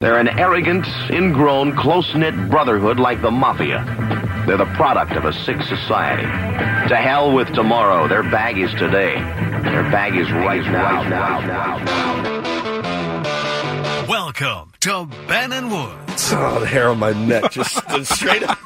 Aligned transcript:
They're 0.00 0.18
an 0.18 0.28
arrogant, 0.28 0.86
ingrown, 1.10 1.76
close 1.76 2.14
knit 2.14 2.48
brotherhood 2.48 2.98
like 2.98 3.20
the 3.20 3.30
Mafia. 3.30 3.84
They're 4.46 4.56
the 4.56 4.64
product 4.64 5.12
of 5.12 5.26
a 5.26 5.32
sick 5.34 5.60
society. 5.60 6.22
To 6.22 6.96
hell 6.96 7.34
with 7.34 7.52
tomorrow. 7.52 8.08
Their 8.08 8.22
bag 8.22 8.56
is 8.56 8.70
today. 8.70 9.16
Their 9.16 9.82
bag 9.90 10.16
is 10.16 10.32
right 10.32 10.64
now. 10.64 11.76
Welcome 14.08 14.69
to 14.80 15.06
Ben 15.28 15.52
and 15.52 15.70
Woods 15.70 16.32
Oh, 16.32 16.60
the 16.60 16.66
hair 16.66 16.88
on 16.88 16.98
my 16.98 17.12
neck 17.12 17.50
just 17.52 17.76
stood 17.76 18.06
straight 18.06 18.42
up. 18.42 18.58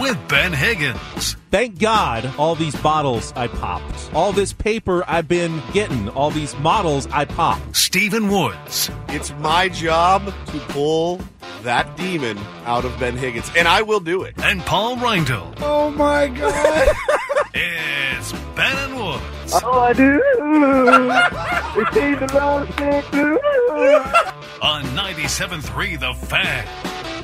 with 0.00 0.16
Ben 0.28 0.52
Higgins. 0.52 1.36
Thank 1.50 1.78
God 1.78 2.30
all 2.38 2.54
these 2.54 2.74
bottles 2.76 3.32
I 3.36 3.46
popped. 3.48 4.10
All 4.14 4.32
this 4.32 4.52
paper 4.52 5.04
I've 5.06 5.28
been 5.28 5.62
getting. 5.72 6.08
All 6.10 6.30
these 6.30 6.56
models 6.58 7.06
I 7.12 7.24
popped. 7.24 7.76
Stephen 7.76 8.28
Woods. 8.28 8.90
It's 9.08 9.32
my 9.38 9.68
job 9.68 10.26
to 10.26 10.58
pull 10.68 11.20
that 11.62 11.96
demon 11.96 12.38
out 12.64 12.84
of 12.84 12.98
Ben 12.98 13.16
Higgins, 13.16 13.50
and 13.56 13.66
I 13.68 13.82
will 13.82 14.00
do 14.00 14.22
it. 14.22 14.34
and 14.42 14.60
Paul 14.62 14.96
Reindl. 14.96 15.54
Oh 15.60 15.90
my 15.90 16.28
God! 16.28 16.88
It's 17.58 18.32
Ben 18.54 18.76
and 18.76 18.96
Woods 18.96 19.54
Oh, 19.64 19.80
I 19.80 19.92
do. 19.94 20.20
it 21.80 21.94
seems 21.94 22.30
a 22.32 22.34
lot 22.36 22.68
of 22.68 22.74
things 22.74 23.04
to 23.12 23.40
on 24.62 24.82
97.3 25.36 26.00
The 26.00 26.14
Fan. 26.28 27.15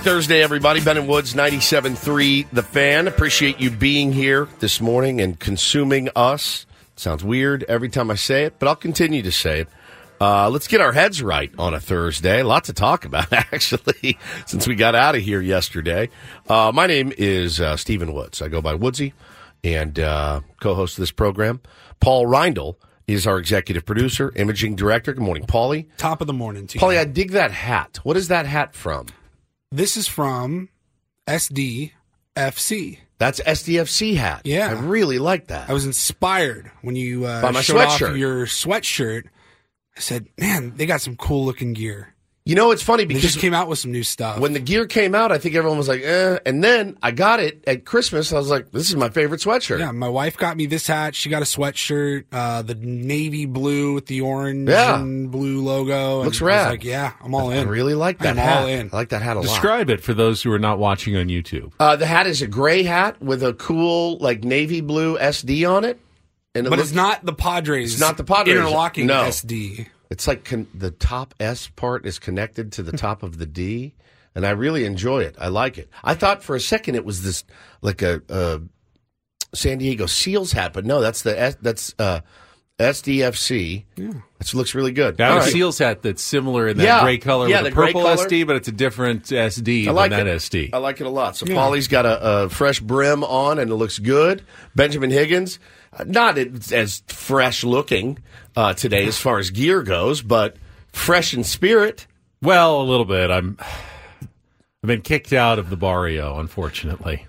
Thursday, 0.00 0.42
everybody. 0.42 0.80
Ben 0.80 0.96
and 0.96 1.06
Woods, 1.06 1.34
97.3 1.34 2.46
The 2.52 2.62
Fan. 2.62 3.06
Appreciate 3.06 3.60
you 3.60 3.70
being 3.70 4.12
here 4.12 4.48
this 4.58 4.80
morning 4.80 5.20
and 5.20 5.38
consuming 5.38 6.08
us. 6.16 6.64
Sounds 6.96 7.22
weird 7.22 7.64
every 7.64 7.90
time 7.90 8.10
I 8.10 8.14
say 8.14 8.44
it, 8.44 8.54
but 8.58 8.66
I'll 8.66 8.76
continue 8.76 9.20
to 9.22 9.30
say 9.30 9.60
it. 9.60 9.68
Uh, 10.18 10.48
let's 10.48 10.68
get 10.68 10.80
our 10.80 10.92
heads 10.92 11.22
right 11.22 11.50
on 11.58 11.74
a 11.74 11.80
Thursday. 11.80 12.40
A 12.40 12.44
lot 12.44 12.64
to 12.64 12.72
talk 12.72 13.04
about, 13.04 13.30
actually, 13.32 14.18
since 14.46 14.66
we 14.66 14.74
got 14.74 14.94
out 14.94 15.14
of 15.16 15.22
here 15.22 15.40
yesterday. 15.40 16.08
Uh, 16.48 16.72
my 16.74 16.86
name 16.86 17.12
is 17.18 17.60
uh, 17.60 17.76
Stephen 17.76 18.14
Woods. 18.14 18.40
I 18.40 18.48
go 18.48 18.62
by 18.62 18.74
Woodsy 18.74 19.12
and 19.62 19.98
uh, 19.98 20.40
co 20.60 20.74
host 20.74 20.96
of 20.96 21.02
this 21.02 21.12
program. 21.12 21.60
Paul 22.00 22.26
Reindl 22.26 22.76
is 23.06 23.26
our 23.26 23.38
executive 23.38 23.84
producer, 23.84 24.32
imaging 24.34 24.76
director. 24.76 25.12
Good 25.12 25.22
morning, 25.22 25.44
Paulie. 25.46 25.86
Top 25.98 26.20
of 26.22 26.26
the 26.26 26.32
morning 26.32 26.66
to 26.68 26.78
Paulie. 26.78 26.98
I 26.98 27.04
dig 27.04 27.32
that 27.32 27.50
hat. 27.50 27.98
What 28.02 28.16
is 28.16 28.28
that 28.28 28.46
hat 28.46 28.74
from? 28.74 29.06
This 29.72 29.96
is 29.96 30.08
from 30.08 30.68
SDFC. 31.28 32.98
That's 33.18 33.40
SDFC 33.40 34.16
hat. 34.16 34.42
Yeah. 34.44 34.68
I 34.68 34.72
really 34.72 35.18
like 35.18 35.48
that. 35.48 35.68
I 35.68 35.72
was 35.72 35.84
inspired 35.86 36.70
when 36.82 36.96
you 36.96 37.24
uh, 37.26 37.42
By 37.42 37.50
my 37.50 37.60
showed 37.60 37.78
off 37.80 37.98
sweatshirt. 38.00 38.18
your 38.18 38.46
sweatshirt. 38.46 39.24
I 39.96 40.00
said, 40.00 40.28
"Man, 40.38 40.72
they 40.76 40.86
got 40.86 41.00
some 41.02 41.16
cool 41.16 41.44
looking 41.44 41.72
gear." 41.74 42.14
You 42.46 42.54
know, 42.54 42.70
it's 42.70 42.82
funny 42.82 43.04
They 43.04 43.08
because 43.08 43.22
just 43.22 43.38
came 43.38 43.52
out 43.54 43.68
with 43.68 43.78
some 43.78 43.92
new 43.92 44.02
stuff. 44.02 44.38
when 44.40 44.54
the 44.54 44.60
gear 44.60 44.86
came 44.86 45.14
out, 45.14 45.30
I 45.30 45.38
think 45.38 45.54
everyone 45.54 45.76
was 45.78 45.88
like, 45.88 46.00
eh. 46.02 46.38
And 46.46 46.64
then 46.64 46.96
I 47.02 47.10
got 47.10 47.38
it 47.38 47.62
at 47.66 47.84
Christmas. 47.84 48.32
I 48.32 48.36
was 48.38 48.48
like, 48.48 48.70
this 48.72 48.88
is 48.88 48.96
my 48.96 49.10
favorite 49.10 49.40
sweatshirt. 49.42 49.78
yeah, 49.78 49.92
my 49.92 50.08
wife 50.08 50.36
got 50.38 50.56
me 50.56 50.66
this 50.66 50.86
hat. 50.86 51.14
She 51.14 51.28
got 51.28 51.42
a 51.42 51.44
sweatshirt, 51.44 52.24
uh, 52.32 52.62
the 52.62 52.74
navy 52.74 53.44
blue 53.46 53.92
with 53.94 54.06
the 54.06 54.22
orange 54.22 54.68
Yeah. 54.70 54.98
and 54.98 55.30
blue 55.30 55.60
logo. 55.62 56.16
And 56.20 56.24
Looks 56.24 56.40
I 56.40 56.44
was 56.44 56.48
rad. 56.48 56.70
like, 56.70 56.84
yeah, 56.84 57.12
I'm 57.22 57.34
all 57.34 57.50
I 57.50 57.56
in. 57.56 57.68
really 57.68 57.94
like 57.94 58.18
that 58.20 58.30
I'm 58.30 58.36
hat. 58.38 58.62
all 58.62 58.68
in. 58.68 58.90
I 58.92 58.96
like 58.96 59.10
that 59.10 59.20
hat 59.22 59.36
a 59.36 59.40
lot. 59.40 59.46
Describe 59.48 59.90
it 59.90 60.02
for 60.02 60.14
those 60.14 60.42
who 60.42 60.50
are 60.50 60.58
not 60.58 60.78
watching 60.78 61.16
on 61.16 61.26
YouTube. 61.26 61.72
Uh, 61.78 61.96
the 61.96 62.06
hat 62.06 62.26
is 62.26 62.40
a 62.42 62.46
gray 62.46 62.82
hat 62.82 63.20
with 63.22 63.42
a 63.42 63.52
cool, 63.52 64.16
like, 64.18 64.44
navy 64.44 64.80
blue 64.80 65.18
SD 65.18 65.70
on 65.70 65.84
it. 65.84 66.00
And 66.54 66.66
it 66.66 66.70
But 66.70 66.78
looks, 66.80 66.88
it's 66.88 66.96
not 66.96 67.24
the 67.24 67.32
Padres. 67.34 67.92
It's 67.92 68.00
not 68.00 68.16
the 68.16 68.24
Padres. 68.24 68.56
interlocking 68.56 69.06
No. 69.06 69.22
SD. 69.24 69.86
It's 70.10 70.26
like 70.26 70.44
con- 70.44 70.66
the 70.74 70.90
top 70.90 71.34
S 71.38 71.68
part 71.68 72.04
is 72.04 72.18
connected 72.18 72.72
to 72.72 72.82
the 72.82 72.92
top 72.92 73.22
of 73.22 73.38
the 73.38 73.46
D, 73.46 73.94
and 74.34 74.44
I 74.44 74.50
really 74.50 74.84
enjoy 74.84 75.20
it. 75.22 75.36
I 75.38 75.48
like 75.48 75.78
it. 75.78 75.88
I 76.02 76.14
thought 76.14 76.42
for 76.42 76.56
a 76.56 76.60
second 76.60 76.96
it 76.96 77.04
was 77.04 77.22
this 77.22 77.44
like 77.80 78.02
a, 78.02 78.20
a 78.28 78.60
San 79.54 79.78
Diego 79.78 80.06
Seals 80.06 80.52
hat, 80.52 80.72
but 80.72 80.84
no, 80.84 81.00
that's 81.00 81.22
the 81.22 81.38
S- 81.40 81.56
that's 81.62 81.94
uh, 81.98 82.20
SDFC. 82.80 83.84
Yeah, 83.96 84.10
it 84.40 84.54
looks 84.54 84.74
really 84.74 84.92
good. 84.92 85.18
Now, 85.18 85.34
All 85.34 85.38
a. 85.38 85.42
Seals 85.42 85.78
hat 85.78 86.02
that's 86.02 86.22
similar 86.22 86.66
in 86.68 86.76
that 86.78 86.84
Yeah. 86.84 87.02
gray 87.02 87.18
color 87.18 87.48
Yeah, 87.48 87.62
with 87.62 87.74
the 87.74 87.80
a 87.80 87.84
purple 87.86 88.02
color. 88.02 88.16
SD, 88.26 88.46
but 88.46 88.56
it's 88.56 88.68
a 88.68 88.72
different 88.72 89.24
SD 89.24 89.86
I 89.86 89.90
like 89.92 90.10
than 90.10 90.20
it. 90.20 90.24
that 90.24 90.36
SD. 90.38 90.70
I 90.72 90.78
like 90.78 91.00
it 91.00 91.06
a 91.06 91.10
lot. 91.10 91.36
So 91.36 91.46
Paulie's 91.46 91.88
got 91.88 92.06
a, 92.06 92.44
a 92.44 92.48
fresh 92.48 92.80
brim 92.80 93.22
on, 93.22 93.58
and 93.58 93.70
it 93.70 93.74
looks 93.74 93.98
good. 93.98 94.42
Benjamin 94.74 95.10
Higgins, 95.10 95.58
uh, 95.92 96.04
not 96.06 96.38
as 96.38 96.72
as 96.72 97.02
fresh 97.08 97.64
looking 97.64 98.18
uh, 98.56 98.74
today 98.74 99.06
as 99.06 99.18
far 99.18 99.38
as 99.38 99.50
gear 99.50 99.82
goes, 99.82 100.22
but 100.22 100.56
fresh 100.92 101.34
in 101.34 101.44
spirit. 101.44 102.06
Well, 102.42 102.80
a 102.80 102.84
little 102.84 103.04
bit. 103.04 103.30
I'm. 103.30 103.56
I've 104.82 104.86
been 104.88 105.02
kicked 105.02 105.32
out 105.34 105.58
of 105.58 105.68
the 105.68 105.76
barrio, 105.76 106.38
unfortunately. 106.38 107.26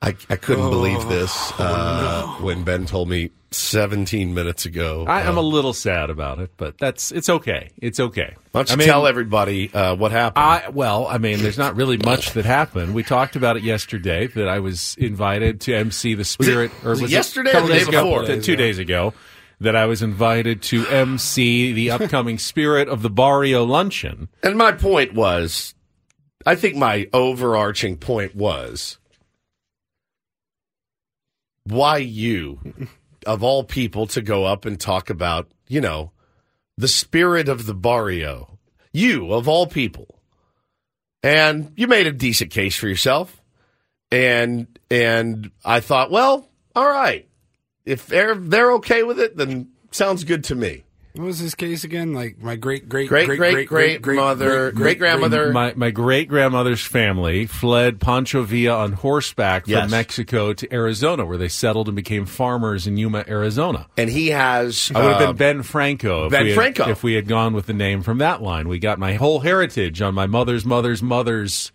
I, 0.00 0.14
I 0.30 0.36
couldn't 0.36 0.68
believe 0.70 1.08
this 1.08 1.52
uh, 1.58 2.26
when 2.40 2.62
Ben 2.62 2.84
told 2.84 3.08
me 3.08 3.30
17 3.52 4.34
minutes 4.34 4.66
ago. 4.66 5.04
I, 5.08 5.22
I'm 5.22 5.38
Uh, 5.38 5.40
a 5.40 5.42
little 5.42 5.72
sad 5.72 6.10
about 6.10 6.38
it, 6.40 6.52
but 6.58 6.76
that's 6.78 7.10
it's 7.10 7.28
okay. 7.30 7.70
It's 7.78 7.98
okay. 7.98 8.34
why 8.52 8.60
don't 8.60 8.68
you 8.68 8.74
I 8.74 8.76
mean, 8.76 8.86
tell 8.86 9.06
everybody 9.06 9.72
uh, 9.72 9.94
what 9.96 10.12
happened? 10.12 10.44
I 10.44 10.68
well, 10.68 11.06
I 11.08 11.16
mean, 11.18 11.40
there's 11.40 11.56
not 11.58 11.74
really 11.74 11.96
much 11.96 12.32
that 12.34 12.44
happened. 12.44 12.94
We 12.94 13.02
talked 13.02 13.34
about 13.34 13.56
it 13.56 13.62
yesterday 13.64 14.26
that 14.28 14.46
I 14.46 14.58
was 14.60 14.94
invited 14.98 15.62
to 15.62 15.74
MC 15.74 16.14
the 16.14 16.24
Spirit. 16.24 16.70
was 16.84 17.00
it 17.02 17.10
yesterday 17.10 17.56
or 17.56 17.62
the 17.62 17.68
day 17.68 17.78
days 17.78 17.88
ago? 17.88 18.04
before? 18.04 18.22
Uh, 18.36 18.40
Two 18.40 18.56
days 18.56 18.78
ago. 18.78 19.14
That 19.60 19.76
I 19.76 19.86
was 19.86 20.02
invited 20.02 20.62
to 20.64 20.86
MC 20.88 21.72
the 21.72 21.90
upcoming 21.92 22.38
Spirit 22.38 22.88
of 22.88 23.02
the 23.02 23.10
Barrio 23.10 23.64
luncheon. 23.64 24.28
and 24.42 24.56
my 24.56 24.72
point 24.72 25.14
was, 25.14 25.74
I 26.44 26.54
think 26.54 26.76
my 26.76 27.08
overarching 27.12 27.96
point 27.96 28.34
was, 28.34 28.98
why 31.64 31.98
you, 31.98 32.88
of 33.26 33.42
all 33.42 33.64
people, 33.64 34.06
to 34.08 34.22
go 34.22 34.44
up 34.44 34.64
and 34.64 34.78
talk 34.78 35.08
about, 35.08 35.50
you 35.68 35.80
know, 35.80 36.12
the 36.76 36.88
spirit 36.88 37.48
of 37.48 37.66
the 37.66 37.74
barrio? 37.74 38.58
You, 38.92 39.32
of 39.32 39.48
all 39.48 39.66
people. 39.66 40.20
And 41.22 41.72
you 41.76 41.86
made 41.86 42.06
a 42.06 42.12
decent 42.12 42.50
case 42.50 42.76
for 42.76 42.86
yourself. 42.86 43.40
And 44.10 44.78
and 44.90 45.50
I 45.64 45.80
thought, 45.80 46.10
well, 46.10 46.48
all 46.76 46.88
right. 46.88 47.26
If 47.86 48.06
they're 48.06 48.34
they're 48.34 48.72
okay 48.74 49.02
with 49.02 49.18
it, 49.20 49.36
then 49.36 49.68
sounds 49.90 50.24
good 50.24 50.44
to 50.44 50.54
me. 50.54 50.84
What 51.16 51.26
was 51.26 51.38
his 51.38 51.54
case 51.54 51.84
again? 51.84 52.12
Like 52.12 52.42
my 52.42 52.56
great 52.56 52.88
great 52.88 53.08
Great 53.08 53.26
great 53.26 53.68
great 53.68 54.02
great 54.02 54.16
mother, 54.16 54.72
great 54.72 54.98
grandmother. 54.98 55.52
My 55.52 55.72
my 55.76 55.92
great 55.92 56.26
grandmother's 56.28 56.82
family 56.82 57.46
fled 57.46 58.00
Pancho 58.00 58.42
Villa 58.42 58.78
on 58.78 58.94
horseback 58.94 59.66
from 59.66 59.70
Yes. 59.74 59.90
Mexico 59.92 60.52
to 60.52 60.74
Arizona, 60.74 61.24
where 61.24 61.38
they 61.38 61.46
settled 61.46 61.86
and 61.86 61.94
became 61.94 62.26
farmers 62.26 62.88
in 62.88 62.96
Yuma, 62.96 63.24
Arizona. 63.28 63.86
and 63.96 64.10
he 64.10 64.30
has. 64.30 64.90
I 64.92 65.02
would 65.04 65.12
have 65.12 65.22
uh, 65.22 65.26
been 65.28 65.36
Ben 65.36 65.62
Franco 65.62 66.24
if 66.26 66.32
Ben 66.32 66.42
we 66.42 66.48
had, 66.50 66.56
Franco. 66.56 66.88
if 66.88 67.04
we 67.04 67.14
had 67.14 67.28
gone 67.28 67.52
with 67.54 67.66
the 67.66 67.74
name 67.74 68.02
from 68.02 68.18
that 68.18 68.42
line. 68.42 68.66
We 68.66 68.80
got 68.80 68.98
my 68.98 69.14
whole 69.14 69.38
heritage 69.38 70.02
on 70.02 70.14
my 70.14 70.26
mother's 70.26 70.64
mother's 70.64 71.00
mother's 71.00 71.70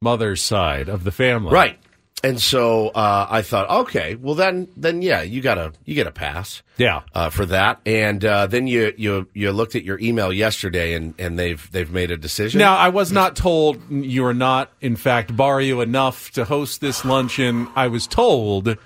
mother's 0.00 0.40
side 0.40 0.88
of 0.88 1.04
the 1.04 1.12
family. 1.12 1.52
Right. 1.52 1.78
And 2.24 2.40
so 2.40 2.88
uh, 2.90 3.26
I 3.28 3.42
thought, 3.42 3.68
okay, 3.68 4.14
well 4.14 4.36
then, 4.36 4.68
then 4.76 5.02
yeah, 5.02 5.22
you 5.22 5.40
gotta 5.40 5.72
you 5.84 5.96
get 5.96 6.06
a 6.06 6.12
pass 6.12 6.62
Yeah. 6.76 7.02
uh, 7.14 7.30
for 7.30 7.44
that. 7.46 7.80
And 7.84 8.24
uh, 8.24 8.46
then 8.46 8.68
you 8.68 8.92
you 8.96 9.26
you 9.34 9.50
looked 9.50 9.74
at 9.74 9.82
your 9.82 9.98
email 9.98 10.32
yesterday, 10.32 10.94
and, 10.94 11.14
and 11.18 11.36
they've 11.36 11.68
they've 11.72 11.90
made 11.90 12.12
a 12.12 12.16
decision. 12.16 12.60
Now, 12.60 12.76
I 12.76 12.90
was 12.90 13.10
not 13.10 13.34
told 13.34 13.78
you 13.90 14.24
are 14.26 14.34
not, 14.34 14.70
in 14.80 14.94
fact, 14.94 15.36
Barrio 15.36 15.80
enough 15.80 16.30
to 16.32 16.44
host 16.44 16.80
this 16.80 17.04
luncheon. 17.04 17.66
I 17.74 17.88
was 17.88 18.06
told 18.06 18.76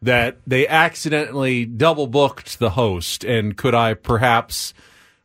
that 0.00 0.38
they 0.46 0.66
accidentally 0.66 1.66
double 1.66 2.06
booked 2.06 2.58
the 2.58 2.70
host, 2.70 3.22
and 3.22 3.54
could 3.54 3.74
I 3.74 3.92
perhaps 3.94 4.72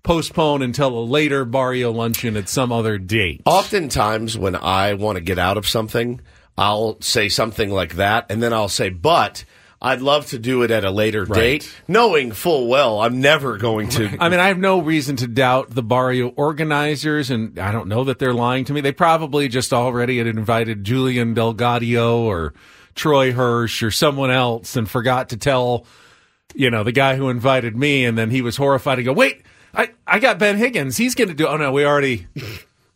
postpone 0.03 0.61
until 0.63 0.97
a 0.99 1.03
later 1.05 1.45
Barrio 1.45 1.91
luncheon 1.93 2.35
at 2.35 2.49
some 2.49 2.73
other 2.73 2.97
date? 2.97 3.41
Oftentimes, 3.45 4.37
when 4.37 4.55
I 4.57 4.95
want 4.95 5.15
to 5.15 5.21
get 5.21 5.39
out 5.39 5.57
of 5.57 5.65
something, 5.65 6.19
I'll 6.57 7.01
say 7.01 7.29
something 7.29 7.69
like 7.71 7.95
that, 7.95 8.27
and 8.29 8.41
then 8.41 8.53
I'll 8.53 8.69
say, 8.69 8.89
"But 8.89 9.43
I'd 9.81 10.01
love 10.01 10.27
to 10.27 10.39
do 10.39 10.61
it 10.61 10.71
at 10.71 10.85
a 10.85 10.91
later 10.91 11.25
date," 11.25 11.73
knowing 11.87 12.31
full 12.31 12.67
well 12.67 13.01
I'm 13.01 13.19
never 13.21 13.57
going 13.57 13.89
to. 13.89 14.17
I 14.19 14.29
mean, 14.29 14.39
I 14.39 14.47
have 14.47 14.59
no 14.59 14.79
reason 14.79 15.15
to 15.17 15.27
doubt 15.27 15.71
the 15.71 15.83
Barrio 15.83 16.29
organizers, 16.29 17.29
and 17.29 17.57
I 17.57 17.71
don't 17.71 17.87
know 17.87 18.03
that 18.03 18.19
they're 18.19 18.33
lying 18.33 18.65
to 18.65 18.73
me. 18.73 18.81
They 18.81 18.91
probably 18.91 19.47
just 19.47 19.73
already 19.73 20.19
had 20.19 20.27
invited 20.27 20.83
Julian 20.83 21.33
Delgadio 21.35 22.19
or 22.19 22.53
Troy 22.95 23.31
Hirsch 23.31 23.81
or 23.81 23.91
someone 23.91 24.31
else 24.31 24.75
and 24.75 24.89
forgot 24.89 25.29
to 25.29 25.37
tell, 25.37 25.85
you 26.53 26.69
know, 26.69 26.83
the 26.83 26.91
guy 26.91 27.15
who 27.15 27.29
invited 27.29 27.75
me, 27.75 28.05
and 28.05 28.17
then 28.17 28.29
he 28.29 28.41
was 28.41 28.57
horrified 28.57 28.97
to 28.97 29.03
go, 29.03 29.13
wait, 29.13 29.41
I, 29.73 29.89
I 30.05 30.19
got 30.19 30.37
Ben 30.37 30.57
Higgins. 30.57 30.97
He's 30.97 31.15
going 31.15 31.29
to 31.29 31.33
do, 31.33 31.47
oh 31.47 31.57
no, 31.57 31.71
we 31.71 31.85
already. 31.85 32.27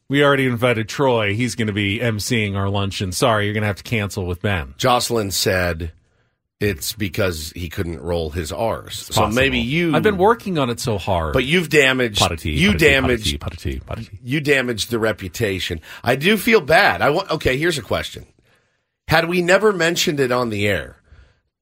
We 0.09 0.23
already 0.23 0.45
invited 0.45 0.87
Troy. 0.87 1.33
He's 1.33 1.55
going 1.55 1.67
to 1.67 1.73
be 1.73 1.99
emceeing 1.99 2.55
our 2.55 2.69
luncheon. 2.69 3.11
Sorry, 3.11 3.45
you're 3.45 3.53
going 3.53 3.63
to 3.63 3.67
have 3.67 3.75
to 3.77 3.83
cancel 3.83 4.25
with 4.25 4.41
Ben. 4.41 4.73
Jocelyn 4.77 5.31
said 5.31 5.91
it's 6.61 6.93
because 6.93 7.51
he 7.55 7.67
couldn't 7.69 7.99
roll 8.01 8.29
his 8.29 8.51
R's. 8.53 8.97
So 8.97 9.13
Possible. 9.13 9.35
maybe 9.35 9.59
you. 9.59 9.93
I've 9.95 10.03
been 10.03 10.17
working 10.17 10.57
on 10.57 10.69
it 10.69 10.79
so 10.79 10.97
hard. 10.97 11.33
but 11.33 11.43
you've 11.43 11.69
damaged. 11.69 12.19
Potty, 12.19 12.51
you 12.51 12.71
potty, 12.71 12.85
damaged. 12.85 13.39
potty, 13.41 13.79
potty. 13.79 14.19
you 14.23 14.39
damaged 14.39 14.89
the 14.89 14.97
reputation. 14.99 15.81
I 16.03 16.15
do 16.15 16.37
feel 16.37 16.61
bad. 16.61 17.01
I 17.01 17.09
want. 17.09 17.29
Okay, 17.29 17.57
here's 17.57 17.77
a 17.77 17.81
question: 17.83 18.25
Had 19.09 19.27
we 19.27 19.41
never 19.41 19.73
mentioned 19.73 20.19
it 20.21 20.31
on 20.31 20.49
the 20.49 20.67
air, 20.67 20.95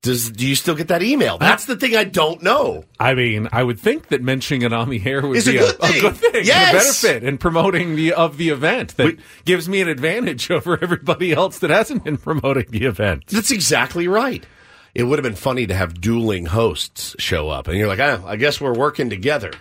does 0.05 0.29
do 0.31 0.47
you 0.47 0.55
still 0.55 0.75
get 0.75 0.87
that 0.87 1.03
email? 1.03 1.37
That's 1.37 1.65
the 1.65 1.75
thing 1.75 1.95
I 1.95 2.05
don't 2.05 2.41
know. 2.41 2.85
I 2.99 3.13
mean, 3.13 3.49
I 3.51 3.61
would 3.61 3.79
think 3.79 4.07
that 4.07 4.21
mentioning 4.21 4.61
it 4.61 4.71
on 4.71 4.89
the 4.89 5.01
air 5.05 5.21
would 5.27 5.35
Is 5.37 5.47
a 5.47 5.51
be 5.51 5.57
good 5.57 5.79
thing. 5.79 6.01
good 6.01 6.15
thing, 6.15 6.35
and 6.35 6.45
Yes. 6.45 6.69
a 7.03 7.07
benefit 7.07 7.27
in 7.27 7.37
promoting 7.37 7.95
the 7.95 8.13
of 8.13 8.37
the 8.37 8.49
event 8.49 8.95
that 8.97 9.05
We- 9.05 9.17
gives 9.43 9.67
me 9.67 9.81
an 9.81 9.89
advantage 9.89 10.49
over 10.51 10.79
everybody 10.81 11.33
else 11.33 11.59
that 11.59 11.69
hasn't 11.69 12.03
been 12.05 12.17
promoting 12.17 12.65
the 12.69 12.85
event. 12.85 13.25
That's 13.27 13.51
exactly 13.51 14.07
right. 14.07 14.45
It 14.93 15.03
would 15.03 15.19
have 15.19 15.23
been 15.23 15.35
funny 15.35 15.67
to 15.67 15.73
have 15.73 15.99
dueling 15.99 16.45
hosts 16.45 17.15
show 17.19 17.49
up, 17.49 17.67
and 17.67 17.77
you're 17.77 17.87
like, 17.89 17.99
oh, 17.99 18.23
I 18.25 18.37
guess 18.37 18.61
we're 18.61 18.73
working 18.73 19.09
together. 19.09 19.51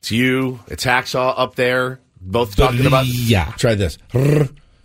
It's 0.00 0.10
you, 0.10 0.60
it's 0.66 0.84
Hacksaw 0.84 1.32
up 1.38 1.54
there, 1.54 2.00
both 2.20 2.54
talking 2.56 2.84
about. 2.84 3.06
yeah. 3.06 3.52
Try 3.56 3.74
this. 3.76 3.96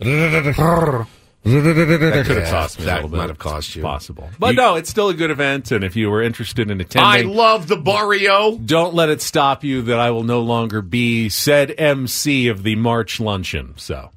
That 1.42 2.24
could 2.26 2.36
have 2.36 2.50
cost 2.50 2.78
me 2.78 2.84
that 2.84 2.92
a 2.92 2.94
little 2.96 3.08
bit. 3.10 3.16
might 3.16 3.28
have 3.30 3.38
cost 3.38 3.74
you. 3.74 3.82
Possible, 3.82 4.28
but 4.38 4.48
You- 4.50 4.56
no, 4.56 4.74
it's 4.76 4.90
still 4.90 5.08
a 5.08 5.14
good 5.14 5.30
event, 5.30 5.70
and 5.72 5.82
if 5.82 5.96
you 5.96 6.10
were 6.10 6.22
interested 6.22 6.70
in 6.70 6.80
attending, 6.80 7.10
I 7.10 7.22
love 7.22 7.66
the 7.66 7.76
Barrio. 7.76 8.58
don't 8.58 8.94
let 8.94 9.08
it 9.08 9.22
stop 9.22 9.64
you 9.64 9.80
that 9.82 9.98
I 9.98 10.10
will 10.10 10.24
no 10.24 10.40
longer 10.40 10.82
be 10.82 11.28
said 11.30 11.74
MC 11.78 12.48
of 12.48 12.62
the 12.62 12.76
March 12.76 13.20
luncheon. 13.20 13.72
So, 13.76 14.10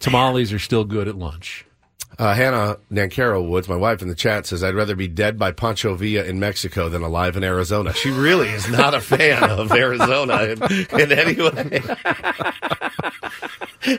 tamales 0.00 0.52
are 0.52 0.58
still 0.58 0.84
good 0.84 1.08
at 1.08 1.16
lunch. 1.16 1.66
Uh, 2.18 2.34
Hannah 2.34 2.76
Nancaro 2.92 3.42
Woods, 3.46 3.68
my 3.68 3.74
wife 3.74 4.02
in 4.02 4.08
the 4.08 4.14
chat, 4.14 4.46
says, 4.46 4.62
I'd 4.62 4.74
rather 4.74 4.94
be 4.94 5.08
dead 5.08 5.38
by 5.38 5.50
Pancho 5.50 5.94
Villa 5.94 6.22
in 6.24 6.38
Mexico 6.38 6.88
than 6.90 7.02
alive 7.02 7.36
in 7.38 7.42
Arizona. 7.42 7.92
She 7.94 8.10
really 8.10 8.48
is 8.50 8.68
not 8.68 8.94
a 8.94 9.00
fan 9.00 9.42
of 9.44 9.72
Arizona 9.72 10.42
in, 10.42 10.62
in 11.00 11.10
any 11.10 11.40
way. 11.40 11.80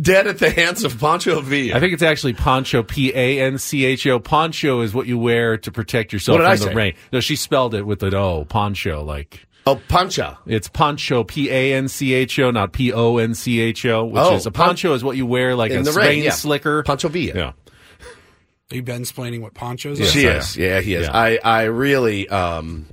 dead 0.00 0.26
at 0.26 0.38
the 0.38 0.50
hands 0.50 0.84
of 0.84 0.98
Pancho 0.98 1.40
Villa. 1.40 1.76
I 1.76 1.80
think 1.80 1.92
it's 1.92 2.02
actually 2.02 2.32
poncho, 2.34 2.82
P 2.82 3.12
A 3.14 3.40
N 3.40 3.58
C 3.58 3.84
H 3.84 4.06
O. 4.06 4.18
Poncho 4.18 4.80
is 4.80 4.92
what 4.94 5.06
you 5.06 5.18
wear 5.18 5.56
to 5.58 5.70
protect 5.72 6.12
yourself 6.12 6.38
from 6.38 6.46
I 6.46 6.56
the 6.56 6.64
say? 6.64 6.74
rain. 6.74 6.94
No, 7.12 7.20
she 7.20 7.36
spelled 7.36 7.74
it 7.74 7.82
with 7.86 8.02
an 8.02 8.14
O, 8.14 8.44
poncho. 8.44 9.02
Like 9.04 9.46
oh, 9.66 9.80
Pancha. 9.88 10.38
it's 10.46 10.68
poncho, 10.68 11.24
P 11.24 11.50
A 11.50 11.74
N 11.74 11.88
C 11.88 12.12
H 12.14 12.38
O, 12.38 12.50
not 12.50 12.72
P 12.72 12.92
O 12.92 13.18
N 13.18 13.34
C 13.34 13.60
H 13.60 13.86
O. 13.86 14.04
Which 14.04 14.22
Oh, 14.22 14.34
is 14.34 14.46
a 14.46 14.50
pon- 14.50 14.74
is 14.76 15.04
what 15.04 15.16
you 15.16 15.26
wear 15.26 15.54
like 15.54 15.70
In 15.72 15.80
a 15.80 15.82
the 15.84 15.92
rain, 15.92 16.06
rain, 16.06 16.24
yeah. 16.24 16.30
slicker. 16.30 16.82
Pancho 16.82 17.08
Villa. 17.08 17.32
Yeah, 17.34 17.52
Are 18.72 18.76
you 18.76 18.82
been 18.82 19.02
explaining 19.02 19.42
what 19.42 19.54
ponchos 19.54 20.00
are? 20.00 20.04
She 20.06 20.24
is. 20.26 20.56
Yeah, 20.56 20.80
he 20.80 20.94
is. 20.94 21.06
Yeah. 21.06 21.16
I, 21.16 21.38
I 21.44 21.62
really, 21.64 22.28
um, 22.28 22.86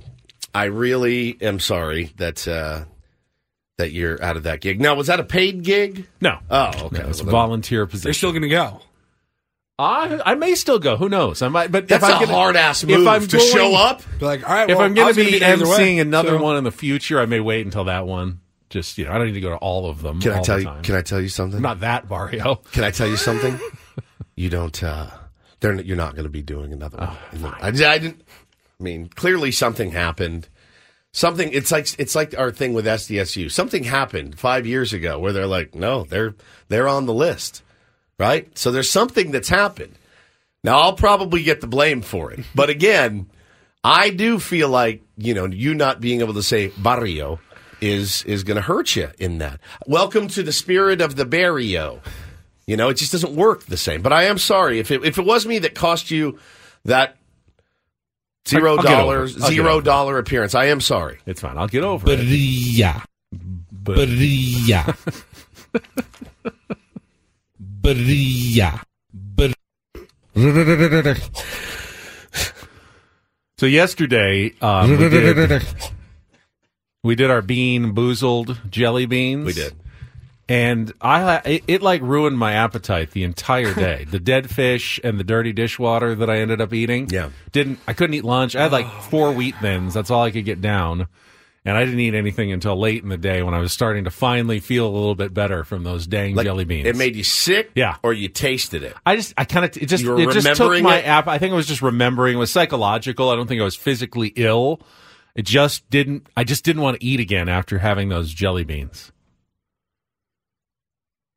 I 0.54 0.64
really 0.64 1.36
am 1.42 1.58
sorry 1.60 2.12
that, 2.18 2.46
uh, 2.46 2.84
that 3.78 3.92
you're 3.92 4.22
out 4.22 4.36
of 4.36 4.42
that 4.44 4.60
gig. 4.60 4.80
Now, 4.80 4.94
was 4.94 5.06
that 5.06 5.18
a 5.20 5.24
paid 5.24 5.62
gig? 5.62 6.06
no, 6.20 6.38
Oh, 6.50 6.68
okay. 6.86 7.02
No, 7.02 7.08
it's 7.08 7.20
a 7.20 7.24
Well, 7.24 7.26
then- 7.26 7.30
volunteer 7.32 7.86
position. 7.86 8.04
They're 8.08 8.14
still 8.14 8.30
going 8.32 8.42
to 8.42 8.48
go. 8.48 8.80
I, 9.78 10.20
I 10.24 10.34
may 10.34 10.54
still 10.54 10.78
go. 10.78 10.96
Who 10.96 11.08
knows? 11.08 11.42
I 11.42 11.48
might. 11.48 11.72
But 11.72 11.88
That's 11.88 12.04
if 12.04 12.10
I'm 12.10 12.22
a 12.22 12.26
gonna, 12.26 12.36
hard 12.36 12.56
ass 12.56 12.82
if 12.84 12.90
move 12.90 13.06
I'm 13.08 13.26
to 13.26 13.36
going- 13.38 13.50
show 13.52 13.74
up. 13.74 14.02
Be 14.20 14.26
like, 14.26 14.48
all 14.48 14.54
right, 14.54 14.70
If 14.70 14.76
well, 14.76 14.86
I'm 14.86 14.94
going 14.94 15.12
to 15.14 15.24
be 15.24 15.30
be 15.32 15.38
there 15.38 15.54
either 15.54 15.66
way, 15.66 15.78
emceeing 15.96 16.00
another 16.00 16.38
so- 16.38 16.42
one 16.42 16.56
in 16.56 16.64
the 16.64 16.70
future, 16.70 17.18
I 17.20 17.26
may 17.26 17.40
wait 17.40 17.64
until 17.64 17.84
that 17.84 18.06
one. 18.06 18.40
Just 18.70 18.96
you 18.96 19.04
know, 19.04 19.12
I 19.12 19.18
don't 19.18 19.26
need 19.26 19.32
to 19.34 19.40
go 19.40 19.50
to 19.50 19.56
all 19.56 19.88
of 19.90 20.00
them. 20.00 20.20
Can 20.20 20.32
I 20.32 20.40
tell 20.42 20.56
the 20.56 20.62
you? 20.62 20.70
Can 20.82 20.94
I 20.94 21.02
tell 21.02 21.20
you 21.20 21.28
something? 21.28 21.60
Not 21.60 21.80
that 21.80 22.08
Barrio. 22.08 22.56
Can 22.72 22.84
I 22.84 22.90
tell 22.90 23.06
you 23.06 23.16
something? 23.18 23.58
you 24.36 24.48
don't. 24.48 24.82
Uh, 24.82 25.10
they're, 25.60 25.78
you're 25.80 25.96
not 25.96 26.14
going 26.14 26.24
to 26.24 26.30
be 26.30 26.40
doing 26.42 26.72
another 26.72 26.96
one. 26.98 27.08
Oh, 27.42 27.58
I, 27.60 27.68
I 27.68 27.70
didn't. 27.72 28.22
I 28.80 28.82
mean, 28.82 29.08
clearly 29.08 29.52
something 29.52 29.90
happened. 29.90 30.48
Something. 31.14 31.52
It's 31.52 31.70
like 31.70 31.88
it's 31.98 32.14
like 32.14 32.38
our 32.38 32.50
thing 32.50 32.72
with 32.72 32.86
SDSU. 32.86 33.50
Something 33.50 33.84
happened 33.84 34.38
five 34.38 34.66
years 34.66 34.94
ago 34.94 35.18
where 35.18 35.32
they're 35.32 35.46
like, 35.46 35.74
no, 35.74 36.04
they're 36.04 36.34
they're 36.68 36.88
on 36.88 37.04
the 37.04 37.12
list, 37.12 37.62
right? 38.18 38.56
So 38.56 38.70
there's 38.70 38.90
something 38.90 39.30
that's 39.30 39.50
happened. 39.50 39.94
Now 40.64 40.80
I'll 40.80 40.94
probably 40.94 41.42
get 41.42 41.60
the 41.60 41.66
blame 41.66 42.00
for 42.00 42.32
it, 42.32 42.40
but 42.54 42.70
again, 42.70 43.28
I 43.84 44.10
do 44.10 44.38
feel 44.38 44.70
like 44.70 45.02
you 45.18 45.34
know 45.34 45.46
you 45.46 45.74
not 45.74 46.00
being 46.00 46.20
able 46.20 46.34
to 46.34 46.42
say 46.42 46.68
barrio 46.78 47.40
is 47.82 48.22
is 48.24 48.44
going 48.44 48.56
to 48.56 48.62
hurt 48.62 48.96
you 48.96 49.10
in 49.18 49.38
that. 49.38 49.60
Welcome 49.86 50.28
to 50.28 50.42
the 50.42 50.52
spirit 50.52 51.02
of 51.02 51.16
the 51.16 51.26
barrio. 51.26 52.00
You 52.66 52.76
know, 52.76 52.88
it 52.88 52.94
just 52.94 53.12
doesn't 53.12 53.34
work 53.34 53.66
the 53.66 53.76
same. 53.76 54.00
But 54.00 54.12
I 54.12 54.24
am 54.24 54.38
sorry 54.38 54.78
if 54.78 54.90
it 54.90 55.04
if 55.04 55.18
it 55.18 55.26
was 55.26 55.44
me 55.44 55.58
that 55.58 55.74
cost 55.74 56.10
you 56.10 56.38
that 56.84 57.16
zero 58.48 58.76
I'll 58.76 58.82
get 58.82 58.86
over 58.86 58.96
dollars 58.96 59.36
it. 59.36 59.42
I'll 59.42 59.48
get 59.48 59.56
zero 59.56 59.70
over 59.72 59.80
it. 59.80 59.84
dollar 59.84 60.18
appearance. 60.18 60.54
I 60.54 60.66
am 60.66 60.80
sorry. 60.80 61.18
It's 61.26 61.40
fine. 61.40 61.58
I'll 61.58 61.68
get 61.68 61.84
over 61.84 62.10
it. 62.10 62.16
Bria. 62.16 63.02
But 63.72 64.08
Bria. 64.08 64.94
Bria. 67.82 68.80
Bria. 70.34 71.16
so 73.58 73.66
yesterday, 73.66 74.54
um, 74.60 74.90
we, 74.90 74.96
did, 75.08 75.62
we 77.02 77.14
did 77.14 77.30
our 77.30 77.42
BeanBoozled 77.42 78.70
jelly 78.70 79.06
beans. 79.06 79.46
We 79.46 79.52
did. 79.52 79.74
And 80.48 80.92
I 81.00 81.36
it, 81.44 81.64
it 81.68 81.82
like 81.82 82.02
ruined 82.02 82.38
my 82.38 82.52
appetite 82.52 83.12
the 83.12 83.24
entire 83.24 83.74
day. 83.74 84.04
the 84.10 84.20
dead 84.20 84.50
fish 84.50 85.00
and 85.02 85.18
the 85.18 85.24
dirty 85.24 85.52
dishwater 85.52 86.14
that 86.16 86.28
I 86.28 86.38
ended 86.38 86.60
up 86.60 86.72
eating. 86.72 87.08
Yeah. 87.10 87.30
didn't 87.52 87.78
I 87.86 87.92
couldn't 87.92 88.14
eat 88.14 88.24
lunch. 88.24 88.56
I 88.56 88.62
had 88.62 88.72
like 88.72 88.86
oh, 88.86 89.00
four 89.10 89.32
wheat 89.32 89.56
thins. 89.60 89.94
That's 89.94 90.10
all 90.10 90.22
I 90.22 90.30
could 90.30 90.44
get 90.44 90.60
down. 90.60 91.06
And 91.64 91.76
I 91.76 91.84
didn't 91.84 92.00
eat 92.00 92.14
anything 92.14 92.50
until 92.50 92.76
late 92.76 93.04
in 93.04 93.08
the 93.08 93.16
day 93.16 93.44
when 93.44 93.54
I 93.54 93.60
was 93.60 93.72
starting 93.72 94.02
to 94.04 94.10
finally 94.10 94.58
feel 94.58 94.84
a 94.84 94.90
little 94.90 95.14
bit 95.14 95.32
better 95.32 95.62
from 95.62 95.84
those 95.84 96.08
dang 96.08 96.34
Like, 96.34 96.44
jelly 96.44 96.64
beans. 96.64 96.88
It 96.88 96.96
made 96.96 97.14
you 97.14 97.22
sick, 97.22 97.70
Yeah. 97.76 97.98
or 98.02 98.12
you 98.12 98.28
tasted 98.28 98.82
it. 98.82 98.96
I 99.06 99.14
just, 99.14 99.32
I 99.38 99.44
kind 99.44 99.64
of, 99.64 99.76
it 99.80 99.86
just, 99.86 100.02
it 100.04 100.30
just 100.32 100.56
took 100.56 100.82
my 100.82 100.98
it? 100.98 101.06
app. 101.06 101.28
I 101.28 101.38
think 101.38 101.52
I 101.52 101.54
was 101.54 101.68
just 101.68 101.80
remembering. 101.80 102.34
It 102.34 102.38
was 102.38 102.50
psychological. 102.50 103.30
I 103.30 103.36
don't 103.36 103.46
think 103.46 103.60
I 103.60 103.64
was 103.64 103.76
physically 103.76 104.32
ill. 104.34 104.80
It 105.36 105.46
just 105.46 105.88
didn't. 105.88 106.26
I 106.36 106.42
just 106.42 106.64
didn't 106.64 106.82
want 106.82 106.98
to 106.98 107.06
eat 107.06 107.20
again 107.20 107.48
after 107.48 107.78
having 107.78 108.08
those 108.08 108.34
jelly 108.34 108.64
beans. 108.64 109.11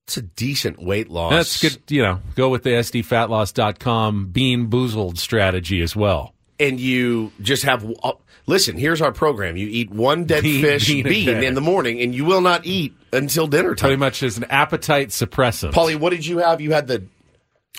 It's 0.08 0.18
a 0.18 0.22
decent 0.22 0.82
weight 0.82 1.10
loss. 1.10 1.32
That's 1.32 1.62
good. 1.62 1.82
You 1.92 2.04
know, 2.04 2.20
go 2.36 2.50
with 2.50 2.64
the 2.64 2.70
sdfatloss.com 2.72 4.30
BeanBoozled 4.32 5.18
strategy 5.18 5.82
as 5.82 5.96
well. 5.96 6.34
and 6.60 6.80
you 6.80 7.32
just 7.42 7.64
have. 7.64 7.86
Uh, 8.04 8.14
listen, 8.46 8.78
here's 8.78 9.02
our 9.02 9.12
program. 9.12 9.58
You 9.58 9.68
eat 9.68 9.90
one 9.90 10.26
dead 10.26 10.44
Bean- 10.44 10.62
fish 10.62 10.88
bean 10.88 11.04
bean, 11.04 11.30
a 11.30 11.42
in 11.42 11.54
the 11.56 11.62
morning, 11.62 12.00
and 12.02 12.14
you 12.14 12.24
will 12.24 12.42
not 12.42 12.66
eat 12.66 12.94
until 13.12 13.48
dinner 13.48 13.76
time. 13.76 13.88
Pretty 13.88 14.00
much 14.00 14.22
as 14.24 14.38
an 14.38 14.44
appetite 14.46 15.10
suppressant. 15.10 15.74
Paulie, 15.74 15.96
what 16.00 16.12
did 16.12 16.26
you 16.26 16.38
have? 16.38 16.62
You 16.62 16.72
had 16.72 16.88
the 16.88 17.04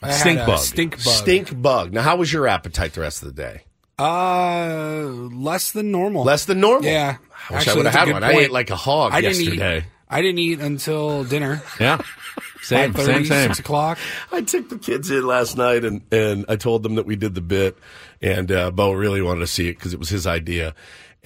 I 0.02 0.08
had 0.08 0.14
Stink 0.20 0.40
a 0.40 0.46
bug. 0.46 0.58
Stink 0.58 0.92
bug. 0.96 1.00
stink 1.14 1.62
bug. 1.62 1.92
Now, 1.92 2.02
how 2.02 2.16
was 2.16 2.30
your 2.32 2.46
appetite 2.48 2.92
the 2.94 3.00
rest 3.02 3.22
of 3.22 3.34
the 3.34 3.40
day? 3.42 3.62
Uh, 3.98 5.04
less 5.32 5.70
than 5.70 5.90
normal. 5.90 6.24
Less 6.24 6.44
than 6.44 6.60
normal. 6.60 6.84
Yeah. 6.90 7.16
I 7.50 7.54
wish 7.54 7.66
Actually, 7.68 7.72
I 7.72 7.76
would 7.76 7.86
have 7.86 7.94
had 7.94 8.04
good 8.06 8.12
one. 8.14 8.24
I 8.24 8.32
ate 8.32 8.50
like 8.52 8.70
a 8.70 8.76
hog 8.76 9.12
I 9.12 9.20
didn't 9.22 9.40
yesterday. 9.42 9.78
eat. 9.78 9.84
I 10.08 10.22
didn't 10.22 10.38
eat 10.38 10.60
until 10.60 11.24
dinner. 11.24 11.62
Yeah. 11.80 12.00
Same, 12.62 12.92
5:30, 12.92 13.04
same, 13.04 13.24
same. 13.26 13.48
Six 13.48 13.58
o'clock. 13.60 13.98
I 14.32 14.40
took 14.40 14.68
the 14.68 14.78
kids 14.78 15.08
in 15.08 15.24
last 15.24 15.56
night 15.56 15.84
and, 15.84 16.02
and 16.10 16.44
I 16.48 16.56
told 16.56 16.82
them 16.82 16.96
that 16.96 17.06
we 17.06 17.14
did 17.14 17.36
the 17.36 17.40
bit, 17.40 17.78
and 18.20 18.50
uh, 18.50 18.72
Bo 18.72 18.92
really 18.92 19.22
wanted 19.22 19.40
to 19.40 19.46
see 19.46 19.68
it 19.68 19.74
because 19.74 19.94
it 19.94 20.00
was 20.00 20.08
his 20.08 20.26
idea. 20.26 20.74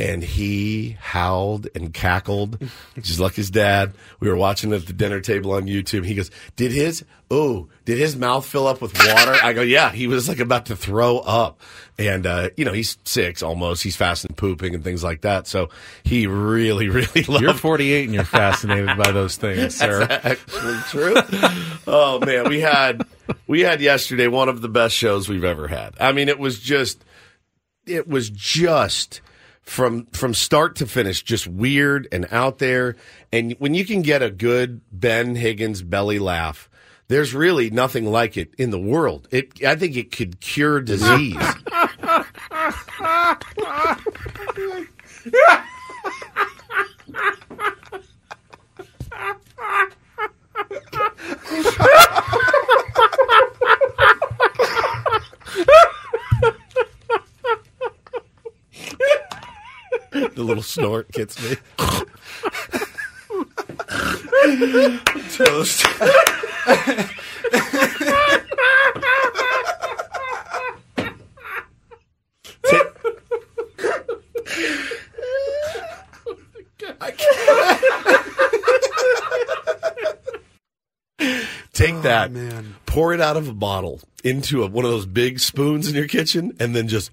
And 0.00 0.25
he 0.25 0.97
howled 0.99 1.69
and 1.75 1.92
cackled, 1.92 2.59
just 3.02 3.21
like 3.21 3.35
his 3.35 3.50
dad. 3.50 3.92
We 4.19 4.30
were 4.30 4.37
watching 4.37 4.73
at 4.73 4.87
the 4.87 4.95
dinner 4.95 5.21
table 5.21 5.52
on 5.52 5.64
YouTube. 5.66 6.07
He 6.07 6.14
goes, 6.14 6.30
"Did 6.57 6.73
his 6.73 7.04
oh, 7.30 7.69
did 7.85 7.99
his 7.99 8.16
mouth 8.16 8.47
fill 8.47 8.66
up 8.66 8.80
with 8.80 8.97
water?" 8.97 9.37
I 9.42 9.52
go, 9.52 9.61
"Yeah." 9.61 9.92
He 9.92 10.07
was 10.07 10.26
like 10.26 10.38
about 10.38 10.66
to 10.66 10.76
throw 10.76 11.19
up, 11.19 11.61
and 11.99 12.25
uh, 12.25 12.49
you 12.57 12.64
know 12.64 12.73
he's 12.73 12.97
six 13.04 13.42
almost. 13.42 13.83
He's 13.83 13.95
fast 13.95 14.25
and 14.25 14.35
pooping 14.35 14.75
and 14.75 14.83
things 14.83 15.04
like 15.04 15.21
that. 15.21 15.47
So 15.47 15.69
he 16.02 16.26
really, 16.26 16.88
really 16.88 17.23
loved. 17.28 17.42
You're 17.42 17.52
48 17.52 18.04
and 18.07 18.14
you're 18.14 18.25
fascinated 18.25 18.97
by 18.97 19.12
those 19.12 19.37
things, 19.37 19.75
sir. 19.78 20.07
actually 20.11 20.78
true. 20.88 21.14
oh 21.87 22.21
man, 22.25 22.49
we 22.49 22.61
had 22.61 23.02
we 23.47 23.61
had 23.61 23.83
yesterday 23.83 24.28
one 24.28 24.49
of 24.49 24.62
the 24.62 24.69
best 24.71 24.95
shows 24.95 25.28
we've 25.28 25.45
ever 25.45 25.69
had. 25.69 25.95
I 26.00 26.12
mean, 26.12 26.30
it 26.30 26.38
was 26.38 26.59
just 26.59 27.04
it 27.85 28.09
was 28.09 28.30
just 28.30 29.21
from 29.71 30.05
from 30.07 30.35
start 30.35 30.75
to 30.75 30.85
finish 30.85 31.23
just 31.23 31.47
weird 31.47 32.09
and 32.11 32.27
out 32.33 32.59
there 32.59 32.97
and 33.33 33.53
when 33.61 33.73
you 33.73 33.85
can 33.85 34.03
get 34.03 34.21
a 34.21 34.29
good 34.29 34.81
Ben 34.91 35.37
Higgins 35.37 35.81
belly 35.81 36.19
laugh 36.19 36.69
there's 37.07 37.35
really 37.35 37.71
nothing 37.71 38.05
like 38.05 38.37
it 38.37 38.55
in 38.57 38.71
the 38.71 38.79
world. 38.79 39.27
It 39.33 39.65
I 39.65 39.75
think 39.75 39.97
it 39.97 40.12
could 40.12 40.41
cure 40.41 40.81
disease. 40.81 41.37
the 60.29 60.43
little 60.43 60.62
snort 60.62 61.11
gets 61.12 61.43
me. 61.43 61.57
Toast. 65.35 65.87
Take 81.73 81.95
oh, 81.95 82.00
that, 82.03 82.31
man. 82.31 82.77
pour 82.85 83.15
it 83.15 83.23
out 83.23 83.39
of 83.39 83.49
a 83.49 83.55
bottle 83.55 84.00
into 84.23 84.62
a, 84.62 84.67
one 84.67 84.85
of 84.85 84.91
those 84.91 85.07
big 85.07 85.41
spoons 85.41 85.89
in 85.89 85.95
your 85.95 86.09
kitchen, 86.09 86.55
and 86.61 86.77
then 86.77 86.89
just 86.89 87.11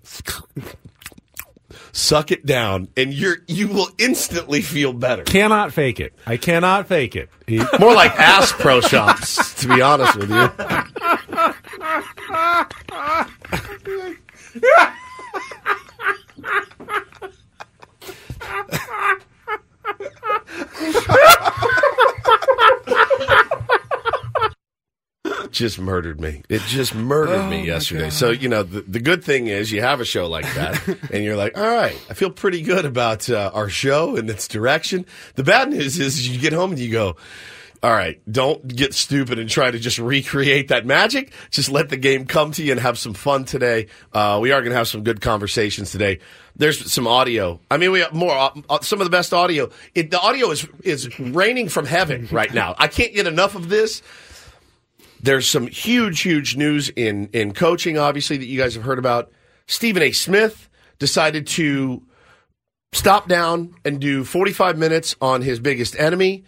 suck 1.92 2.32
it 2.32 2.46
down, 2.46 2.88
and 2.98 3.14
you're 3.14 3.38
you 3.48 3.68
will 3.68 3.90
instantly 3.98 4.62
feel 4.62 4.94
better. 4.94 5.24
Cannot 5.24 5.74
fake 5.74 6.00
it. 6.00 6.14
I 6.26 6.38
cannot 6.38 6.88
fake 6.88 7.16
it. 7.16 7.30
He- 7.48 7.58
More 7.80 7.94
like 7.94 8.12
ass 8.20 8.52
pro 8.52 8.82
shops, 8.82 9.54
to 9.62 9.68
be 9.68 9.82
honest 9.82 10.16
with 10.18 10.30
you. 10.30 10.50
just 25.58 25.80
murdered 25.80 26.22
me. 26.22 26.44
It 26.50 26.62
just 26.64 26.94
murdered 26.94 27.50
me 27.50 27.66
yesterday. 27.66 28.10
So, 28.10 28.30
you 28.30 28.48
know, 28.48 28.64
the, 28.64 28.82
the 28.82 29.00
good 29.00 29.24
thing 29.24 29.48
is 29.48 29.72
you 29.72 29.82
have 29.82 30.00
a 30.00 30.06
show 30.06 30.28
like 30.28 30.46
that 30.56 30.88
and 31.12 31.24
you're 31.24 31.36
like, 31.36 31.58
all 31.58 31.68
right, 31.68 32.00
I 32.10 32.14
feel 32.14 32.30
pretty 32.30 32.62
good 32.62 32.86
about 32.86 33.30
uh, 33.30 33.52
our 33.54 33.70
show 33.70 34.16
and 34.16 34.30
its 34.30 34.48
direction. 34.48 35.06
The 35.36 35.44
bad 35.44 35.70
news 35.70 36.00
is 36.00 36.28
you 36.28 36.40
get 36.40 36.54
home 36.54 36.72
and 36.72 36.80
you 36.80 36.92
go, 36.92 37.18
all 37.84 37.92
right, 37.92 38.20
don't 38.32 38.68
get 38.68 38.94
stupid 38.94 39.38
and 39.38 39.50
try 39.50 39.70
to 39.70 39.78
just 39.78 40.00
recreate 40.00 40.70
that 40.70 40.86
magic. 40.86 41.32
Just 41.52 41.70
let 41.70 41.90
the 41.90 41.98
game 41.98 42.26
come 42.26 42.52
to 42.54 42.64
you 42.64 42.72
and 42.72 42.82
have 42.82 42.98
some 42.98 43.14
fun 43.14 43.46
today. 43.46 43.88
Uh, 44.14 44.40
we 44.42 44.52
are 44.52 44.62
going 44.62 44.72
to 44.72 44.78
have 44.78 44.88
some 44.88 45.04
good 45.04 45.22
conversations 45.22 45.92
today. 45.92 46.20
There's 46.56 46.92
some 46.92 47.06
audio. 47.06 47.60
I 47.70 47.78
mean, 47.78 47.92
we 47.92 48.00
have 48.00 48.14
more, 48.14 48.34
uh, 48.36 48.80
some 48.82 49.00
of 49.00 49.06
the 49.06 49.12
best 49.12 49.32
audio. 49.32 49.70
It, 49.94 50.10
the 50.10 50.20
audio 50.20 50.50
is, 50.50 50.68
is 50.84 51.20
raining 51.20 51.70
from 51.70 51.86
heaven 51.86 52.28
right 52.32 52.52
now. 52.52 52.74
I 52.80 52.88
can't 52.88 53.14
get 53.14 53.28
enough 53.28 53.54
of 53.54 53.70
this. 53.70 54.02
There's 55.28 55.50
some 55.50 55.68
huge, 55.68 56.22
huge 56.22 56.56
news 56.56 56.88
in, 56.88 57.28
in 57.34 57.54
coaching, 57.54 57.98
obviously, 57.98 58.38
that 58.38 58.46
you 58.46 58.58
guys 58.58 58.76
have 58.76 58.86
heard 58.86 58.98
about. 58.98 59.30
Stephen 59.68 60.02
A. 60.02 60.14
Smith 60.14 60.70
decided 61.00 61.48
to 61.48 62.02
stop 62.94 63.28
down 63.28 63.76
and 63.84 64.00
do 64.00 64.24
45 64.24 64.78
minutes 64.78 65.18
on 65.20 65.42
his 65.42 65.60
biggest 65.60 66.00
enemy. 66.00 66.46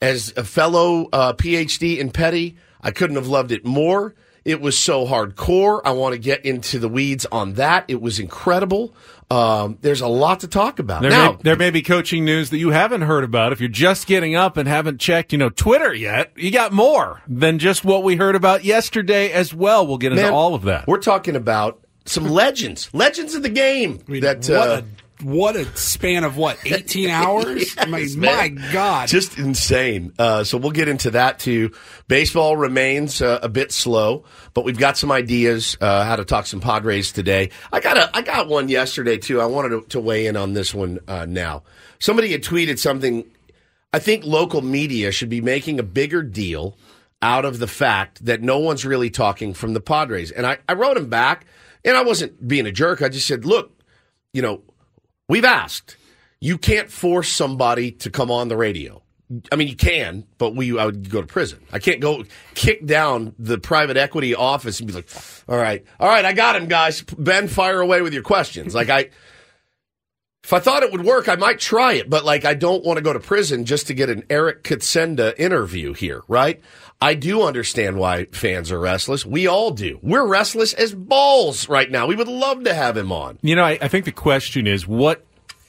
As 0.00 0.32
a 0.34 0.44
fellow 0.44 1.10
uh, 1.12 1.34
PhD 1.34 1.98
in 1.98 2.10
Petty, 2.10 2.56
I 2.80 2.90
couldn't 2.90 3.16
have 3.16 3.26
loved 3.26 3.52
it 3.52 3.66
more. 3.66 4.14
It 4.46 4.62
was 4.62 4.78
so 4.78 5.04
hardcore. 5.04 5.82
I 5.84 5.90
want 5.90 6.14
to 6.14 6.18
get 6.18 6.46
into 6.46 6.78
the 6.78 6.88
weeds 6.88 7.26
on 7.30 7.52
that. 7.56 7.84
It 7.88 8.00
was 8.00 8.18
incredible. 8.18 8.94
Um, 9.32 9.78
there's 9.80 10.02
a 10.02 10.08
lot 10.08 10.40
to 10.40 10.48
talk 10.48 10.78
about. 10.78 11.00
There, 11.00 11.10
now, 11.10 11.32
may, 11.32 11.38
there 11.42 11.56
may 11.56 11.70
be 11.70 11.80
coaching 11.80 12.24
news 12.24 12.50
that 12.50 12.58
you 12.58 12.68
haven't 12.68 13.00
heard 13.02 13.24
about. 13.24 13.52
If 13.52 13.60
you're 13.60 13.70
just 13.70 14.06
getting 14.06 14.34
up 14.34 14.58
and 14.58 14.68
haven't 14.68 15.00
checked, 15.00 15.32
you 15.32 15.38
know, 15.38 15.48
Twitter 15.48 15.94
yet, 15.94 16.32
you 16.36 16.50
got 16.50 16.72
more 16.72 17.22
than 17.26 17.58
just 17.58 17.82
what 17.82 18.02
we 18.04 18.16
heard 18.16 18.36
about 18.36 18.62
yesterday 18.62 19.32
as 19.32 19.54
well. 19.54 19.86
We'll 19.86 19.96
get 19.96 20.12
into 20.12 20.24
man, 20.24 20.32
all 20.34 20.54
of 20.54 20.64
that. 20.64 20.86
We're 20.86 20.98
talking 20.98 21.34
about 21.34 21.80
some 22.04 22.28
legends, 22.28 22.90
legends 22.92 23.34
of 23.34 23.42
the 23.42 23.48
game. 23.48 24.02
I 24.06 24.10
mean, 24.10 24.20
that 24.20 24.46
what 24.48 24.68
uh, 24.68 24.82
a 24.82 25.01
what 25.22 25.56
a 25.56 25.64
span 25.76 26.24
of 26.24 26.36
what 26.36 26.58
eighteen 26.64 27.10
hours? 27.10 27.74
I 27.78 27.86
mean, 27.86 28.20
my. 28.20 28.48
God! 28.72 29.08
Just 29.08 29.38
insane. 29.38 30.12
Uh, 30.18 30.44
so 30.44 30.58
we'll 30.58 30.70
get 30.70 30.88
into 30.88 31.12
that 31.12 31.38
too. 31.38 31.72
Baseball 32.08 32.56
remains 32.56 33.22
uh, 33.22 33.40
a 33.42 33.48
bit 33.48 33.72
slow, 33.72 34.24
but 34.54 34.64
we've 34.64 34.78
got 34.78 34.96
some 34.98 35.12
ideas 35.12 35.76
uh, 35.80 36.04
how 36.04 36.16
to 36.16 36.24
talk 36.24 36.46
some 36.46 36.60
Padres 36.60 37.12
today. 37.12 37.50
I 37.72 37.80
got 37.80 37.96
a, 37.96 38.16
I 38.16 38.22
got 38.22 38.48
one 38.48 38.68
yesterday 38.68 39.18
too. 39.18 39.40
I 39.40 39.46
wanted 39.46 39.70
to, 39.70 39.82
to 39.90 40.00
weigh 40.00 40.26
in 40.26 40.36
on 40.36 40.52
this 40.52 40.74
one 40.74 40.98
uh, 41.08 41.26
now. 41.26 41.62
Somebody 41.98 42.32
had 42.32 42.42
tweeted 42.42 42.78
something. 42.78 43.24
I 43.92 43.98
think 43.98 44.24
local 44.24 44.62
media 44.62 45.12
should 45.12 45.28
be 45.28 45.40
making 45.40 45.78
a 45.78 45.82
bigger 45.82 46.22
deal 46.22 46.76
out 47.22 47.44
of 47.44 47.58
the 47.60 47.68
fact 47.68 48.24
that 48.24 48.42
no 48.42 48.58
one's 48.58 48.84
really 48.84 49.10
talking 49.10 49.54
from 49.54 49.74
the 49.74 49.80
Padres. 49.80 50.32
And 50.32 50.44
I, 50.44 50.58
I 50.68 50.72
wrote 50.72 50.96
him 50.96 51.08
back, 51.08 51.46
and 51.84 51.96
I 51.96 52.02
wasn't 52.02 52.46
being 52.46 52.66
a 52.66 52.72
jerk. 52.72 53.00
I 53.00 53.08
just 53.08 53.26
said, 53.28 53.44
look, 53.44 53.80
you 54.32 54.42
know, 54.42 54.62
we've 55.32 55.46
asked. 55.46 55.96
You 56.40 56.58
can't 56.58 56.90
force 56.90 57.30
somebody 57.30 57.90
to 57.92 58.10
come 58.10 58.30
on 58.30 58.48
the 58.48 58.56
radio. 58.56 59.00
I 59.50 59.56
mean, 59.56 59.66
you 59.66 59.76
can, 59.76 60.26
but 60.36 60.54
we 60.54 60.78
I 60.78 60.84
would 60.84 61.08
go 61.08 61.22
to 61.22 61.26
prison. 61.26 61.60
I 61.72 61.78
can't 61.78 62.00
go 62.00 62.24
kick 62.54 62.84
down 62.84 63.34
the 63.38 63.56
private 63.56 63.96
equity 63.96 64.34
office 64.34 64.78
and 64.78 64.86
be 64.86 64.92
like, 64.92 65.08
"All 65.48 65.56
right, 65.56 65.82
all 65.98 66.08
right, 66.08 66.22
I 66.22 66.34
got 66.34 66.54
him, 66.54 66.66
guys. 66.66 67.00
Ben, 67.00 67.48
fire 67.48 67.80
away 67.80 68.02
with 68.02 68.12
your 68.12 68.22
questions." 68.22 68.74
Like 68.74 68.90
I, 68.90 69.08
if 70.44 70.52
I 70.52 70.58
thought 70.58 70.82
it 70.82 70.90
would 70.90 71.04
work, 71.04 71.28
I 71.28 71.36
might 71.36 71.60
try 71.60 71.94
it, 71.94 72.10
but 72.10 72.24
like 72.24 72.44
I 72.44 72.54
don't 72.54 72.84
want 72.84 72.96
to 72.96 73.02
go 73.02 73.12
to 73.12 73.20
prison 73.20 73.64
just 73.64 73.86
to 73.86 73.94
get 73.94 74.10
an 74.10 74.24
Eric 74.28 74.64
Kutsenda 74.64 75.38
interview 75.38 75.92
here, 75.92 76.22
right? 76.26 76.60
I 77.00 77.14
do 77.14 77.42
understand 77.42 77.96
why 77.96 78.26
fans 78.26 78.72
are 78.72 78.78
restless. 78.78 79.24
We 79.24 79.46
all 79.46 79.70
do. 79.70 80.00
We're 80.02 80.26
restless 80.26 80.72
as 80.72 80.94
balls 80.94 81.68
right 81.68 81.90
now. 81.90 82.06
We 82.06 82.16
would 82.16 82.28
love 82.28 82.64
to 82.64 82.74
have 82.74 82.96
him 82.96 83.12
on. 83.12 83.38
You 83.42 83.56
know, 83.56 83.64
I, 83.64 83.78
I 83.80 83.88
think 83.88 84.04
the 84.04 84.12
question 84.12 84.66
is 84.66 84.86
what, 84.86 85.24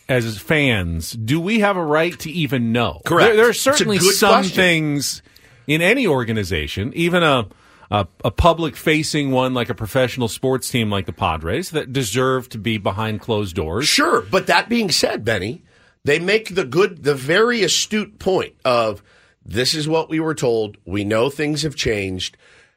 as 0.09 0.37
fans, 0.39 1.11
do 1.13 1.39
we 1.39 1.59
have 1.59 1.77
a 1.77 1.83
right 1.83 2.17
to 2.19 2.31
even 2.31 2.71
know? 2.71 3.01
Correct. 3.05 3.29
There, 3.29 3.35
there 3.37 3.49
are 3.49 3.53
certainly 3.53 3.99
some 3.99 4.33
question. 4.33 4.55
things 4.55 5.21
in 5.67 5.81
any 5.81 6.07
organization, 6.07 6.91
even 6.95 7.23
a, 7.23 7.47
a 7.93 8.07
a 8.25 8.31
public 8.31 8.75
facing 8.75 9.31
one 9.31 9.53
like 9.53 9.69
a 9.69 9.75
professional 9.75 10.27
sports 10.27 10.69
team 10.69 10.89
like 10.89 11.05
the 11.05 11.13
Padres, 11.13 11.69
that 11.69 11.93
deserve 11.93 12.49
to 12.49 12.57
be 12.57 12.77
behind 12.77 13.21
closed 13.21 13.55
doors. 13.55 13.87
Sure, 13.87 14.21
but 14.21 14.47
that 14.47 14.67
being 14.67 14.91
said, 14.91 15.23
Benny, 15.23 15.63
they 16.03 16.19
make 16.19 16.55
the 16.55 16.65
good, 16.65 17.03
the 17.03 17.15
very 17.15 17.63
astute 17.63 18.19
point 18.19 18.55
of 18.65 19.01
this 19.45 19.73
is 19.73 19.87
what 19.87 20.09
we 20.09 20.19
were 20.19 20.35
told. 20.35 20.77
We 20.85 21.03
know 21.05 21.29
things 21.29 21.61
have 21.61 21.75
changed. 21.75 22.35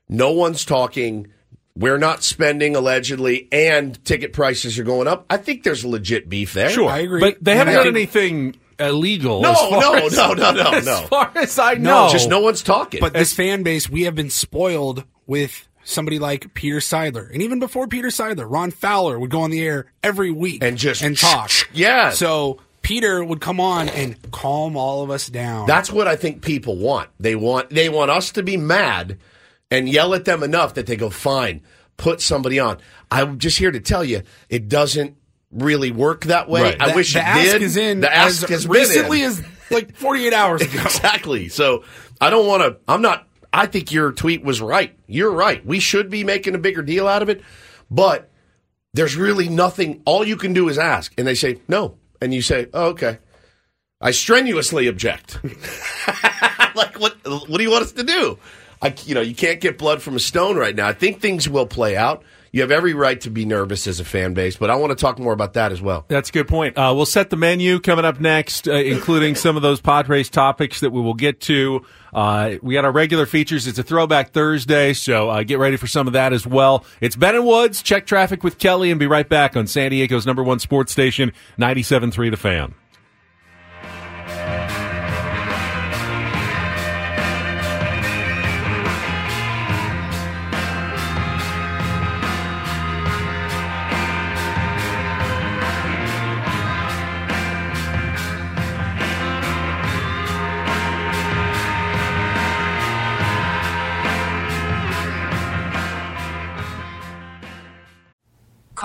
No 0.09 0.33
one's 0.33 0.65
talking. 0.65 1.29
we're 1.77 1.99
not 1.99 2.23
spending 2.23 2.75
allegedly, 2.75 3.49
and 3.53 4.03
ticket 4.05 4.33
prices 4.33 4.79
are 4.79 4.85
going 4.85 5.07
up. 5.07 5.27
I 5.29 5.37
think 5.37 5.63
there's 5.63 5.85
legit 5.85 6.29
beef 6.29 6.55
there. 6.55 6.71
Sure, 6.71 6.89
I 6.89 6.99
agree. 7.01 7.21
But 7.21 7.37
they 7.43 7.55
haven't 7.55 7.75
done 7.75 7.89
anything 7.89 8.57
illegal. 8.79 9.41
No, 9.43 9.53
no, 9.71 9.95
as- 9.95 10.17
no, 10.17 10.33
no, 10.33 10.53
no, 10.53 10.63
As 10.73 11.01
far 11.09 11.33
as 11.35 11.59
I 11.59 11.75
know, 11.75 12.07
No, 12.07 12.13
Just 12.13 12.29
no 12.29 12.41
one's 12.41 12.63
talking. 12.63 13.01
But 13.01 13.13
this 13.13 13.33
fan 13.33 13.63
base, 13.63 13.89
we 13.89 14.03
have 14.05 14.15
been 14.15 14.31
spoiled 14.31 15.05
with 15.27 15.67
somebody 15.85 16.19
like 16.19 16.53
Peter 16.55 16.79
Seidler, 16.79 17.31
and 17.33 17.43
even 17.43 17.59
before 17.61 17.87
Peter 17.87 18.09
Seidler, 18.09 18.51
Ron 18.51 18.71
Fowler 18.71 19.19
would 19.19 19.31
go 19.31 19.41
on 19.43 19.51
the 19.51 19.63
air 19.63 19.87
every 20.03 20.31
week 20.31 20.63
And 20.63 20.77
just 20.77 21.03
and 21.03 21.17
talk. 21.17 21.51
Yeah. 21.73 22.11
So 22.11 22.59
Peter 22.83 23.23
would 23.25 23.41
come 23.41 23.61
on 23.61 23.89
and 23.89 24.17
calm 24.31 24.77
all 24.77 25.03
of 25.03 25.11
us 25.11 25.29
down. 25.29 25.67
That's 25.67 25.91
what 25.91 26.07
I 26.07 26.17
think 26.17 26.43
people 26.43 26.77
want. 26.77 27.09
They 27.19 27.35
want 27.37 27.71
they 27.71 27.89
want 27.89 28.11
us 28.11 28.33
to 28.33 28.43
be 28.43 28.57
mad 28.57 29.19
and 29.71 29.89
yell 29.89 30.15
at 30.15 30.25
them 30.25 30.43
enough 30.43 30.75
that 30.75 30.87
they 30.87 30.97
go, 30.97 31.11
fine, 31.11 31.63
put 31.97 32.21
somebody 32.21 32.59
on. 32.61 32.79
I'm 33.11 33.39
just 33.39 33.59
here 33.59 33.71
to 33.73 33.81
tell 33.81 34.05
you, 34.05 34.23
it 34.49 34.69
doesn't 34.69 35.17
really 35.53 35.91
work 35.91 36.25
that 36.27 36.49
way. 36.49 36.63
Right. 36.63 36.81
I 36.83 36.91
The- 36.91 36.97
wish 36.97 37.13
the 37.13 37.21
it 37.21 37.25
ask 37.27 37.53
did. 37.53 37.63
is 37.63 37.77
in 37.77 38.01
The 38.01 38.15
ask 38.15 38.43
as 38.45 38.51
has 38.51 38.69
recently 38.69 39.19
been 39.21 39.27
in. 39.27 39.31
as 39.33 39.45
like 39.71 39.97
48 39.97 40.33
hours 40.33 40.63
ago. 40.63 40.73
exactly. 40.85 41.49
So 41.49 41.85
I 42.21 42.31
don't 42.31 42.47
want 42.47 42.63
to. 42.63 42.77
I'm 42.89 43.03
not. 43.03 43.27
I 43.53 43.67
think 43.67 43.91
your 43.93 44.13
tweet 44.13 44.45
was 44.45 44.61
right. 44.61 44.97
You're 45.07 45.31
right. 45.31 45.65
We 45.65 45.81
should 45.81 46.11
be 46.11 46.25
making 46.25 46.55
a 46.55 46.59
bigger 46.59 46.83
deal 46.83 47.09
out 47.09 47.23
of 47.23 47.29
it, 47.29 47.43
but 47.91 48.31
there's 48.93 49.17
really 49.17 49.49
nothing. 49.49 50.03
All 50.05 50.27
you 50.27 50.37
can 50.37 50.53
do 50.53 50.69
is 50.69 50.79
ask, 50.79 51.13
and 51.17 51.27
they 51.27 51.35
say 51.35 51.61
no, 51.69 51.97
and 52.21 52.35
you 52.35 52.43
say, 52.43 52.67
oh, 52.75 52.89
"Okay." 52.89 53.19
I 53.99 54.11
strenuously 54.11 54.89
object. 54.89 55.39
like 56.75 56.99
what? 57.01 57.17
What 57.25 57.57
do 57.57 57.63
you 57.63 57.71
want 57.71 57.85
us 57.85 57.93
to 57.93 58.03
do? 58.05 58.39
I, 58.83 58.95
you 59.07 59.15
know, 59.15 59.23
you 59.23 59.35
can't 59.35 59.61
get 59.61 59.79
blood 59.79 60.03
from 60.03 60.17
a 60.17 60.21
stone 60.21 60.57
right 60.57 60.75
now. 60.77 60.87
I 60.87 60.93
think 60.93 61.21
things 61.21 61.49
will 61.49 61.67
play 61.67 61.97
out. 61.97 62.23
You 62.53 62.61
have 62.63 62.71
every 62.71 62.95
right 62.95 63.21
to 63.23 63.31
be 63.31 63.45
nervous 63.45 63.87
as 63.87 64.01
a 64.01 64.05
fan 64.05 64.35
base, 64.35 64.57
but 64.57 64.71
I 64.71 64.77
want 64.77 64.91
to 64.91 64.97
talk 64.97 65.19
more 65.19 65.33
about 65.33 65.55
that 65.55 65.73
as 65.73 65.83
well. 65.83 66.05
That's 66.09 66.31
a 66.31 66.33
good 66.33 66.49
point. 66.49 66.77
Uh, 66.79 66.93
we'll 66.97 67.07
set 67.07 67.31
the 67.31 67.37
menu 67.37 67.81
coming 67.81 68.05
up 68.05 68.21
next, 68.21 68.69
uh, 68.69 68.73
including 68.73 69.35
some 69.35 69.57
of 69.57 69.63
those 69.63 69.81
Padres 69.81 70.31
topics 70.31 70.81
that 70.81 70.91
we 70.91 71.01
will 71.01 71.15
get 71.15 71.41
to. 71.43 71.85
Uh, 72.15 72.55
we 72.63 72.75
got 72.75 72.85
our 72.85 72.93
regular 72.93 73.27
features. 73.27 73.67
It's 73.67 73.79
a 73.79 73.83
throwback 73.83 74.31
Thursday, 74.33 74.93
so 74.95 75.29
uh, 75.29 75.43
get 75.43 75.59
ready 75.59 75.77
for 75.77 75.87
some 75.87 76.07
of 76.07 76.15
that 76.15 76.33
as 76.33 76.47
well. 76.47 76.85
It's 77.01 77.17
Ben 77.17 77.35
and 77.35 77.45
Woods. 77.45 77.83
Check 77.83 78.07
traffic 78.07 78.43
with 78.43 78.59
Kelly 78.59 78.91
and 78.91 78.99
be 78.99 79.07
right 79.07 79.29
back 79.29 79.57
on 79.57 79.67
San 79.67 79.91
Diego's 79.91 80.25
number 80.25 80.43
one 80.43 80.59
sports 80.59 80.93
station, 80.93 81.33
97.3 81.59 82.31
The 82.31 82.37
Fan. 82.37 82.75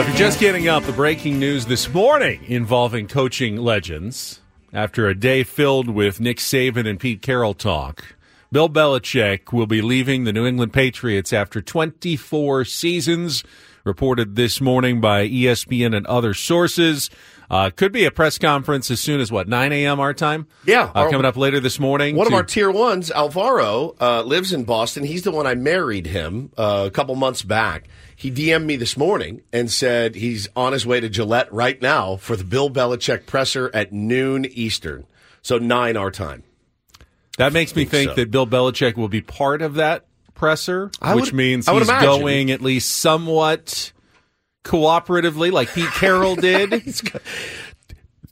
Well, 0.00 0.08
if 0.08 0.18
you're 0.18 0.28
just 0.28 0.40
getting 0.40 0.66
up, 0.66 0.84
the 0.84 0.92
breaking 0.92 1.38
news 1.38 1.66
this 1.66 1.86
morning 1.92 2.42
involving 2.46 3.06
coaching 3.06 3.58
legends 3.58 4.40
after 4.72 5.06
a 5.08 5.14
day 5.14 5.42
filled 5.42 5.90
with 5.90 6.20
Nick 6.20 6.38
Saban 6.38 6.88
and 6.88 6.98
Pete 6.98 7.20
Carroll 7.20 7.52
talk. 7.52 8.16
Bill 8.50 8.70
Belichick 8.70 9.52
will 9.52 9.66
be 9.66 9.82
leaving 9.82 10.24
the 10.24 10.32
New 10.32 10.46
England 10.46 10.72
Patriots 10.72 11.34
after 11.34 11.60
24 11.60 12.64
seasons, 12.64 13.44
reported 13.84 14.36
this 14.36 14.58
morning 14.58 15.02
by 15.02 15.28
ESPN 15.28 15.94
and 15.94 16.06
other 16.06 16.32
sources. 16.32 17.10
Uh, 17.50 17.68
could 17.68 17.92
be 17.92 18.04
a 18.04 18.10
press 18.10 18.38
conference 18.38 18.90
as 18.90 19.00
soon 19.00 19.20
as 19.20 19.30
what 19.30 19.48
9 19.48 19.72
a.m. 19.72 20.00
our 20.00 20.14
time. 20.14 20.46
Yeah, 20.64 20.84
uh, 20.94 21.00
our- 21.00 21.10
coming 21.10 21.26
up 21.26 21.36
later 21.36 21.60
this 21.60 21.78
morning. 21.78 22.16
One 22.16 22.26
of 22.26 22.32
our 22.32 22.44
tier 22.44 22.70
ones, 22.70 23.10
Alvaro, 23.10 23.96
uh, 24.00 24.22
lives 24.22 24.52
in 24.52 24.64
Boston. 24.64 25.04
He's 25.04 25.24
the 25.24 25.32
one 25.32 25.46
I 25.46 25.56
married 25.56 26.06
him 26.06 26.52
uh, 26.56 26.84
a 26.86 26.90
couple 26.90 27.16
months 27.16 27.42
back. 27.42 27.88
He 28.20 28.30
DM'd 28.30 28.66
me 28.66 28.76
this 28.76 28.98
morning 28.98 29.40
and 29.50 29.70
said 29.70 30.14
he's 30.14 30.46
on 30.54 30.74
his 30.74 30.84
way 30.84 31.00
to 31.00 31.08
Gillette 31.08 31.50
right 31.50 31.80
now 31.80 32.16
for 32.16 32.36
the 32.36 32.44
Bill 32.44 32.68
Belichick 32.68 33.24
presser 33.24 33.70
at 33.72 33.94
noon 33.94 34.44
Eastern, 34.44 35.06
so 35.40 35.56
nine 35.56 35.96
our 35.96 36.10
time. 36.10 36.42
That 37.38 37.54
makes 37.54 37.74
me 37.74 37.84
think 37.86 37.90
think 37.90 38.10
so. 38.10 38.14
that 38.16 38.30
Bill 38.30 38.46
Belichick 38.46 38.96
will 38.96 39.08
be 39.08 39.22
part 39.22 39.62
of 39.62 39.74
that 39.76 40.04
presser, 40.34 40.90
I 41.00 41.14
which 41.14 41.26
would- 41.26 41.34
means 41.34 41.66
he's 41.66 41.88
imagine. 41.88 42.08
going 42.10 42.50
at 42.50 42.60
least 42.60 42.92
somewhat 42.92 43.92
cooperatively, 44.64 45.50
like 45.50 45.72
Pete 45.72 45.88
Carroll 45.92 46.36
did. 46.36 46.70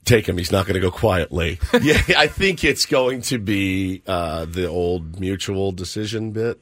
take 0.05 0.29
him. 0.29 0.37
He's 0.37 0.53
not 0.53 0.66
going 0.66 0.74
to 0.74 0.81
go 0.81 0.90
quietly. 0.90 1.59
yeah, 1.83 2.03
I 2.16 2.27
think 2.27 2.62
it's 2.62 2.85
going 2.85 3.22
to 3.22 3.38
be 3.38 4.03
uh, 4.07 4.44
the 4.44 4.66
old 4.68 5.18
mutual 5.18 5.72
decision 5.72 6.33
bit. 6.33 6.61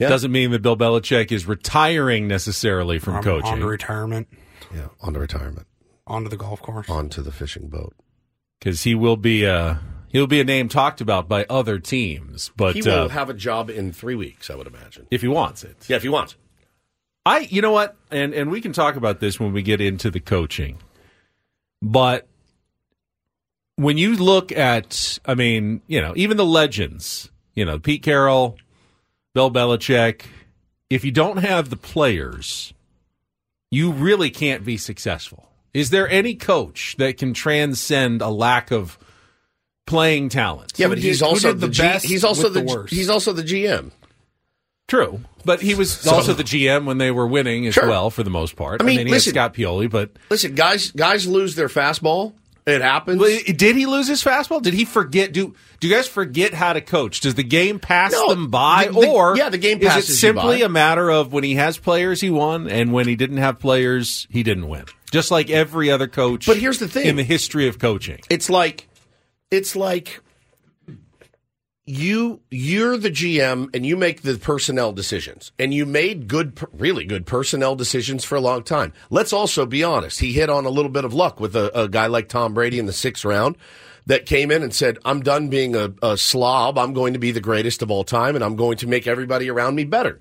Yeah. 0.00 0.08
Doesn't 0.08 0.32
mean 0.32 0.50
that 0.52 0.62
Bill 0.62 0.76
Belichick 0.76 1.30
is 1.30 1.46
retiring 1.46 2.26
necessarily 2.26 2.98
from 2.98 3.16
On- 3.16 3.22
coaching. 3.22 3.52
On 3.52 3.58
to 3.60 3.66
retirement. 3.66 4.28
Yeah, 4.74 4.88
on 5.00 5.12
to 5.14 5.20
retirement, 5.20 5.66
Onto 6.06 6.28
the 6.30 6.36
golf 6.36 6.62
course. 6.62 6.88
onto 6.88 7.22
the 7.22 7.30
fishing 7.32 7.68
boat. 7.68 7.94
because 8.58 8.82
he 8.84 8.94
will 8.94 9.16
be 9.16 9.44
a 9.44 9.80
he'll 10.08 10.26
be 10.26 10.40
a 10.40 10.44
name 10.44 10.68
talked 10.68 11.00
about 11.00 11.28
by 11.28 11.44
other 11.50 11.78
teams. 11.78 12.50
But 12.56 12.74
he 12.76 12.82
will 12.82 13.04
uh, 13.04 13.08
have 13.08 13.28
a 13.30 13.34
job 13.34 13.68
in 13.70 13.92
three 13.92 14.14
weeks, 14.14 14.48
I 14.50 14.54
would 14.56 14.66
imagine. 14.66 15.06
if 15.10 15.20
he 15.22 15.28
wants 15.28 15.64
it, 15.64 15.76
Yeah, 15.88 15.96
if 15.96 16.02
he 16.02 16.08
wants. 16.08 16.34
I 17.26 17.40
you 17.50 17.60
know 17.62 17.70
what, 17.72 17.96
and 18.10 18.32
and 18.32 18.50
we 18.50 18.60
can 18.62 18.72
talk 18.72 18.96
about 18.96 19.20
this 19.20 19.38
when 19.38 19.52
we 19.52 19.62
get 19.62 19.80
into 19.82 20.10
the 20.10 20.20
coaching, 20.20 20.78
but 21.82 22.26
when 23.76 23.96
you 23.98 24.16
look 24.16 24.52
at, 24.52 25.18
I 25.24 25.34
mean, 25.34 25.80
you 25.86 26.00
know, 26.00 26.12
even 26.16 26.36
the 26.36 26.44
legends, 26.46 27.30
you 27.54 27.64
know, 27.64 27.78
Pete 27.78 28.02
Carroll, 28.02 28.56
Bill 29.34 29.50
Belichick, 29.50 30.22
if 30.88 31.04
you 31.04 31.12
don't 31.12 31.38
have 31.38 31.70
the 31.70 31.76
players, 31.76 32.72
you 33.70 33.92
really 33.92 34.30
can't 34.30 34.64
be 34.64 34.76
successful. 34.76 35.48
Is 35.72 35.90
there 35.90 36.08
any 36.08 36.34
coach 36.34 36.96
that 36.98 37.16
can 37.16 37.32
transcend 37.32 38.22
a 38.22 38.28
lack 38.28 38.70
of 38.72 38.98
playing 39.86 40.30
talent? 40.30 40.72
Yeah, 40.76 40.88
but 40.88 40.96
did- 40.96 41.04
he's 41.04 41.20
who 41.20 41.26
also 41.26 41.52
did 41.52 41.60
the, 41.60 41.66
the 41.68 41.72
G- 41.72 41.82
best 41.82 42.04
he's 42.06 42.24
also 42.24 42.48
the, 42.48 42.60
the 42.60 42.66
worst? 42.66 42.92
he's 42.92 43.08
also 43.08 43.32
the 43.32 43.42
GM. 43.44 43.92
True, 44.88 45.20
but 45.44 45.60
he 45.62 45.76
was 45.76 45.92
So- 45.92 46.12
also 46.16 46.32
the 46.34 46.42
GM 46.42 46.84
when 46.84 46.98
they 46.98 47.12
were 47.12 47.26
winning 47.28 47.64
as 47.68 47.74
Sure. 47.74 47.88
well 47.88 48.10
for 48.10 48.24
the 48.24 48.30
most 48.30 48.56
part. 48.56 48.82
I 48.82 48.84
mean, 48.84 48.98
he 49.06 49.12
listen- 49.12 49.32
had 49.36 49.52
Scott 49.52 49.54
Pioli, 49.54 49.88
but 49.88 50.10
Listen, 50.28 50.56
guys, 50.56 50.90
guys 50.90 51.28
lose 51.28 51.54
their 51.54 51.68
fastball. 51.68 52.32
It 52.70 52.82
happens. 52.82 53.18
Well, 53.20 53.38
did 53.46 53.76
he 53.76 53.86
lose 53.86 54.06
his 54.08 54.22
fastball? 54.22 54.62
Did 54.62 54.74
he 54.74 54.84
forget? 54.84 55.32
Do 55.32 55.54
do 55.80 55.88
you 55.88 55.94
guys 55.94 56.06
forget 56.08 56.54
how 56.54 56.72
to 56.72 56.80
coach? 56.80 57.20
Does 57.20 57.34
the 57.34 57.42
game 57.42 57.78
pass 57.78 58.12
No, 58.12 58.28
them 58.28 58.48
by, 58.50 58.86
the- 58.86 59.00
the- 59.00 59.08
or 59.08 59.36
yeah, 59.36 59.48
the 59.48 59.58
game 59.58 59.78
is 59.78 59.84
it 59.84 59.88
passes 59.88 60.20
simply 60.20 60.62
a 60.62 60.68
matter 60.68 61.10
of 61.10 61.32
when 61.32 61.44
he 61.44 61.54
has 61.56 61.78
players 61.78 62.20
he 62.20 62.30
won, 62.30 62.68
and 62.68 62.92
when 62.92 63.06
he 63.08 63.16
didn't 63.16 63.38
have 63.38 63.58
players 63.58 64.26
he 64.30 64.42
didn't 64.42 64.68
win? 64.68 64.84
Just 65.10 65.30
like 65.30 65.50
every 65.50 65.90
other 65.90 66.06
coach. 66.06 66.46
But 66.46 66.56
here's 66.58 66.78
the 66.78 66.86
thing. 66.88 67.06
in 67.06 67.16
the 67.16 67.24
history 67.24 67.66
of 67.68 67.78
coaching, 67.78 68.20
It's 68.30 68.48
like 68.50 68.88
it's 69.50 69.74
like 69.74 70.20
you 71.90 72.40
you're 72.50 72.96
the 72.96 73.10
GM 73.10 73.74
and 73.74 73.84
you 73.84 73.96
make 73.96 74.22
the 74.22 74.38
personnel 74.38 74.92
decisions 74.92 75.52
and 75.58 75.74
you 75.74 75.84
made 75.84 76.28
good 76.28 76.58
really 76.72 77.04
good 77.04 77.26
personnel 77.26 77.74
decisions 77.74 78.24
for 78.24 78.36
a 78.36 78.40
long 78.40 78.62
time. 78.62 78.92
Let's 79.10 79.32
also 79.32 79.66
be 79.66 79.82
honest. 79.82 80.20
He 80.20 80.32
hit 80.32 80.48
on 80.48 80.66
a 80.66 80.70
little 80.70 80.90
bit 80.90 81.04
of 81.04 81.12
luck 81.12 81.40
with 81.40 81.56
a, 81.56 81.76
a 81.78 81.88
guy 81.88 82.06
like 82.06 82.28
Tom 82.28 82.54
Brady 82.54 82.78
in 82.78 82.86
the 82.86 82.92
6th 82.92 83.24
round 83.24 83.56
that 84.06 84.24
came 84.24 84.50
in 84.50 84.62
and 84.62 84.72
said, 84.72 84.98
"I'm 85.04 85.20
done 85.20 85.48
being 85.48 85.74
a, 85.74 85.92
a 86.02 86.16
slob. 86.16 86.78
I'm 86.78 86.94
going 86.94 87.12
to 87.12 87.18
be 87.18 87.32
the 87.32 87.40
greatest 87.40 87.82
of 87.82 87.90
all 87.90 88.04
time 88.04 88.36
and 88.36 88.44
I'm 88.44 88.56
going 88.56 88.76
to 88.78 88.86
make 88.86 89.06
everybody 89.06 89.50
around 89.50 89.74
me 89.74 89.84
better." 89.84 90.20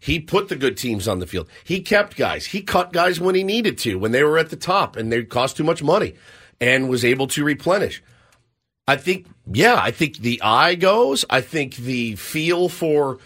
He 0.00 0.20
put 0.20 0.48
the 0.48 0.56
good 0.56 0.76
teams 0.76 1.08
on 1.08 1.20
the 1.20 1.26
field. 1.26 1.48
He 1.64 1.80
kept 1.80 2.16
guys. 2.18 2.44
He 2.44 2.60
cut 2.60 2.92
guys 2.92 3.20
when 3.20 3.34
he 3.34 3.42
needed 3.42 3.78
to, 3.78 3.98
when 3.98 4.12
they 4.12 4.22
were 4.22 4.36
at 4.36 4.50
the 4.50 4.56
top 4.56 4.96
and 4.96 5.10
they 5.10 5.24
cost 5.24 5.56
too 5.56 5.64
much 5.64 5.82
money, 5.82 6.14
and 6.60 6.90
was 6.90 7.04
able 7.04 7.26
to 7.28 7.42
replenish. 7.44 8.02
I 8.86 8.96
think, 8.96 9.26
yeah, 9.50 9.76
I 9.80 9.90
think 9.90 10.18
the 10.18 10.42
eye 10.42 10.74
goes. 10.74 11.24
I 11.30 11.40
think 11.40 11.76
the 11.76 12.16
feel 12.16 12.68
for, 12.68 13.18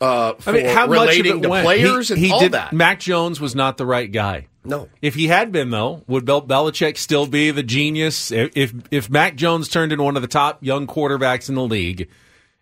uh, 0.00 0.34
for 0.34 0.50
I 0.50 0.52
mean, 0.54 0.66
how 0.66 0.86
much 0.86 0.96
of 0.96 1.02
relating 1.02 1.38
it 1.38 1.42
to 1.42 1.48
went? 1.48 1.64
players 1.64 2.08
he, 2.08 2.14
and 2.14 2.24
he 2.24 2.32
all 2.32 2.40
did, 2.40 2.52
that. 2.52 2.72
Mac 2.72 3.00
Jones 3.00 3.40
was 3.40 3.54
not 3.54 3.76
the 3.76 3.84
right 3.86 4.10
guy. 4.10 4.46
No. 4.64 4.88
If 5.02 5.14
he 5.14 5.28
had 5.28 5.52
been, 5.52 5.70
though, 5.70 6.02
would 6.06 6.24
Bel- 6.24 6.42
Belichick 6.42 6.96
still 6.98 7.26
be 7.26 7.50
the 7.50 7.62
genius? 7.62 8.30
If, 8.30 8.50
if 8.54 8.74
if 8.90 9.10
Mac 9.10 9.36
Jones 9.36 9.68
turned 9.68 9.92
into 9.92 10.04
one 10.04 10.16
of 10.16 10.22
the 10.22 10.28
top 10.28 10.62
young 10.62 10.86
quarterbacks 10.86 11.48
in 11.48 11.54
the 11.54 11.62
league, 11.62 12.08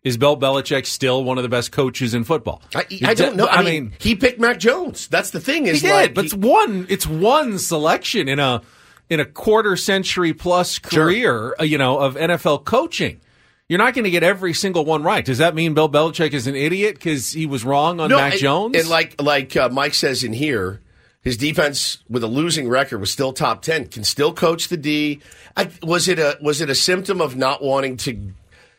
is 0.04 0.16
Bill 0.16 0.36
Belichick 0.36 0.86
still 0.86 1.24
one 1.24 1.36
of 1.36 1.42
the 1.42 1.48
best 1.48 1.72
coaches 1.72 2.14
in 2.14 2.22
football? 2.22 2.62
I, 2.74 2.84
I 3.04 3.14
don't 3.14 3.34
know. 3.36 3.48
I, 3.48 3.64
mean, 3.64 3.92
he 3.98 4.14
picked 4.14 4.38
Mac 4.38 4.58
Jones. 4.60 5.08
That's 5.08 5.30
the 5.30 5.40
thing. 5.40 5.66
Is 5.66 5.80
he 5.80 5.88
did, 5.88 5.92
like 5.92 6.14
but 6.14 6.20
he- 6.22 6.26
it's 6.26 6.34
one. 6.34 6.86
It's 6.88 7.06
one 7.08 7.58
selection 7.58 8.28
in 8.28 8.38
a 8.38 8.62
in 9.08 9.20
a 9.20 9.24
quarter 9.24 9.76
century 9.76 10.32
plus 10.32 10.78
career, 10.78 11.54
uh, 11.60 11.64
you 11.64 11.78
know, 11.78 11.98
of 11.98 12.16
NFL 12.16 12.64
coaching. 12.64 13.20
You're 13.68 13.78
not 13.78 13.94
going 13.94 14.04
to 14.04 14.10
get 14.10 14.22
every 14.22 14.52
single 14.54 14.84
one 14.84 15.02
right. 15.02 15.24
Does 15.24 15.38
that 15.38 15.54
mean 15.54 15.74
Bill 15.74 15.88
Belichick 15.88 16.32
is 16.32 16.46
an 16.46 16.54
idiot 16.54 16.94
because 16.94 17.32
he 17.32 17.46
was 17.46 17.64
wrong 17.64 17.98
on 18.00 18.10
No, 18.10 18.16
Mac 18.18 18.32
and- 18.32 18.40
Jones? 18.40 18.76
And 18.78 18.88
like 18.88 19.20
like 19.20 19.56
uh, 19.56 19.68
Mike 19.68 19.94
says 19.94 20.22
in 20.22 20.32
here, 20.32 20.80
his 21.20 21.36
defense 21.36 21.98
with 22.08 22.22
a 22.22 22.28
losing 22.28 22.68
record 22.68 22.98
was 22.98 23.10
still 23.10 23.32
top 23.32 23.62
ten. 23.62 23.86
Can 23.88 24.04
still 24.04 24.32
coach 24.32 24.68
the 24.68 24.76
D. 24.76 25.20
I, 25.56 25.68
was 25.82 26.06
it 26.06 26.20
a 26.20 26.38
was 26.40 26.60
it 26.60 26.70
a 26.70 26.74
symptom 26.76 27.20
of 27.20 27.36
not 27.36 27.60
wanting 27.62 27.96
to 27.98 28.32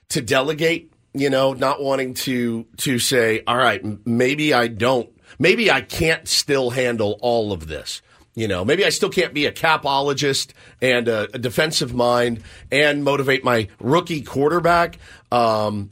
to 0.10 0.22
delegate? 0.22 0.94
You 1.14 1.30
know, 1.30 1.52
not 1.54 1.82
wanting 1.82 2.14
to 2.14 2.66
to 2.78 2.98
say, 3.00 3.44
all 3.46 3.58
right, 3.58 3.84
maybe 4.06 4.54
I 4.54 4.68
don't, 4.68 5.10
maybe 5.40 5.70
I 5.70 5.82
can't 5.82 6.28
still 6.30 6.70
handle 6.70 7.18
all 7.22 7.52
of 7.52 7.68
this. 7.68 8.02
You 8.38 8.48
know, 8.48 8.64
maybe 8.64 8.86
I 8.86 8.90
still 8.90 9.10
can't 9.10 9.34
be 9.34 9.48
a 9.48 9.52
capologist 9.52 10.52
and 10.80 11.08
a, 11.08 11.28
a 11.34 11.40
defensive 11.40 11.96
mind 11.96 12.44
and 12.72 13.04
motivate 13.04 13.44
my 13.44 13.68
rookie 13.80 14.22
quarterback. 14.22 15.00
Um, 15.32 15.90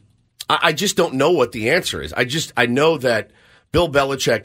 I, 0.48 0.60
I 0.62 0.74
just 0.74 0.96
don't 0.96 1.16
know 1.16 1.32
what 1.32 1.54
the 1.54 1.72
answer 1.72 2.04
is. 2.04 2.14
I 2.14 2.24
just 2.24 2.54
I 2.56 2.68
know 2.68 3.00
that 3.00 3.32
Bill 3.72 3.92
Belichick, 3.92 4.44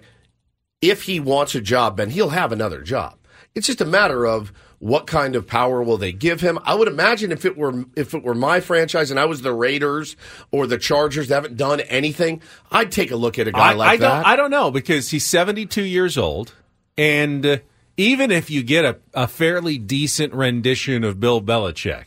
if 0.81 1.03
he 1.03 1.21
wants 1.21 1.55
a 1.55 1.61
job, 1.61 1.99
then 1.99 2.09
he'll 2.09 2.31
have 2.31 2.53
another 2.53 2.81
job. 2.81 3.19
It's 3.55 3.67
just 3.67 3.83
a 3.83 3.85
matter 3.85 4.25
of 4.25 4.51
what 4.79 5.07
kind 5.07 5.37
of 5.37 5.47
power 5.47 5.83
will 5.83 5.99
they 5.99 6.13
give 6.13 6.41
him. 6.41 6.59
I 6.65 6.75
would 6.77 6.89
imagine 6.89 7.31
if 7.31 7.45
it 7.45 7.55
were 7.59 7.85
if 7.97 8.15
it 8.15 8.23
were 8.23 8.35
my 8.35 8.61
franchise 8.61 9.11
and 9.11 9.21
I 9.21 9.27
was 9.27 9.43
the 9.43 9.53
Raiders 9.53 10.17
or 10.51 10.67
the 10.67 10.79
Chargers 10.79 11.29
that 11.29 11.35
haven't 11.35 11.59
done 11.59 11.81
anything, 11.81 12.41
I'd 12.71 12.93
take 12.93 13.11
a 13.11 13.17
look 13.17 13.39
at 13.39 13.47
a 13.47 13.53
guy 13.53 13.73
I, 13.73 13.75
like 13.75 13.89
I 13.91 13.97
that. 13.99 14.09
don't. 14.23 14.27
I 14.27 14.37
don't 14.37 14.51
know 14.51 14.71
because 14.71 15.11
he's 15.11 15.27
72 15.27 15.83
years 15.85 16.17
old, 16.17 16.55
and 16.97 17.45
uh, 17.45 17.59
even 18.01 18.31
if 18.31 18.49
you 18.51 18.63
get 18.63 18.85
a, 18.87 18.97
a 19.13 19.29
fairly 19.29 19.77
decent 19.77 20.33
rendition 20.33 21.05
of 21.05 21.21
Bill 21.21 21.43
Belichick, 21.43 22.05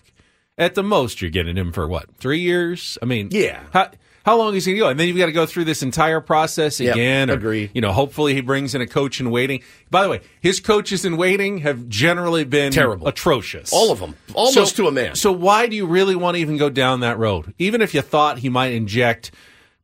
at 0.57 0.73
the 0.73 0.81
most 0.83 1.21
you're 1.21 1.29
getting 1.31 1.55
him 1.55 1.71
for 1.71 1.87
what 1.87 2.15
three 2.17 2.39
years? 2.39 2.97
I 3.01 3.05
mean, 3.05 3.27
Yeah. 3.31 3.61
How, 3.71 3.91
how 4.25 4.37
long 4.37 4.55
is 4.55 4.65
he 4.65 4.71
going 4.71 4.79
to 4.79 4.83
go? 4.85 4.89
And 4.89 4.99
then 4.99 5.07
you've 5.07 5.17
got 5.17 5.25
to 5.27 5.31
go 5.31 5.45
through 5.45 5.65
this 5.65 5.83
entire 5.83 6.19
process 6.21 6.79
Yep, 6.79 6.95
again. 6.95 7.29
or, 7.29 7.33
agree. 7.33 7.69
You 7.73 7.81
know, 7.81 7.91
hopefully 7.91 8.33
he 8.33 8.41
brings 8.41 8.73
in 8.73 8.81
a 8.81 8.87
coach 8.87 9.19
in 9.19 9.29
waiting. 9.29 9.61
By 9.91 10.01
the 10.03 10.09
way, 10.09 10.21
his 10.41 10.59
coaches 10.59 11.05
in 11.05 11.15
waiting 11.17 11.59
have 11.59 11.87
generally 11.89 12.43
been 12.45 12.71
Terrible. 12.71 13.07
atrocious. 13.07 13.71
All 13.73 13.91
of 13.91 13.99
them, 13.99 14.15
almost 14.33 14.75
to 14.77 14.87
a 14.87 14.91
man. 14.91 15.15
So 15.15 15.31
why 15.31 15.67
do 15.67 15.75
you 15.75 15.85
really 15.85 16.15
want 16.15 16.35
to 16.37 16.41
even 16.41 16.57
go 16.57 16.69
down 16.71 17.01
that 17.01 17.19
road? 17.19 17.53
Even 17.59 17.81
if 17.81 17.93
you 17.93 18.01
thought 18.01 18.39
he 18.39 18.49
might 18.49 18.73
inject 18.73 19.31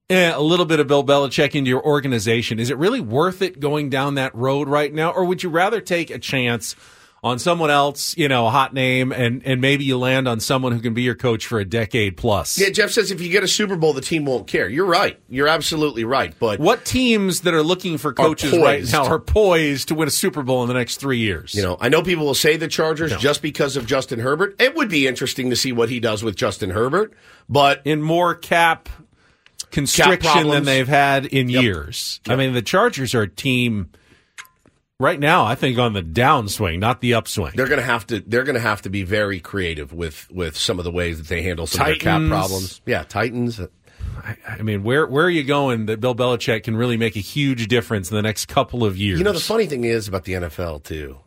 eh, 0.10 0.32
a 0.34 0.42
little 0.42 0.66
bit 0.66 0.80
of 0.80 0.88
Bill 0.88 1.04
Belichick 1.04 1.56
into 1.56 1.70
your 1.70 1.84
organization, 1.86 2.60
is 2.60 2.70
it 2.70 2.78
really 2.78 3.02
worth 3.02 3.42
it 3.42 3.60
going 3.60 3.90
down 3.90 4.16
that 4.16 4.34
road 4.36 4.68
right 4.68 4.94
now, 4.94 5.12
or 5.12 5.26
would 5.26 5.44
you 5.44 5.50
rather 5.50 5.82
take 5.82 6.10
a 6.10 6.20
chance? 6.20 6.76
On 7.22 7.38
someone 7.38 7.70
else, 7.70 8.16
you 8.16 8.30
know, 8.30 8.48
a 8.48 8.50
hot 8.50 8.74
name, 8.74 9.12
and, 9.12 9.42
and 9.46 9.60
maybe 9.60 9.84
you 9.84 9.98
land 9.98 10.26
on 10.26 10.40
someone 10.40 10.72
who 10.72 10.80
can 10.80 10.94
be 10.94 11.02
your 11.02 11.16
coach 11.16 11.46
for 11.46 11.60
a 11.60 11.66
decade 11.66 12.16
plus. 12.16 12.58
Yeah, 12.58 12.70
Jeff 12.70 12.92
says 12.92 13.12
if 13.12 13.20
you 13.20 13.28
get 13.30 13.44
a 13.44 13.48
Super 13.50 13.76
Bowl, 13.76 13.92
the 13.92 14.00
team 14.00 14.24
won't 14.24 14.48
care. 14.48 14.70
You're 14.70 14.86
right. 14.86 15.20
You're 15.28 15.50
absolutely 15.50 16.06
right. 16.06 16.34
But 16.40 16.62
What 16.62 16.86
teams 16.86 17.42
that 17.42 17.54
are 17.54 17.62
looking 17.62 17.98
for 17.98 18.14
coaches 18.14 18.58
right 18.58 18.90
now 18.90 19.04
are 19.04 19.20
poised 19.20 19.90
to 19.90 19.96
win 19.96 20.08
a 20.08 20.12
Super 20.12 20.44
Bowl 20.44 20.62
in 20.62 20.70
the 20.70 20.74
next 20.76 21.02
three 21.02 21.18
years? 21.18 21.54
You 21.54 21.62
know, 21.62 21.76
I 21.82 21.90
know 21.90 22.04
people 22.04 22.26
will 22.26 22.34
say 22.34 22.56
the 22.56 22.70
Chargers 22.70 23.14
just 23.18 23.42
because 23.42 23.76
of 23.76 23.86
Justin 23.86 24.20
Herbert. 24.22 24.56
It 24.58 24.76
would 24.76 24.88
be 24.88 25.06
interesting 25.06 25.50
to 25.50 25.58
see 25.58 25.74
what 25.74 25.90
he 25.90 26.00
does 26.00 26.24
with 26.24 26.38
Justin 26.38 26.70
Herbert, 26.70 27.14
but 27.50 27.82
in 27.84 28.02
more 28.02 28.34
cap 28.34 28.88
constriction 29.72 30.50
than 30.50 30.66
they've 30.66 30.88
had 30.88 31.26
in 31.26 31.50
Yep. 31.50 31.64
years. 31.64 32.20
I 32.28 32.36
mean, 32.36 32.54
the 32.54 32.62
Chargers 32.62 33.14
are 33.16 33.24
a 33.24 33.28
team 33.30 33.90
right 35.00 35.20
now. 35.20 35.46
I 35.46 35.56
think 35.56 35.78
on 35.78 35.94
the 35.94 36.04
downswing, 36.04 36.80
not 36.80 37.02
the 37.02 37.14
upswing. 37.14 37.54
they're 37.56 37.68
going 37.68 37.80
to 37.80 37.86
have 37.86 38.06
to 38.08 38.20
they're 38.20 38.44
going 38.44 38.56
to 38.56 38.62
have 38.62 38.82
to 38.84 38.90
be 38.90 39.04
very 39.04 39.40
creative 39.40 39.94
with 39.94 40.30
with 40.32 40.58
some 40.58 40.80
of 40.80 40.86
the 40.86 40.92
ways 40.92 41.18
that 41.18 41.28
they 41.28 41.42
handle 41.42 41.68
some 41.68 41.82
of 41.82 41.88
their 41.88 41.96
cap 41.98 42.28
problems. 42.28 42.82
Yeah, 42.86 43.04
Titans. 43.04 43.60
I 44.48 44.62
mean, 44.62 44.84
where 44.84 45.08
where 45.08 45.26
are 45.26 45.30
you 45.30 45.44
going 45.44 45.86
that 45.86 46.00
Bill 46.02 46.16
Belichick 46.16 46.64
can 46.64 46.76
really 46.76 46.98
make 46.98 47.16
a 47.16 47.20
huge 47.22 47.68
difference 47.68 48.12
in 48.12 48.16
the 48.16 48.22
next 48.22 48.48
couple 48.48 48.84
of 48.84 48.98
years? 48.98 49.18
You 49.20 49.24
know, 49.26 49.32
the 49.32 49.40
funny 49.40 49.66
thing 49.66 49.86
is 49.86 50.08
about 50.08 50.26
the 50.26 50.34
NFL 50.34 50.84
too. 50.84 51.18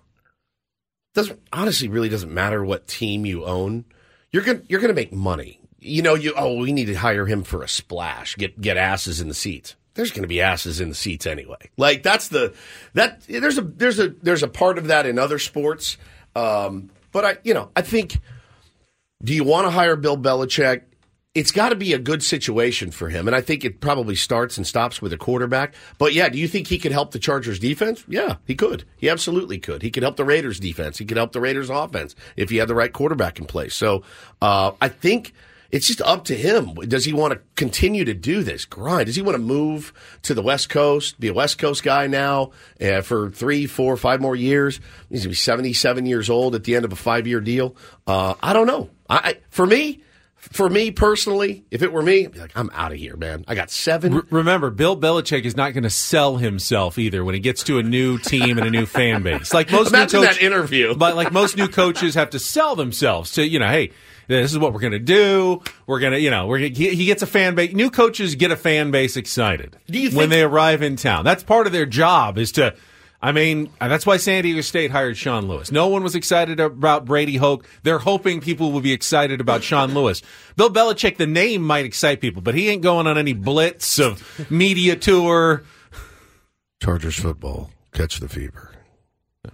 Doesn't 1.14 1.40
honestly 1.52 1.88
really 1.88 2.08
doesn't 2.08 2.32
matter 2.32 2.64
what 2.64 2.86
team 2.86 3.24
you 3.26 3.44
own. 3.44 3.84
You're 4.30 4.42
gonna 4.42 4.62
you're 4.68 4.80
going 4.80 4.88
to 4.88 4.94
make 4.94 5.12
money. 5.12 5.60
You 5.82 6.02
know, 6.02 6.14
you 6.14 6.32
oh, 6.36 6.58
we 6.58 6.72
need 6.72 6.86
to 6.86 6.94
hire 6.94 7.26
him 7.26 7.42
for 7.42 7.62
a 7.62 7.68
splash. 7.68 8.36
Get 8.36 8.60
get 8.60 8.76
asses 8.76 9.20
in 9.20 9.28
the 9.28 9.34
seats. 9.34 9.76
There's 9.94 10.10
going 10.10 10.22
to 10.22 10.28
be 10.28 10.40
asses 10.40 10.80
in 10.80 10.88
the 10.88 10.94
seats 10.94 11.26
anyway. 11.26 11.70
Like 11.76 12.02
that's 12.02 12.28
the 12.28 12.54
that 12.94 13.22
there's 13.22 13.58
a 13.58 13.62
there's 13.62 13.98
a 13.98 14.08
there's 14.08 14.42
a 14.42 14.48
part 14.48 14.78
of 14.78 14.86
that 14.88 15.06
in 15.06 15.18
other 15.18 15.38
sports. 15.38 15.96
Um, 16.34 16.90
but 17.10 17.24
I 17.24 17.36
you 17.44 17.54
know 17.54 17.70
I 17.76 17.82
think 17.82 18.18
do 19.22 19.34
you 19.34 19.44
want 19.44 19.66
to 19.66 19.70
hire 19.70 19.96
Bill 19.96 20.16
Belichick 20.16 20.82
it's 21.34 21.50
got 21.50 21.70
to 21.70 21.76
be 21.76 21.94
a 21.94 21.98
good 21.98 22.22
situation 22.22 22.90
for 22.90 23.08
him. 23.08 23.26
And 23.26 23.34
I 23.34 23.40
think 23.40 23.64
it 23.64 23.80
probably 23.80 24.14
starts 24.14 24.58
and 24.58 24.66
stops 24.66 25.00
with 25.00 25.14
a 25.14 25.16
quarterback. 25.16 25.74
But 25.96 26.12
yeah, 26.12 26.28
do 26.28 26.38
you 26.38 26.46
think 26.46 26.66
he 26.66 26.78
could 26.78 26.92
help 26.92 27.12
the 27.12 27.18
Chargers 27.18 27.58
defense? 27.58 28.04
Yeah, 28.06 28.36
he 28.46 28.54
could. 28.54 28.84
He 28.98 29.08
absolutely 29.08 29.58
could. 29.58 29.82
He 29.82 29.90
could 29.90 30.02
help 30.02 30.16
the 30.16 30.26
Raiders 30.26 30.60
defense. 30.60 30.98
He 30.98 31.06
could 31.06 31.16
help 31.16 31.32
the 31.32 31.40
Raiders 31.40 31.70
offense 31.70 32.14
if 32.36 32.50
he 32.50 32.58
had 32.58 32.68
the 32.68 32.74
right 32.74 32.92
quarterback 32.92 33.38
in 33.38 33.46
place. 33.46 33.74
So 33.74 34.02
uh, 34.42 34.72
I 34.80 34.88
think 34.88 35.32
it's 35.72 35.86
just 35.86 36.02
up 36.02 36.24
to 36.26 36.36
him. 36.36 36.74
Does 36.74 37.04
he 37.06 37.12
want 37.14 37.32
to 37.32 37.40
continue 37.56 38.04
to 38.04 38.12
do 38.14 38.42
this 38.42 38.64
grind? 38.66 39.06
Does 39.06 39.16
he 39.16 39.22
want 39.22 39.34
to 39.36 39.42
move 39.42 39.92
to 40.22 40.34
the 40.34 40.42
West 40.42 40.68
Coast, 40.68 41.18
be 41.18 41.28
a 41.28 41.34
West 41.34 41.58
Coast 41.58 41.82
guy 41.82 42.06
now 42.06 42.50
uh, 42.80 43.00
for 43.00 43.30
three, 43.30 43.66
four, 43.66 43.96
five 43.96 44.20
more 44.20 44.36
years? 44.36 44.80
He's 45.08 45.20
going 45.20 45.22
to 45.22 45.28
be 45.30 45.34
77 45.34 46.04
years 46.06 46.28
old 46.30 46.54
at 46.54 46.64
the 46.64 46.76
end 46.76 46.84
of 46.84 46.92
a 46.92 46.96
five 46.96 47.26
year 47.26 47.40
deal. 47.40 47.74
Uh, 48.06 48.34
I 48.42 48.52
don't 48.52 48.66
know. 48.66 48.90
I, 49.08 49.16
I 49.16 49.36
For 49.48 49.66
me, 49.66 50.02
for 50.36 50.68
me 50.68 50.90
personally, 50.90 51.64
if 51.70 51.82
it 51.82 51.92
were 51.92 52.02
me, 52.02 52.24
I'd 52.26 52.32
be 52.32 52.40
like, 52.40 52.52
I'm 52.56 52.68
out 52.74 52.92
of 52.92 52.98
here, 52.98 53.16
man. 53.16 53.44
I 53.48 53.54
got 53.54 53.70
seven. 53.70 54.12
R- 54.12 54.26
remember, 54.30 54.70
Bill 54.70 54.96
Belichick 55.00 55.44
is 55.44 55.56
not 55.56 55.72
going 55.72 55.84
to 55.84 55.90
sell 55.90 56.36
himself 56.36 56.98
either 56.98 57.24
when 57.24 57.34
he 57.34 57.40
gets 57.40 57.62
to 57.64 57.78
a 57.78 57.82
new 57.82 58.18
team 58.18 58.58
and 58.58 58.66
a 58.66 58.70
new 58.70 58.84
fan 58.84 59.22
base. 59.22 59.54
Like 59.54 59.70
most 59.70 59.88
Imagine 59.88 60.20
new 60.20 60.26
coach- 60.26 60.36
that 60.36 60.44
interview. 60.44 60.94
but 60.96 61.14
like 61.16 61.32
most 61.32 61.56
new 61.56 61.68
coaches 61.68 62.14
have 62.16 62.30
to 62.30 62.38
sell 62.38 62.74
themselves 62.76 63.30
to 63.32 63.46
you 63.48 63.58
know, 63.60 63.68
hey, 63.68 63.92
this 64.40 64.52
is 64.52 64.58
what 64.58 64.72
we're 64.72 64.80
going 64.80 64.92
to 64.92 64.98
do. 64.98 65.62
We're 65.86 66.00
going 66.00 66.12
to, 66.12 66.20
you 66.20 66.30
know, 66.30 66.46
we're 66.46 66.58
gonna, 66.58 66.74
he, 66.74 66.94
he 66.94 67.04
gets 67.04 67.22
a 67.22 67.26
fan 67.26 67.54
base. 67.54 67.74
New 67.74 67.90
coaches 67.90 68.34
get 68.34 68.50
a 68.50 68.56
fan 68.56 68.90
base 68.90 69.16
excited 69.16 69.76
Do 69.86 69.98
you 69.98 70.10
when 70.16 70.30
they 70.30 70.42
arrive 70.42 70.82
in 70.82 70.96
town. 70.96 71.24
That's 71.24 71.42
part 71.42 71.66
of 71.66 71.72
their 71.72 71.86
job 71.86 72.38
is 72.38 72.52
to. 72.52 72.74
I 73.24 73.30
mean, 73.30 73.70
uh, 73.80 73.86
that's 73.86 74.04
why 74.04 74.16
San 74.16 74.42
Diego 74.42 74.62
State 74.62 74.90
hired 74.90 75.16
Sean 75.16 75.46
Lewis. 75.46 75.70
No 75.70 75.86
one 75.86 76.02
was 76.02 76.16
excited 76.16 76.58
about 76.58 77.04
Brady 77.04 77.36
Hoke. 77.36 77.64
They're 77.84 78.00
hoping 78.00 78.40
people 78.40 78.72
will 78.72 78.80
be 78.80 78.92
excited 78.92 79.40
about 79.40 79.62
Sean 79.62 79.94
Lewis. 79.94 80.22
Bill 80.56 80.70
Belichick, 80.70 81.18
the 81.18 81.26
name 81.28 81.62
might 81.62 81.84
excite 81.84 82.20
people, 82.20 82.42
but 82.42 82.56
he 82.56 82.68
ain't 82.68 82.82
going 82.82 83.06
on 83.06 83.16
any 83.16 83.32
blitz 83.32 84.00
of 84.00 84.50
media 84.50 84.96
tour. 84.96 85.62
Chargers 86.82 87.14
football, 87.14 87.70
catch 87.92 88.18
the 88.18 88.28
fever. 88.28 88.71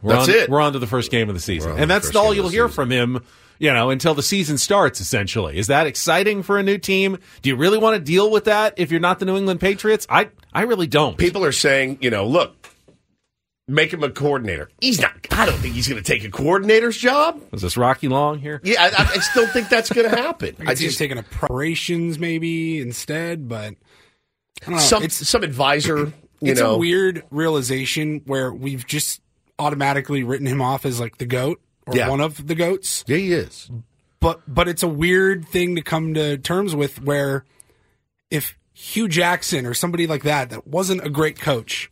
We're 0.03 0.15
That's 0.15 0.29
on, 0.29 0.35
it. 0.35 0.51
We're 0.51 0.61
on 0.61 0.73
to 0.75 0.79
the 0.79 0.87
first 0.87 1.11
game 1.11 1.29
of 1.29 1.35
the 1.35 1.41
season. 1.41 1.77
And 1.79 1.91
that's 1.91 2.15
all 2.15 2.33
you'll 2.33 2.49
hear 2.49 2.69
from 2.69 2.91
him, 2.91 3.25
you 3.59 3.73
know, 3.73 3.91
until 3.91 4.15
the 4.15 4.23
season 4.23 4.59
starts, 4.59 5.01
essentially. 5.01 5.59
Is 5.59 5.67
that 5.67 5.87
exciting 5.87 6.43
for 6.43 6.59
a 6.59 6.63
new 6.63 6.79
team? 6.79 7.19
Do 7.43 7.49
you 7.49 7.57
really 7.57 7.79
want 7.79 7.97
to 7.97 8.03
deal 8.03 8.31
with 8.31 8.45
that 8.45 8.75
if 8.77 8.91
you're 8.91 9.01
not 9.01 9.19
the 9.19 9.27
New 9.27 9.37
England 9.37 9.61
Patriots? 9.61 10.07
I, 10.09 10.31
I 10.53 10.63
really 10.63 10.87
don't. 10.87 11.19
People 11.19 11.45
are 11.45 11.53
saying, 11.53 11.99
you 12.01 12.11
know, 12.11 12.27
look, 12.27 12.55
make 13.67 13.93
him 13.93 14.03
a 14.03 14.11
coordinator. 14.11 14.71
He's 14.81 15.01
not. 15.01 15.15
I 15.31 15.47
don't 15.47 15.59
think 15.59 15.75
he's 15.75 15.89
going 15.89 16.03
to 16.03 16.07
take 16.13 16.25
a 16.25 16.31
coordinator's 16.31 16.97
job. 16.97 17.41
Is 17.53 17.63
this 17.63 17.77
Rocky 17.77 18.09
Long 18.09 18.39
here? 18.39 18.61
Yeah, 18.65 18.83
I, 18.83 19.13
I 19.15 19.19
still 19.19 19.47
think 19.49 19.69
that's 19.69 19.93
going 19.93 20.09
to 20.09 20.17
happen. 20.17 20.57
I 20.61 20.65
could 20.67 20.79
see 20.79 20.87
him 20.87 20.93
taking 20.93 21.19
a 21.19 21.23
preparations 21.23 22.19
maybe 22.19 22.81
instead, 22.81 23.49
but 23.49 23.75
I 24.63 24.65
don't 24.65 24.75
know. 24.75 24.79
some 24.79 25.03
it's 25.03 25.29
some 25.29 25.43
advisor. 25.43 26.13
You 26.41 26.53
it's 26.53 26.61
know, 26.61 26.77
a 26.77 26.79
weird 26.79 27.25
realization 27.33 28.23
where 28.27 28.53
we've 28.55 28.87
just 28.87 29.21
automatically 29.59 30.23
written 30.23 30.47
him 30.47 30.61
off 30.63 30.85
as 30.87 31.01
like 31.01 31.19
the 31.19 31.27
goat 31.27 31.61
or 31.87 31.97
Yeah. 31.97 32.09
one 32.09 32.21
of 32.21 32.47
the 32.47 32.55
goats. 32.55 33.05
Yeah, 33.07 33.17
he 33.17 33.33
is. 33.33 33.71
But 34.21 34.43
but 34.53 34.69
it's 34.69 34.83
a 34.83 34.89
weird 34.89 35.47
thing 35.49 35.77
to 35.77 35.83
come 35.83 36.15
to 36.15 36.39
terms 36.39 36.75
with 36.75 37.03
where 37.03 37.45
if 38.31 38.57
Hue 38.73 39.09
Jackson 39.09 39.67
or 39.67 39.75
somebody 39.75 40.07
like 40.07 40.23
that 40.25 40.51
that 40.51 40.67
wasn't 40.67 41.05
a 41.05 41.11
great 41.11 41.41
coach 41.41 41.91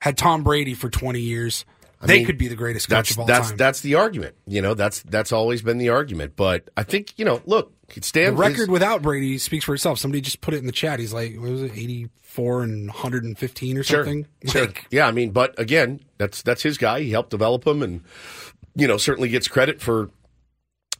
had 0.00 0.16
Tom 0.16 0.42
Brady 0.42 0.74
for 0.74 0.88
20 0.88 1.20
years, 1.20 1.64
I 2.00 2.06
they 2.06 2.16
mean, 2.18 2.26
could 2.26 2.38
be 2.38 2.48
the 2.48 2.54
greatest 2.56 2.88
coach 2.88 2.96
That's 2.96 3.10
of 3.12 3.18
all 3.20 3.26
that's 3.26 3.48
time. 3.48 3.56
that's 3.58 3.80
the 3.82 3.96
argument. 3.96 4.34
You 4.46 4.62
know, 4.62 4.74
that's 4.74 5.02
that's 5.02 5.32
always 5.32 5.60
been 5.62 5.78
the 5.78 5.90
argument. 5.90 6.34
But 6.36 6.70
I 6.76 6.82
think 6.82 7.12
you 7.18 7.24
know, 7.26 7.42
look, 7.44 7.72
the 7.94 8.02
Stan 8.02 8.36
record 8.36 8.60
is- 8.62 8.68
without 8.68 9.02
Brady 9.02 9.36
speaks 9.38 9.64
for 9.64 9.74
itself. 9.74 9.98
Somebody 9.98 10.20
just 10.22 10.40
put 10.40 10.54
it 10.54 10.58
in 10.58 10.66
the 10.66 10.72
chat. 10.72 10.98
He's 10.98 11.12
like, 11.12 11.34
what 11.38 11.50
was 11.50 11.62
it, 11.62 11.72
84 11.72 12.62
and 12.62 12.86
115 12.88 13.76
or 13.78 13.82
something? 13.82 14.26
sure. 14.48 14.62
Like, 14.66 14.86
Yeah, 14.90 15.06
I 15.06 15.10
mean, 15.10 15.30
but 15.32 15.58
again, 15.58 16.00
that's 16.16 16.40
that's 16.42 16.62
his 16.62 16.78
guy. 16.78 17.00
He 17.02 17.10
helped 17.10 17.30
develop 17.30 17.66
him, 17.66 17.82
and 17.82 18.02
you 18.74 18.86
know, 18.88 18.96
certainly 18.96 19.28
gets 19.28 19.46
credit 19.48 19.80
for 19.82 20.08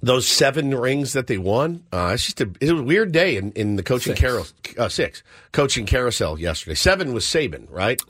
those 0.03 0.27
seven 0.27 0.75
rings 0.75 1.13
that 1.13 1.27
they 1.27 1.37
won. 1.39 1.85
Uh, 1.93 2.11
it's 2.15 2.25
just 2.25 2.41
a 2.41 2.51
it 2.61 2.73
was 2.73 2.81
a 2.81 2.85
weird 2.85 3.13
day 3.13 3.37
in, 3.37 3.53
in 3.53 3.77
the 3.77 3.83
coaching 3.83 4.15
Six. 4.17 4.21
carousel. 4.21 4.55
Uh, 4.79 4.89
six 4.89 5.23
coaching 5.53 5.87
carousel 5.87 6.39
yesterday. 6.39 6.75
Seven 6.75 7.13
was 7.15 7.25
Saban, 7.25 7.67
right? 7.71 8.01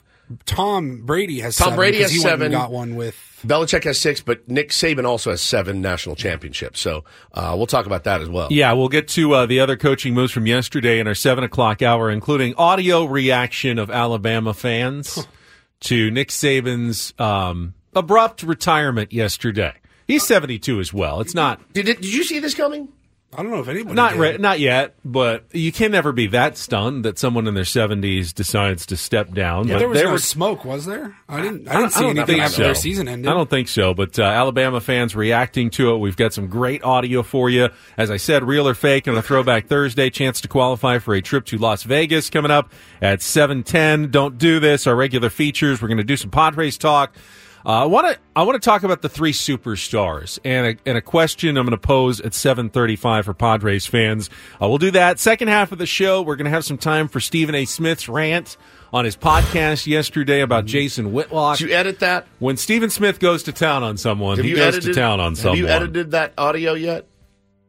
Tom 0.47 1.03
Brady 1.05 1.41
has 1.41 1.57
Tom 1.57 1.67
seven 1.67 1.77
Brady 1.77 1.99
because 1.99 2.13
has 2.13 2.21
he 2.21 2.25
went 2.27 2.35
and 2.35 2.41
seven. 2.43 2.53
got 2.53 2.71
one 2.73 2.95
with 2.97 3.17
Belichick 3.47 3.85
has 3.85 3.99
six, 4.01 4.21
but 4.21 4.49
Nick 4.49 4.71
Saban 4.71 5.07
also 5.07 5.31
has 5.31 5.41
seven 5.41 5.81
national 5.81 6.15
championships. 6.17 6.81
So 6.81 7.05
uh, 7.33 7.55
we'll 7.57 7.67
talk 7.67 7.87
about 7.87 8.05
that 8.05 8.21
as 8.21 8.29
well. 8.29 8.49
Yeah, 8.51 8.73
we'll 8.75 8.89
get 8.89 9.09
to 9.09 9.33
uh, 9.33 9.47
the 9.47 9.61
other 9.61 9.77
coaching 9.77 10.15
moves 10.15 10.31
from 10.33 10.47
yesterday 10.47 10.99
in 11.01 11.07
our 11.07 11.15
7 11.15 11.43
o'clock 11.43 11.83
hour, 11.83 12.11
including 12.11 12.55
audio 12.57 13.05
reaction 13.05 13.79
of 13.79 13.91
Alabama 13.91 14.53
fans 14.55 15.27
to 15.81 16.11
Nick 16.11 16.29
Saban's 16.29 17.15
um, 17.19 17.75
abrupt 17.95 18.43
retirement 18.43 19.13
yesterday. 19.13 19.73
He's 20.07 20.27
72 20.27 20.81
as 20.81 20.93
well. 20.93 21.21
It's 21.21 21.35
not 21.35 21.73
Did 21.73 21.89
it, 21.89 22.03
did 22.03 22.13
you 22.13 22.25
see 22.25 22.41
this 22.41 22.55
coming? 22.55 22.89
I 23.33 23.43
don't 23.43 23.53
know 23.53 23.61
if 23.61 23.69
anybody 23.69 23.95
not 23.95 24.17
re- 24.17 24.39
not 24.39 24.59
yet, 24.59 24.97
but 25.05 25.45
you 25.53 25.71
can 25.71 25.93
never 25.93 26.11
be 26.11 26.27
that 26.29 26.59
stunned 26.59 27.05
that 27.05 27.17
someone 27.17 27.47
in 27.47 27.55
their 27.55 27.63
70s 27.63 28.35
decides 28.35 28.87
to 28.87 28.97
step 28.97 29.33
down. 29.33 29.69
Yeah, 29.69 29.75
but 29.75 29.79
there 29.79 29.89
was 29.89 30.03
no 30.03 30.11
were 30.11 30.19
smoke, 30.19 30.65
was 30.65 30.85
there? 30.85 31.17
I 31.29 31.41
didn't. 31.41 31.69
I 31.69 31.75
I 31.75 31.77
didn't 31.77 31.93
see 31.93 32.01
don't 32.01 32.19
anything 32.19 32.41
after 32.41 32.57
so. 32.57 32.63
their 32.65 32.75
season 32.75 33.07
ended. 33.07 33.31
I 33.31 33.35
don't 33.35 33.49
think 33.49 33.69
so, 33.69 33.95
but 33.95 34.19
uh, 34.19 34.25
Alabama 34.25 34.81
fans 34.81 35.15
reacting 35.15 35.71
to 35.71 35.95
it. 35.95 35.99
We've 35.99 36.17
got 36.17 36.33
some 36.33 36.49
great 36.49 36.83
audio 36.83 37.23
for 37.23 37.49
you. 37.49 37.69
As 37.97 38.11
I 38.11 38.17
said, 38.17 38.43
real 38.43 38.67
or 38.67 38.75
fake 38.75 39.07
on 39.07 39.17
a 39.17 39.23
Throwback 39.23 39.69
Thursday. 39.69 40.11
Chance 40.11 40.41
to 40.41 40.49
qualify 40.49 40.99
for 40.99 41.15
a 41.15 41.23
trip 41.23 41.45
to 41.47 41.59
Las 41.59 41.85
Vegas 41.85 42.31
coming 42.31 42.51
up 42.51 42.73
at 43.01 43.23
seven 43.23 43.63
ten. 43.63 44.11
Don't 44.11 44.39
do 44.39 44.59
this. 44.59 44.89
Our 44.89 44.97
regular 44.97 45.31
features. 45.31 45.81
We're 45.81 45.89
going 45.89 45.99
to 45.99 46.05
do 46.05 46.17
some 46.17 46.31
Padres 46.31 46.77
talk. 46.77 47.15
Uh, 47.65 47.83
I 47.83 47.85
want 47.85 48.07
to 48.07 48.19
I 48.35 48.43
want 48.45 48.61
to 48.61 48.65
talk 48.65 48.83
about 48.85 49.03
the 49.03 49.09
three 49.09 49.33
superstars 49.33 50.39
and 50.45 50.67
a, 50.69 50.77
and 50.89 50.97
a 50.97 51.03
question 51.03 51.57
I'm 51.59 51.67
going 51.67 51.79
to 51.79 51.87
pose 51.87 52.21
at 52.21 52.33
7:35 52.33 53.25
for 53.27 53.35
Padres 53.35 53.87
fans. 53.87 54.31
Uh, 54.63 54.69
we'll 54.69 54.79
do 54.79 54.91
that 54.93 55.19
second 55.19 55.49
half 55.49 55.71
of 55.73 55.79
the 55.79 55.87
show. 55.87 56.23
We're 56.23 56.37
going 56.37 56.47
to 56.47 56.51
have 56.51 56.65
some 56.65 56.79
time 56.79 57.07
for 57.09 57.21
Stephen 57.21 57.55
A. 57.55 57.65
Smith's 57.67 58.09
rant 58.09 58.57
on 58.93 59.05
his 59.05 59.17
podcast 59.17 59.87
yesterday 59.87 60.41
about 60.41 60.65
Jason 60.65 61.13
Whitlock. 61.13 61.59
Did 61.59 61.69
you 61.69 61.75
edit 61.77 62.01
that? 62.01 62.27
When 62.39 62.57
Stephen 62.57 62.89
Smith 62.91 63.21
goes 63.21 63.43
to 63.45 63.53
town 63.53 63.83
on 63.83 63.97
someone, 63.99 64.37
Have 64.39 64.45
he 64.47 64.53
goes 64.53 64.75
edited, 64.77 64.95
to 64.95 65.01
town 65.01 65.21
on 65.21 65.33
have 65.33 65.39
someone. 65.39 65.59
you 65.59 65.69
edited 65.69 66.13
that 66.13 66.33
audio 66.39 66.73
yet? 66.75 67.07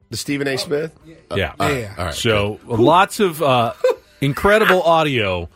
The 0.09 0.17
Stephen 0.17 0.47
A. 0.47 0.57
Smith? 0.57 0.97
Yeah. 1.05 1.53
Uh, 1.59 1.63
all 1.63 1.69
right, 1.69 1.89
all 1.99 2.05
right. 2.05 2.13
So 2.13 2.59
lots 2.65 3.19
of 3.19 3.41
uh, 3.41 3.73
incredible 4.21 4.81
audio 4.83 5.49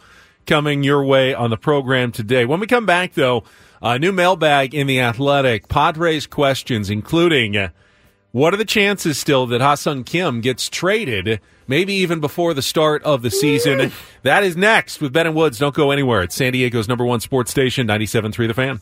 coming 0.46 0.84
your 0.84 1.04
way 1.04 1.34
on 1.34 1.50
the 1.50 1.58
program 1.58 2.12
today. 2.12 2.46
When 2.46 2.60
we 2.60 2.68
come 2.68 2.86
back, 2.86 3.14
though, 3.14 3.44
a 3.82 4.00
new 4.00 4.12
mailbag 4.12 4.74
in 4.74 4.88
the 4.88 5.00
Athletic, 5.00 5.68
Padres 5.68 6.28
questions, 6.28 6.90
including 6.90 7.58
uh, 7.58 7.70
what 8.32 8.54
are 8.54 8.58
the 8.58 8.66
chances 8.66 9.18
still 9.18 9.46
that 9.48 9.62
Ha-seong 9.62 10.06
Kim 10.06 10.42
gets 10.42 10.70
traded, 10.70 11.40
maybe 11.68 11.94
even 11.94 12.20
before 12.20 12.54
the 12.54 12.62
start 12.62 13.02
of 13.04 13.22
the 13.22 13.32
season? 13.32 13.92
that 14.24 14.44
is 14.44 14.58
next 14.58 15.00
with 15.00 15.14
Ben 15.14 15.28
and 15.28 15.36
Woods. 15.36 15.58
Don't 15.58 15.74
go 15.76 15.92
anywhere. 15.92 16.22
It's 16.24 16.36
San 16.36 16.54
Diego's 16.54 16.88
number 16.88 17.06
one 17.06 17.20
sports 17.22 17.52
station, 17.52 17.88
97.3 17.88 18.48
The 18.48 18.54
Fan. 18.54 18.82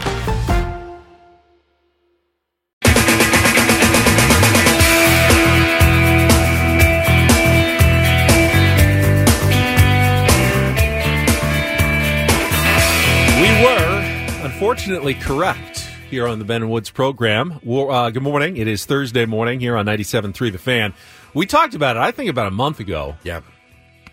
Unfortunately 14.71 15.13
correct 15.15 15.79
here 16.09 16.25
on 16.25 16.39
the 16.39 16.45
Ben 16.45 16.69
Woods 16.69 16.89
program. 16.89 17.59
Well, 17.61 17.91
Uh, 17.91 18.09
good 18.09 18.23
morning. 18.23 18.55
It 18.55 18.69
is 18.69 18.85
Thursday 18.85 19.25
morning 19.25 19.59
here 19.59 19.75
on 19.75 19.85
97.3 19.85 20.49
The 20.49 20.57
Fan. 20.57 20.93
We 21.33 21.45
talked 21.45 21.75
about 21.75 21.97
it, 21.97 21.99
I 21.99 22.11
think, 22.11 22.29
about 22.29 22.47
a 22.47 22.51
month 22.51 22.79
ago. 22.79 23.17
Yeah. 23.21 23.41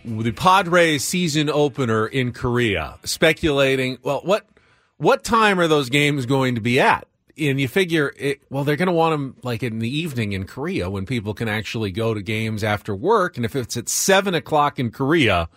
The 0.05 0.33
Padres 0.33 1.05
season 1.05 1.49
opener 1.49 2.09
in 2.09 2.33
Korea, 2.33 2.99
speculating, 3.05 3.99
well, 4.03 4.21
what 4.25 4.49
what 4.97 5.23
time 5.23 5.61
are 5.61 5.68
those 5.68 5.90
games 5.90 6.27
going 6.27 6.57
to 6.57 6.61
be 6.61 6.81
at? 6.81 7.07
And 7.38 7.61
you 7.61 7.68
figure, 7.68 8.12
it, 8.16 8.40
well, 8.51 8.64
they're 8.64 8.75
going 8.75 8.88
to 8.88 8.92
want 8.92 9.12
them 9.12 9.37
like 9.44 9.62
in 9.62 9.79
the 9.79 9.97
evening 9.97 10.33
in 10.33 10.42
Korea 10.42 10.90
when 10.90 11.07
people 11.07 11.35
can 11.35 11.47
actually 11.47 11.92
go 11.92 12.14
to 12.14 12.21
games 12.21 12.64
after 12.64 12.97
work. 12.97 13.37
And 13.37 13.47
if 13.47 13.55
it's 13.55 13.77
at 13.77 13.88
7 13.88 14.35
o'clock 14.35 14.81
in 14.81 14.90
Korea, 14.90 15.49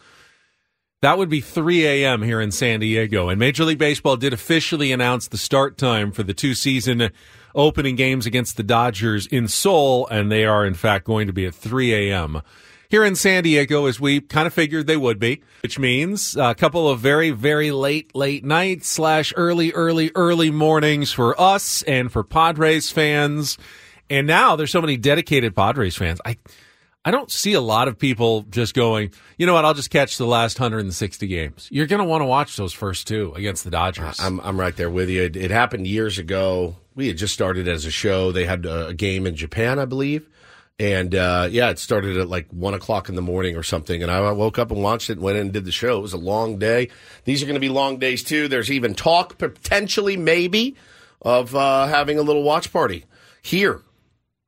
that 1.02 1.18
would 1.18 1.30
be 1.30 1.42
3 1.42 1.86
a.m. 1.86 2.22
here 2.22 2.40
in 2.40 2.52
San 2.52 2.80
Diego. 2.80 3.30
And 3.30 3.40
Major 3.40 3.66
League 3.66 3.80
Baseball 3.80 4.18
did 4.18 4.34
officially 4.34 4.92
announce 4.92 5.28
the 5.28 5.38
start 5.38 5.78
time 5.78 6.12
for 6.12 6.22
the 6.22 6.34
two 6.34 6.54
season 6.54 7.10
opening 7.56 7.96
games 7.96 8.26
against 8.26 8.56
the 8.56 8.64
Dodgers 8.64 9.26
in 9.28 9.48
Seoul, 9.48 10.08
and 10.08 10.32
they 10.32 10.46
are, 10.46 10.66
in 10.66 10.76
fact, 10.76 11.06
going 11.06 11.28
to 11.28 11.34
be 11.34 11.46
at 11.48 11.56
3 11.56 12.12
a.m. 12.12 12.42
here 12.90 13.04
in 13.04 13.16
San 13.16 13.44
Diego, 13.44 13.88
as 13.88 14.00
we 14.00 14.22
kind 14.22 14.46
of 14.46 14.54
figured 14.54 14.86
they 14.86 14.96
would 14.96 15.18
be, 15.18 15.42
which 15.64 15.80
means 15.80 16.38
a 16.38 16.54
couple 16.54 16.88
of 16.88 17.00
very, 17.00 17.32
very 17.32 17.72
late, 17.72 18.16
late 18.16 18.46
nights 18.46 18.88
slash 18.88 19.34
early, 19.36 19.72
early, 19.72 20.12
early 20.14 20.52
mornings 20.52 21.12
for 21.12 21.40
us 21.42 21.82
and 21.84 22.12
for 22.12 22.24
Padres 22.24 22.92
fans. 22.92 23.58
And 24.08 24.28
now 24.28 24.56
there's 24.56 24.72
so 24.72 24.82
many 24.82 24.98
dedicated 24.98 25.56
Padres 25.56 25.96
fans. 25.96 26.22
I, 26.26 26.38
I 27.04 27.10
don't 27.10 27.32
see 27.32 27.54
a 27.54 27.62
lot 27.62 27.88
of 27.88 27.98
people 27.98 28.44
just 28.44 28.76
going, 28.76 29.12
you 29.38 29.48
know 29.48 29.54
what, 29.54 29.66
I'll 29.66 29.74
just 29.74 29.90
catch 29.90 30.18
the 30.18 30.26
last 30.26 30.60
160 30.60 31.26
games. 31.26 31.68
You're 31.72 31.88
going 31.88 32.02
to 32.02 32.06
want 32.06 32.22
to 32.22 32.28
watch 32.28 32.56
those 32.58 32.74
first 32.74 33.08
two 33.08 33.34
against 33.36 33.64
the 33.64 33.72
Dodgers. 33.72 34.20
I'm, 34.20 34.40
I'm 34.42 34.60
right 34.60 34.76
there 34.76 34.90
with 34.90 35.10
you. 35.10 35.24
It, 35.24 35.36
it 35.36 35.50
happened 35.50 35.88
years 35.88 36.20
ago. 36.20 36.76
We 36.94 37.08
had 37.08 37.18
just 37.18 37.34
started 37.34 37.68
as 37.68 37.86
a 37.86 37.92
show. 37.92 38.32
They 38.32 38.46
had 38.46 38.66
a, 38.68 38.94
game 38.94 39.26
in 39.26 39.36
Japan, 39.36 39.80
I 39.80 39.86
believe. 39.86 40.30
And 40.78 41.16
uh, 41.16 41.48
yeah, 41.50 41.70
it 41.70 41.80
started 41.80 42.18
at 42.18 42.28
like 42.30 42.48
one 42.52 42.76
o'clock 42.76 43.10
in 43.10 43.16
the 43.16 43.22
morning 43.22 43.56
or 43.56 43.64
something. 43.64 44.04
And 44.04 44.12
I 44.12 44.32
woke 44.32 44.60
up 44.60 44.70
and 44.70 44.84
watched 44.84 45.10
it 45.10 45.14
and 45.14 45.22
went 45.22 45.38
in 45.38 45.44
and 45.44 45.54
did 45.54 45.66
the 45.66 45.72
show. 45.72 45.98
It 45.98 46.02
was 46.02 46.14
a 46.14 46.18
long 46.18 46.60
day. 46.60 46.90
These 47.24 47.42
are 47.42 47.46
going 47.48 47.56
to 47.56 47.60
be 47.60 47.70
long 47.70 47.98
days 47.98 48.24
too. 48.24 48.48
There's 48.48 48.72
even 48.72 48.94
talk, 48.94 49.40
potentially, 49.40 50.18
maybe, 50.18 50.76
of 51.22 51.56
uh, 51.56 51.88
having 51.88 52.20
a 52.20 52.24
little 52.24 52.44
watch 52.44 52.72
party 52.72 53.06
here, 53.42 53.82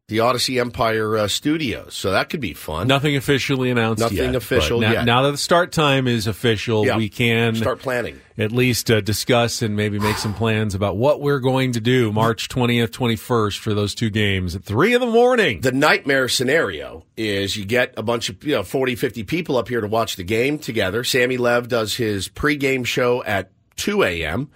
the 0.09 0.17
Audacy 0.17 0.59
Empire 0.59 1.15
uh, 1.17 1.27
Studios. 1.29 1.93
So 1.93 2.11
that 2.11 2.29
could 2.29 2.41
be 2.41 2.53
fun. 2.53 2.87
Nothing 2.87 3.15
officially 3.15 3.69
announced 3.71 4.01
Nothing 4.01 4.17
yet, 4.17 4.35
official 4.35 4.81
now, 4.81 4.91
yet. 4.91 5.05
Now 5.05 5.21
that 5.23 5.31
the 5.31 5.37
start 5.37 5.71
time 5.71 6.07
is 6.09 6.27
official, 6.27 6.85
Yeah. 6.85 6.97
we 6.97 7.07
can 7.07 7.55
Start 7.55 7.79
planning. 7.79 8.19
at 8.37 8.51
least 8.51 8.91
uh, 8.91 8.99
discuss 8.99 9.61
and 9.61 9.77
maybe 9.77 9.99
make 9.99 10.17
some 10.17 10.33
plans 10.33 10.75
about 10.75 10.97
what 10.97 11.21
we're 11.21 11.39
going 11.39 11.71
to 11.71 11.79
do 11.79 12.11
March 12.11 12.49
20th, 12.49 12.89
21st 12.89 13.57
for 13.59 13.73
those 13.73 13.95
two 13.95 14.09
games 14.09 14.55
at 14.55 14.65
3 14.65 14.93
in 14.93 14.99
the 14.99 15.07
morning. 15.07 15.61
The 15.61 15.71
nightmare 15.71 16.27
scenario 16.27 17.05
is 17.15 17.55
you 17.55 17.63
get 17.63 17.93
a 17.95 18.03
bunch 18.03 18.27
of, 18.27 18.43
you 18.43 18.55
know, 18.55 18.63
40, 18.63 18.95
50 18.95 19.23
people 19.23 19.55
up 19.55 19.69
here 19.69 19.79
to 19.79 19.87
watch 19.87 20.17
the 20.17 20.23
game 20.25 20.59
together. 20.59 21.05
Sammy 21.05 21.37
Lev 21.37 21.69
does 21.69 21.95
his 21.95 22.27
pregame 22.27 22.85
show 22.85 23.23
at 23.23 23.51
2 23.77 24.03
a.m., 24.03 24.49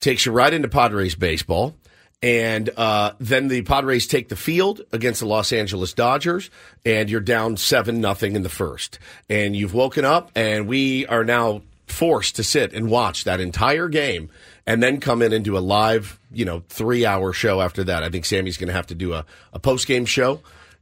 takes 0.00 0.26
you 0.26 0.32
right 0.32 0.52
into 0.52 0.68
Padres 0.68 1.14
baseball. 1.14 1.76
And 2.24 2.70
uh, 2.78 3.12
then 3.20 3.48
the 3.48 3.60
Padres 3.60 4.06
take 4.06 4.30
the 4.30 4.36
field 4.36 4.80
against 4.92 5.20
the 5.20 5.26
Los 5.26 5.52
Angeles 5.52 5.92
Dodgers, 5.92 6.48
and 6.82 7.10
you're 7.10 7.20
down 7.20 7.58
seven 7.58 8.00
nothing 8.00 8.34
in 8.34 8.42
the 8.42 8.48
first. 8.48 8.98
And 9.28 9.54
you've 9.54 9.74
woken 9.74 10.06
up, 10.06 10.32
and 10.34 10.66
we 10.66 11.04
are 11.06 11.22
now 11.22 11.60
forced 11.86 12.36
to 12.36 12.42
sit 12.42 12.72
and 12.72 12.88
watch 12.88 13.24
that 13.24 13.40
entire 13.40 13.88
game, 13.88 14.30
and 14.66 14.82
then 14.82 15.00
come 15.00 15.20
in 15.20 15.34
and 15.34 15.44
do 15.44 15.58
a 15.58 15.60
live, 15.60 16.18
you 16.32 16.46
know, 16.46 16.62
three 16.70 17.04
hour 17.04 17.34
show 17.34 17.60
after 17.60 17.84
that. 17.84 18.02
I 18.02 18.08
think 18.08 18.24
Sammy's 18.24 18.56
going 18.56 18.68
to 18.68 18.74
have 18.74 18.86
to 18.86 18.94
do 18.94 19.12
a, 19.12 19.26
a 19.52 19.58
post 19.58 19.86
game 19.86 20.06
show. 20.06 20.40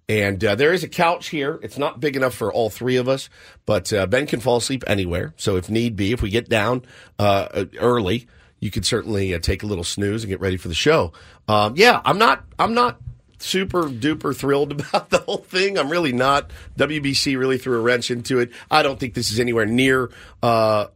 And 0.08 0.44
uh, 0.44 0.54
there 0.54 0.72
is 0.72 0.84
a 0.84 0.88
couch 0.88 1.30
here. 1.30 1.58
It's 1.60 1.76
not 1.78 1.98
big 1.98 2.14
enough 2.14 2.34
for 2.34 2.52
all 2.52 2.70
three 2.70 2.98
of 2.98 3.08
us, 3.08 3.28
but 3.66 3.92
uh, 3.92 4.06
Ben 4.06 4.28
can 4.28 4.38
fall 4.38 4.58
asleep 4.58 4.84
anywhere. 4.86 5.34
So 5.38 5.56
if 5.56 5.68
need 5.68 5.96
be, 5.96 6.12
if 6.12 6.22
we 6.22 6.30
get 6.30 6.48
down 6.48 6.84
uh, 7.18 7.64
early, 7.80 8.28
you 8.62 8.70
could 8.70 8.86
certainly 8.86 9.34
uh, 9.34 9.40
take 9.40 9.64
a 9.64 9.66
little 9.66 9.82
snooze 9.82 10.22
and 10.22 10.28
get 10.28 10.40
ready 10.40 10.56
for 10.56 10.68
the 10.68 10.74
show. 10.74 11.12
Um, 11.48 11.74
yeah, 11.76 12.00
I'm 12.04 12.16
not. 12.16 12.44
I'm 12.60 12.74
not 12.74 13.00
super 13.40 13.88
duper 13.88 14.34
thrilled 14.34 14.70
about 14.80 15.10
the 15.10 15.18
whole 15.18 15.38
thing. 15.38 15.76
I'm 15.76 15.90
really 15.90 16.12
not. 16.12 16.52
WBC 16.78 17.36
really 17.36 17.58
threw 17.58 17.76
a 17.76 17.80
wrench 17.80 18.08
into 18.12 18.38
it. 18.38 18.52
I 18.70 18.84
don't 18.84 19.00
think 19.00 19.14
this 19.14 19.32
is 19.32 19.40
anywhere 19.40 19.66
near, 19.66 20.12
uh, 20.44 20.86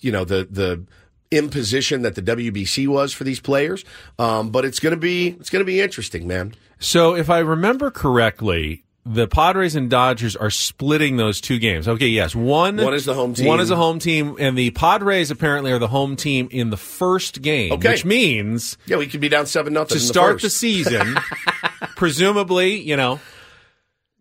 you 0.00 0.12
know, 0.12 0.24
the 0.24 0.46
the 0.48 0.86
imposition 1.32 2.02
that 2.02 2.14
the 2.14 2.22
WBC 2.22 2.86
was 2.86 3.12
for 3.12 3.24
these 3.24 3.40
players. 3.40 3.84
Um, 4.20 4.50
but 4.50 4.64
it's 4.64 4.78
gonna 4.78 4.96
be 4.96 5.30
it's 5.40 5.50
gonna 5.50 5.64
be 5.64 5.80
interesting, 5.80 6.28
man. 6.28 6.54
So, 6.78 7.16
if 7.16 7.28
I 7.28 7.40
remember 7.40 7.90
correctly, 7.90 8.83
the 9.06 9.28
Padres 9.28 9.74
and 9.76 9.90
Dodgers 9.90 10.34
are 10.34 10.48
splitting 10.50 11.16
those 11.18 11.40
two 11.40 11.58
games. 11.58 11.86
Okay, 11.86 12.06
yes, 12.06 12.34
one 12.34 12.76
One 12.78 12.94
is 12.94 13.04
the 13.04 13.12
home 13.14 13.34
team. 13.34 13.46
One 13.46 13.60
is 13.60 13.70
a 13.70 13.76
home 13.76 13.98
team, 13.98 14.36
and 14.38 14.56
the 14.56 14.70
Padres 14.70 15.30
apparently 15.30 15.72
are 15.72 15.78
the 15.78 15.88
home 15.88 16.16
team 16.16 16.48
in 16.50 16.70
the 16.70 16.76
first 16.78 17.42
game, 17.42 17.72
Okay. 17.72 17.90
which 17.90 18.04
means 18.06 18.78
Yeah, 18.86 18.96
we 18.96 19.06
could 19.06 19.20
be 19.20 19.28
down 19.28 19.44
seven 19.46 19.74
nothing 19.74 19.98
to 19.98 20.00
start 20.02 20.36
the, 20.40 20.46
the 20.46 20.50
season, 20.50 21.16
presumably, 21.96 22.76
you 22.80 22.96
know, 22.96 23.20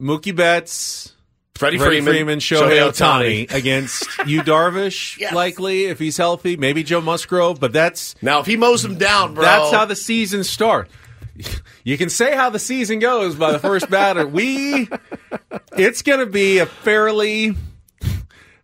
Mookie 0.02 0.36
Betts, 0.36 1.14
Freddie 1.56 1.78
Freddie 1.78 2.02
Freeman, 2.02 2.14
Freeman, 2.14 2.40
Shohei 2.40 2.70
Shohei 2.82 2.90
Otani 2.92 3.48
Ohtani. 3.48 3.54
against 3.56 4.06
you, 4.26 4.42
Darvish, 4.42 5.18
Yes. 5.20 5.34
likely 5.34 5.86
if 5.86 6.00
he's 6.00 6.18
healthy, 6.18 6.58
maybe 6.58 6.84
Joe 6.84 7.00
Musgrove, 7.00 7.60
but 7.60 7.72
that's 7.74 8.16
Now, 8.22 8.40
if 8.42 8.48
he 8.48 8.58
mows 8.58 8.84
them 8.84 8.98
down, 8.98 9.34
bro, 9.34 9.44
that's 9.44 9.72
how 9.72 9.86
the 9.86 9.96
season 9.96 10.44
starts. 10.44 10.92
You 11.86 11.98
can 11.98 12.10
say 12.10 12.34
how 12.34 12.50
the 12.50 12.60
season 12.60 13.00
goes 13.00 13.36
by 13.36 13.52
the 13.52 13.60
first 13.60 13.90
batter. 13.90 14.26
We, 14.26 14.88
it's 15.74 16.02
going 16.02 16.20
to 16.20 16.26
be 16.26 16.60
a 16.60 16.66
fairly 16.66 17.56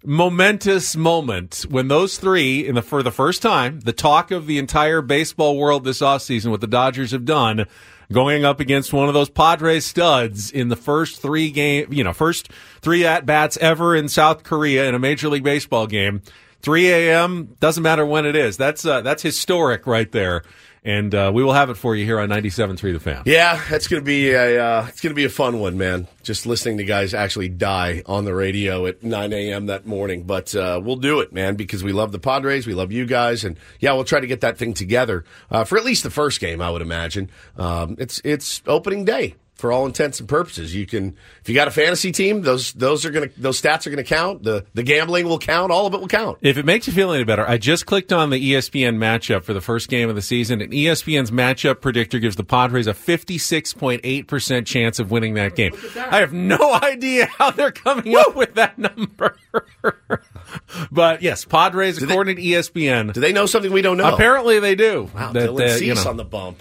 momentous 0.05 0.95
moment 0.95 1.65
when 1.69 1.89
those 1.89 2.17
three, 2.17 2.65
in 2.65 2.75
the 2.75 2.82
for 2.82 3.03
the 3.03 3.12
first 3.12 3.41
time, 3.41 3.82
the 3.82 3.91
talk 3.91 4.32
of 4.32 4.47
the 4.47 4.58
entire 4.58 5.01
baseball 5.01 5.58
world 5.58 5.84
this 5.84 5.99
offseason, 5.99 6.49
what 6.49 6.62
the 6.62 6.67
Dodgers 6.67 7.12
have 7.12 7.25
done, 7.25 7.65
going 8.10 8.45
up 8.45 8.62
against 8.62 8.93
one 8.93 9.10
of 9.10 9.13
those 9.13 9.29
Padres 9.29 9.86
studs 9.86 10.49
in 10.49 10.69
the 10.69 10.77
first 10.77 11.21
three 11.21 11.51
game, 11.51 11.91
you 11.91 12.03
know, 12.03 12.13
first 12.13 12.49
three 12.82 13.05
at 13.05 13.25
bats 13.25 13.58
ever 13.58 13.95
in 13.95 14.08
South 14.08 14.43
Korea 14.43 14.88
in 14.88 14.95
a 14.95 14.99
Major 14.99 15.27
League 15.27 15.43
Baseball 15.43 15.88
game. 15.88 16.21
3 16.62 16.89
a.m. 16.89 17.55
doesn't 17.60 17.84
matter 17.84 18.05
when 18.05 18.25
it 18.25 18.36
is. 18.36 18.58
That's 18.58 18.86
uh, 18.86 18.99
that's 19.01 19.23
historic 19.23 19.88
right 19.88 20.12
there. 20.12 20.43
And 20.90 21.13
uh, 21.13 21.31
we 21.31 21.44
will 21.44 21.54
have 21.54 21.69
it 21.69 21.75
for 21.75 21.96
you 21.96 22.04
here 22.04 22.19
on 22.19 22.29
97.3 22.29 22.79
The 22.94 23.00
Fan. 23.00 23.21
Yeah, 23.27 23.62
that's 23.69 23.87
gonna 23.87 24.02
be 24.02 24.31
a 24.31 24.60
uh, 24.60 24.87
it's 24.87 25.02
gonna 25.02 25.13
be 25.13 25.25
a 25.25 25.29
fun 25.29 25.60
one, 25.60 25.77
man. 25.77 26.08
Just 26.23 26.48
listening 26.48 26.79
to 26.79 26.83
guys 26.83 27.13
actually 27.13 27.48
die 27.48 28.02
on 28.08 28.25
the 28.25 28.33
radio 28.33 28.87
at 28.87 29.04
9 29.04 29.31
a.m. 29.31 29.67
that 29.67 29.85
morning, 29.85 30.23
but 30.23 30.56
uh, 30.56 30.81
we'll 30.83 30.96
do 30.96 31.19
it, 31.19 31.31
man, 31.31 31.56
because 31.56 31.83
we 31.83 31.92
love 31.92 32.12
the 32.12 32.17
Padres, 32.17 32.65
we 32.65 32.73
love 32.73 32.92
you 32.92 33.06
guys, 33.06 33.44
and 33.44 33.60
yeah, 33.79 33.94
we'll 33.94 34.04
try 34.04 34.19
to 34.19 34.25
get 34.25 34.42
that 34.42 34.58
thing 34.58 34.73
together 34.73 35.25
uh, 35.52 35.63
for 35.63 35.77
at 35.77 35.85
least 35.85 36.02
the 36.02 36.10
first 36.10 36.40
game. 36.40 36.60
I 36.60 36.71
would 36.71 36.81
imagine 36.81 37.29
um, 37.56 37.96
it's 38.00 38.19
it's 38.23 38.63
opening 38.65 39.06
day 39.06 39.35
for 39.60 39.73
all 39.73 39.85
intents 39.85 40.19
and 40.21 40.29
purposes. 40.29 40.73
You 40.73 40.85
can, 40.85 41.17
if 41.41 41.49
you 41.49 41.53
got 41.53 41.67
a 41.67 41.71
fantasy 41.71 42.12
team, 42.13 42.41
those 42.43 42.71
those 42.73 43.05
are 43.05 43.12
gonna 43.12 43.29
those 43.37 43.62
stats 43.62 43.85
are 43.85 43.89
gonna 43.89 44.03
count. 44.05 44.41
The 44.43 44.65
the 44.73 44.83
gambling 44.83 45.27
will 45.27 45.37
count. 45.37 45.71
All 45.71 45.85
of 45.85 45.93
it 45.93 45.99
will 45.99 46.07
count. 46.07 46.37
If 46.41 46.57
it 46.57 46.65
makes 46.65 46.87
you 46.87 46.93
feel 46.93 47.12
any 47.12 47.25
better, 47.25 47.45
I 47.47 47.57
just 47.57 47.85
clicked 47.85 48.13
on 48.13 48.29
the 48.29 48.53
ESPN 48.53 48.95
matchup 48.95 49.43
for 49.43 49.53
the 49.53 49.60
first 49.62 49.89
game 49.89 50.07
of 50.10 50.15
the 50.15 50.21
season, 50.21 50.62
and 50.62 50.71
ESPN's 50.71 51.29
matchup 51.29 51.81
predictor 51.81 52.19
gives 52.19 52.37
the 52.37 52.43
Padres 52.45 52.87
a 52.87 52.93
56.8% 52.93 54.65
chance 54.65 54.99
of 54.99 55.12
winning 55.12 55.33
that 55.33 55.55
game. 55.55 55.73
I 55.97 56.19
have 56.19 56.31
no 56.33 56.57
idea 56.81 57.25
how 57.25 57.51
they're 57.51 57.71
coming 57.71 58.15
up 58.15 58.35
with 58.35 58.55
that 58.55 58.77
number. 58.77 59.35
but 60.91 61.21
yes, 61.21 61.43
Padres, 61.43 62.01
according 62.01 62.37
to 62.37 62.41
E 62.41 62.51
ESPN. 62.51 63.13
Do 63.13 63.19
they 63.19 63.33
know 63.33 63.45
something 63.45 63.71
we 63.71 63.81
don't 63.81 63.97
know? 63.97 64.13
Apparently 64.13 64.60
they 64.60 64.75
do. 64.75 65.10
Wow, 65.13 65.33
That, 65.33 65.49
Dylan 65.49 65.62
uh, 65.62 65.63
you 65.73 65.77
Cease 65.95 66.05
know. 66.05 66.12
on 66.12 66.17
the 66.17 66.23
bump. 66.25 66.60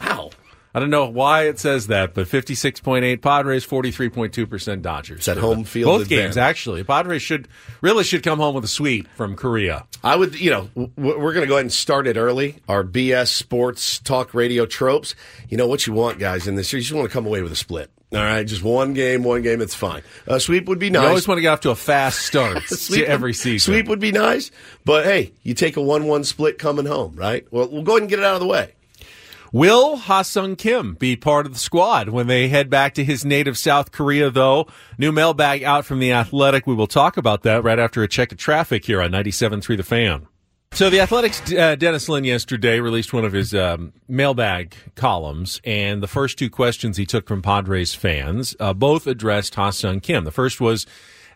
Wow. 0.00 0.30
I 0.74 0.80
don't 0.80 0.90
know 0.90 1.06
why 1.06 1.48
it 1.48 1.58
says 1.58 1.88
that, 1.88 2.14
but 2.14 2.26
56.8 2.26 3.20
Padres, 3.20 3.66
43.2% 3.66 4.80
Dodgers. 4.80 5.18
It's 5.18 5.26
that 5.26 5.36
home 5.36 5.64
field 5.64 5.86
Both 5.88 6.02
advantage. 6.02 6.24
games, 6.24 6.36
actually. 6.38 6.82
Padres 6.82 7.20
should 7.20 7.46
really 7.82 8.04
should 8.04 8.22
come 8.22 8.38
home 8.38 8.54
with 8.54 8.64
a 8.64 8.68
sweep 8.68 9.06
from 9.14 9.36
Korea. 9.36 9.86
I 10.02 10.16
would, 10.16 10.40
you 10.40 10.50
know, 10.50 10.70
we're 10.96 11.32
going 11.34 11.42
to 11.42 11.46
go 11.46 11.54
ahead 11.54 11.64
and 11.66 11.72
start 11.72 12.06
it 12.06 12.16
early. 12.16 12.56
Our 12.68 12.84
BS 12.84 13.28
sports 13.28 13.98
talk 13.98 14.32
radio 14.32 14.64
tropes. 14.64 15.14
You 15.48 15.58
know 15.58 15.66
what 15.66 15.86
you 15.86 15.92
want, 15.92 16.18
guys, 16.18 16.48
in 16.48 16.54
this 16.54 16.68
series. 16.70 16.84
You 16.84 16.94
just 16.94 16.96
want 16.98 17.08
to 17.10 17.12
come 17.12 17.26
away 17.26 17.42
with 17.42 17.52
a 17.52 17.56
split. 17.56 17.90
All 18.14 18.18
right, 18.18 18.46
just 18.46 18.62
one 18.62 18.92
game, 18.92 19.24
one 19.24 19.40
game. 19.40 19.58
That's 19.58 19.74
fine. 19.74 20.02
A 20.26 20.38
sweep 20.38 20.66
would 20.68 20.78
be 20.78 20.90
nice. 20.90 21.02
You 21.02 21.08
always 21.08 21.26
want 21.28 21.38
to 21.38 21.42
get 21.42 21.48
off 21.48 21.60
to 21.60 21.70
a 21.70 21.74
fast 21.74 22.20
start 22.20 22.62
Sweep 22.66 23.06
to 23.06 23.10
every 23.10 23.32
season. 23.32 23.72
Sweep 23.72 23.88
would 23.88 24.00
be 24.00 24.12
nice, 24.12 24.50
but 24.84 25.04
hey, 25.04 25.32
you 25.42 25.54
take 25.54 25.78
a 25.78 25.82
one-one 25.82 26.24
split 26.24 26.58
coming 26.58 26.84
home, 26.84 27.14
right? 27.16 27.46
Well, 27.50 27.68
we'll 27.70 27.82
go 27.82 27.92
ahead 27.92 28.02
and 28.02 28.10
get 28.10 28.18
it 28.18 28.24
out 28.26 28.34
of 28.34 28.40
the 28.40 28.46
way. 28.46 28.74
Will 29.54 29.98
Ha-seong 29.98 30.56
Kim 30.56 30.94
be 30.94 31.14
part 31.14 31.44
of 31.44 31.52
the 31.52 31.58
squad 31.58 32.08
when 32.08 32.26
they 32.26 32.48
head 32.48 32.70
back 32.70 32.94
to 32.94 33.04
his 33.04 33.22
native 33.22 33.58
South 33.58 33.92
Korea, 33.92 34.30
though? 34.30 34.66
New 34.96 35.12
mailbag 35.12 35.62
out 35.62 35.84
from 35.84 35.98
The 35.98 36.10
Athletic. 36.10 36.66
We 36.66 36.74
will 36.74 36.86
talk 36.86 37.18
about 37.18 37.42
that 37.42 37.62
right 37.62 37.78
after 37.78 38.02
a 38.02 38.08
check 38.08 38.32
of 38.32 38.38
traffic 38.38 38.86
here 38.86 39.02
on 39.02 39.10
97.3 39.10 39.76
The 39.76 39.82
Fan. 39.82 40.26
So 40.72 40.88
the 40.88 41.00
Athletics, 41.00 41.52
uh, 41.52 41.74
Dennis 41.74 42.08
Lin 42.08 42.24
yesterday 42.24 42.80
released 42.80 43.12
one 43.12 43.26
of 43.26 43.34
his 43.34 43.54
um, 43.54 43.92
mailbag 44.08 44.74
columns, 44.94 45.60
and 45.64 46.02
the 46.02 46.08
first 46.08 46.38
two 46.38 46.48
questions 46.48 46.96
he 46.96 47.04
took 47.04 47.28
from 47.28 47.42
Padres 47.42 47.94
fans 47.94 48.56
uh, 48.58 48.72
both 48.72 49.06
addressed 49.06 49.54
Ha-seong 49.56 50.02
Kim. 50.02 50.24
The 50.24 50.30
first 50.30 50.62
was, 50.62 50.86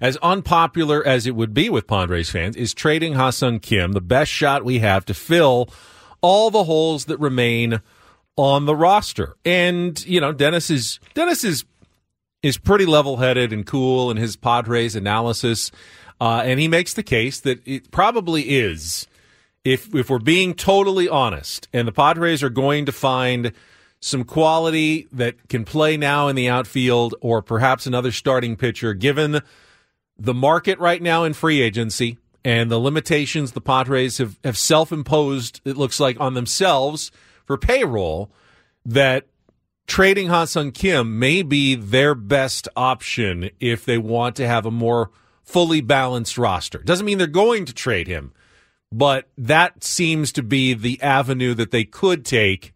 as 0.01 0.17
unpopular 0.23 1.07
as 1.07 1.27
it 1.27 1.37
would 1.37 1.53
be 1.53 1.69
with 1.69 1.87
Padres 1.87 2.31
fans, 2.31 2.57
is 2.57 2.73
trading 2.73 3.13
Ha-seong 3.13 3.61
Kim 3.61 3.93
the 3.93 4.01
best 4.01 4.31
shot 4.33 4.65
we 4.65 4.79
have 4.79 5.05
to 5.05 5.13
fill 5.13 5.69
all 6.23 6.51
the 6.51 6.65
holes 6.65 7.05
that 7.05 7.21
remain 7.21 7.83
on 8.37 8.67
the 8.67 8.77
roster. 8.77 9.37
And, 9.45 10.05
you 10.07 10.21
know, 10.21 10.33
Dennis 10.33 10.71
is 10.71 11.01
Dennis 11.15 11.45
is 11.45 11.65
is 12.43 12.59
pretty 12.59 12.87
level-headed 12.87 13.53
and 13.53 13.67
cool 13.67 14.11
in 14.11 14.17
his 14.17 14.37
Padres 14.37 14.95
analysis. 14.95 15.73
Uh, 16.21 16.43
and 16.45 16.61
he 16.61 16.69
makes 16.69 16.95
the 16.95 17.03
case 17.03 17.41
that 17.41 17.67
it 17.67 17.91
probably 17.91 18.43
is 18.43 19.07
if 19.65 19.95
if 19.95 20.09
we're 20.09 20.19
being 20.19 20.55
totally 20.55 21.09
honest, 21.09 21.69
and 21.73 21.89
the 21.89 21.93
Padres 21.93 22.43
are 22.43 22.51
going 22.51 22.87
to 22.87 22.93
find 22.93 23.53
some 24.01 24.25
quality 24.25 25.09
that 25.11 25.49
can 25.49 25.65
play 25.65 25.97
now 25.97 26.29
in 26.29 26.37
the 26.37 26.49
outfield 26.49 27.15
or 27.21 27.43
perhaps 27.43 27.87
another 27.87 28.13
starting 28.13 28.55
pitcher 28.55 28.95
given 28.95 29.41
the 30.19 30.35
market 30.35 30.79
right 30.79 31.03
now 31.03 31.25
in 31.25 31.33
free 31.33 31.61
agency 31.61 32.19
and 32.45 32.71
the 32.71 32.79
limitations 32.79 33.53
the 33.53 33.61
Padres 33.61 34.19
have, 34.19 34.39
have 34.45 34.57
self 34.57 34.93
imposed, 34.93 35.61
it 35.65 35.77
looks 35.77 35.99
like, 35.99 36.21
on 36.21 36.35
themselves 36.35 37.11
for 37.47 37.57
payroll, 37.57 38.31
that 38.85 39.27
trading 39.87 40.29
Ha-seong 40.29 40.75
Kim 40.75 41.19
may 41.19 41.43
be 41.43 41.75
their 41.75 42.15
best 42.15 42.69
option 42.77 43.51
if 43.61 43.85
they 43.85 43.99
want 43.99 44.37
to 44.37 44.47
have 44.47 44.67
a 44.67 44.71
more 44.71 45.11
fully 45.43 45.81
balanced 45.81 46.37
roster. 46.37 46.79
Doesn't 46.79 47.07
mean 47.07 47.19
they're 47.19 47.27
going 47.27 47.65
to 47.67 47.73
trade 47.73 48.09
him, 48.09 48.33
but 48.93 49.29
that 49.39 49.85
seems 49.85 50.33
to 50.33 50.43
be 50.43 50.75
the 50.75 51.01
avenue 51.01 51.55
that 51.55 51.71
they 51.71 51.85
could 51.85 52.25
take 52.25 52.73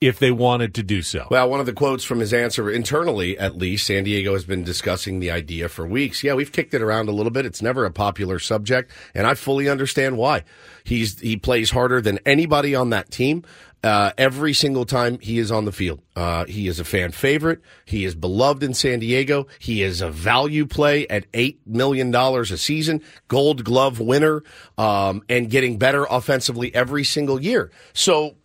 if 0.00 0.18
they 0.18 0.32
wanted 0.32 0.74
to 0.74 0.82
do 0.82 1.00
so. 1.00 1.28
Well, 1.30 1.48
one 1.48 1.60
of 1.60 1.66
the 1.66 1.72
quotes 1.72 2.02
from 2.02 2.18
his 2.18 2.34
answer 2.34 2.68
internally, 2.68 3.38
at 3.38 3.56
least, 3.56 3.86
San 3.86 4.02
Diego 4.02 4.32
has 4.32 4.44
been 4.44 4.64
discussing 4.64 5.20
the 5.20 5.30
idea 5.30 5.68
for 5.68 5.86
weeks. 5.86 6.24
Yeah, 6.24 6.34
we've 6.34 6.50
kicked 6.50 6.74
it 6.74 6.82
around 6.82 7.08
a 7.08 7.12
little 7.12 7.30
bit. 7.30 7.46
It's 7.46 7.62
never 7.62 7.84
a 7.84 7.92
popular 7.92 8.40
subject, 8.40 8.90
and 9.14 9.28
I 9.28 9.34
fully 9.34 9.68
understand 9.68 10.18
why. 10.18 10.42
He's 10.82 11.20
he 11.20 11.36
plays 11.36 11.70
harder 11.70 12.00
than 12.00 12.18
anybody 12.26 12.74
on 12.74 12.90
that 12.90 13.12
team. 13.12 13.44
Uh, 13.84 14.12
every 14.16 14.52
single 14.52 14.84
time 14.84 15.18
he 15.18 15.38
is 15.38 15.50
on 15.50 15.64
the 15.64 15.72
field, 15.72 16.00
uh, 16.14 16.44
he 16.44 16.68
is 16.68 16.78
a 16.78 16.84
fan 16.84 17.10
favorite. 17.10 17.60
He 17.84 18.04
is 18.04 18.14
beloved 18.14 18.62
in 18.62 18.74
San 18.74 19.00
Diego. 19.00 19.48
He 19.58 19.82
is 19.82 20.00
a 20.00 20.08
value 20.08 20.66
play 20.66 21.06
at 21.08 21.26
eight 21.34 21.60
million 21.66 22.12
dollars 22.12 22.52
a 22.52 22.58
season, 22.58 23.02
Gold 23.26 23.64
Glove 23.64 23.98
winner, 23.98 24.44
um, 24.78 25.22
and 25.28 25.50
getting 25.50 25.78
better 25.78 26.06
offensively 26.08 26.72
every 26.74 27.02
single 27.02 27.42
year. 27.42 27.72
So 27.92 28.36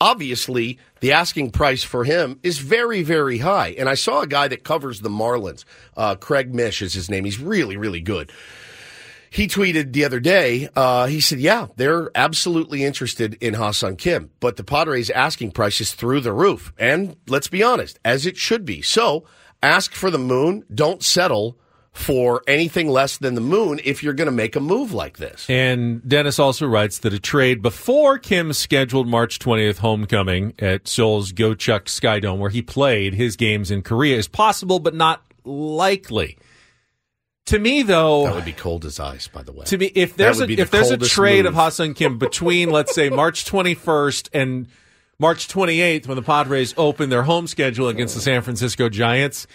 obviously 0.00 0.78
the 1.00 1.12
asking 1.12 1.50
price 1.50 1.82
for 1.82 2.04
him 2.04 2.38
is 2.42 2.58
very, 2.58 3.02
very 3.02 3.38
high. 3.38 3.74
And 3.78 3.88
I 3.88 3.94
saw 3.94 4.22
a 4.22 4.26
guy 4.26 4.48
that 4.48 4.64
covers 4.64 5.00
the 5.00 5.08
Marlins, 5.08 5.64
uh, 5.96 6.16
Craig 6.16 6.54
Mish 6.54 6.82
is 6.82 6.94
his 6.94 7.10
name. 7.10 7.24
He's 7.24 7.40
really, 7.40 7.76
really 7.76 8.00
good. 8.00 8.30
He 9.30 9.48
tweeted 9.48 9.92
the 9.92 10.04
other 10.04 10.20
day, 10.20 10.68
uh, 10.76 11.06
he 11.06 11.20
said, 11.20 11.40
yeah, 11.40 11.66
they're 11.76 12.10
absolutely 12.14 12.84
interested 12.84 13.34
in 13.40 13.54
Ha-seong 13.54 13.98
Kim, 13.98 14.30
but 14.40 14.56
the 14.56 14.64
Padres 14.64 15.10
asking 15.10 15.52
price 15.52 15.80
is 15.80 15.94
through 15.94 16.20
the 16.20 16.32
roof. 16.32 16.72
And 16.78 17.16
let's 17.26 17.48
be 17.48 17.62
honest, 17.62 17.98
as 18.04 18.26
it 18.26 18.36
should 18.36 18.64
be. 18.64 18.82
So 18.82 19.24
ask 19.62 19.92
for 19.92 20.10
the 20.10 20.18
moon. 20.18 20.64
Don't 20.72 21.02
settle 21.02 21.58
for 21.96 22.42
anything 22.46 22.90
less 22.90 23.16
than 23.16 23.34
the 23.34 23.40
moon 23.40 23.80
if 23.82 24.02
you're 24.02 24.12
going 24.12 24.26
to 24.26 24.32
make 24.32 24.54
a 24.54 24.60
move 24.60 24.92
like 24.92 25.16
this. 25.16 25.48
And 25.48 26.06
Dennis 26.06 26.38
also 26.38 26.66
writes 26.66 26.98
that 26.98 27.14
a 27.14 27.18
trade 27.18 27.62
before 27.62 28.18
Kim's 28.18 28.58
scheduled 28.58 29.08
March 29.08 29.38
20th 29.38 29.78
homecoming 29.78 30.52
at 30.58 30.86
Seoul's 30.86 31.32
Gocheok 31.32 31.84
Skydome, 31.84 32.38
where 32.38 32.50
he 32.50 32.60
played 32.60 33.14
his 33.14 33.36
games 33.36 33.70
in 33.70 33.80
Korea, 33.80 34.18
is 34.18 34.28
possible 34.28 34.78
but 34.78 34.94
not 34.94 35.22
likely. 35.44 36.36
To 37.46 37.58
me, 37.60 37.82
though, 37.82 38.24
That 38.24 38.34
would 38.34 38.44
be 38.44 38.52
cold 38.52 38.84
as 38.84 38.98
ice, 38.98 39.28
by 39.28 39.42
the 39.42 39.52
way. 39.52 39.64
to 39.66 39.78
me, 39.78 39.86
if 39.94 40.16
there's 40.16 40.40
a 40.40 40.46
the 40.46 40.58
if 40.58 40.70
there's 40.70 40.90
a 40.90 40.98
trade 40.98 41.46
of 41.46 41.52
move. 41.54 41.62
Ha-seong 41.62 41.94
Kim 41.94 42.18
between, 42.26 42.70
let's 42.70 42.94
say, 42.94 43.08
March 43.08 43.44
21st 43.44 44.28
and 44.32 44.66
March 45.18 45.48
28th, 45.48 46.08
when 46.08 46.16
the 46.16 46.22
Padres 46.22 46.74
open 46.76 47.08
their 47.08 47.22
home 47.22 47.46
schedule 47.46 47.88
against 47.88 48.14
the 48.14 48.20
San 48.20 48.42
Francisco 48.42 48.88
Giants, 48.88 49.46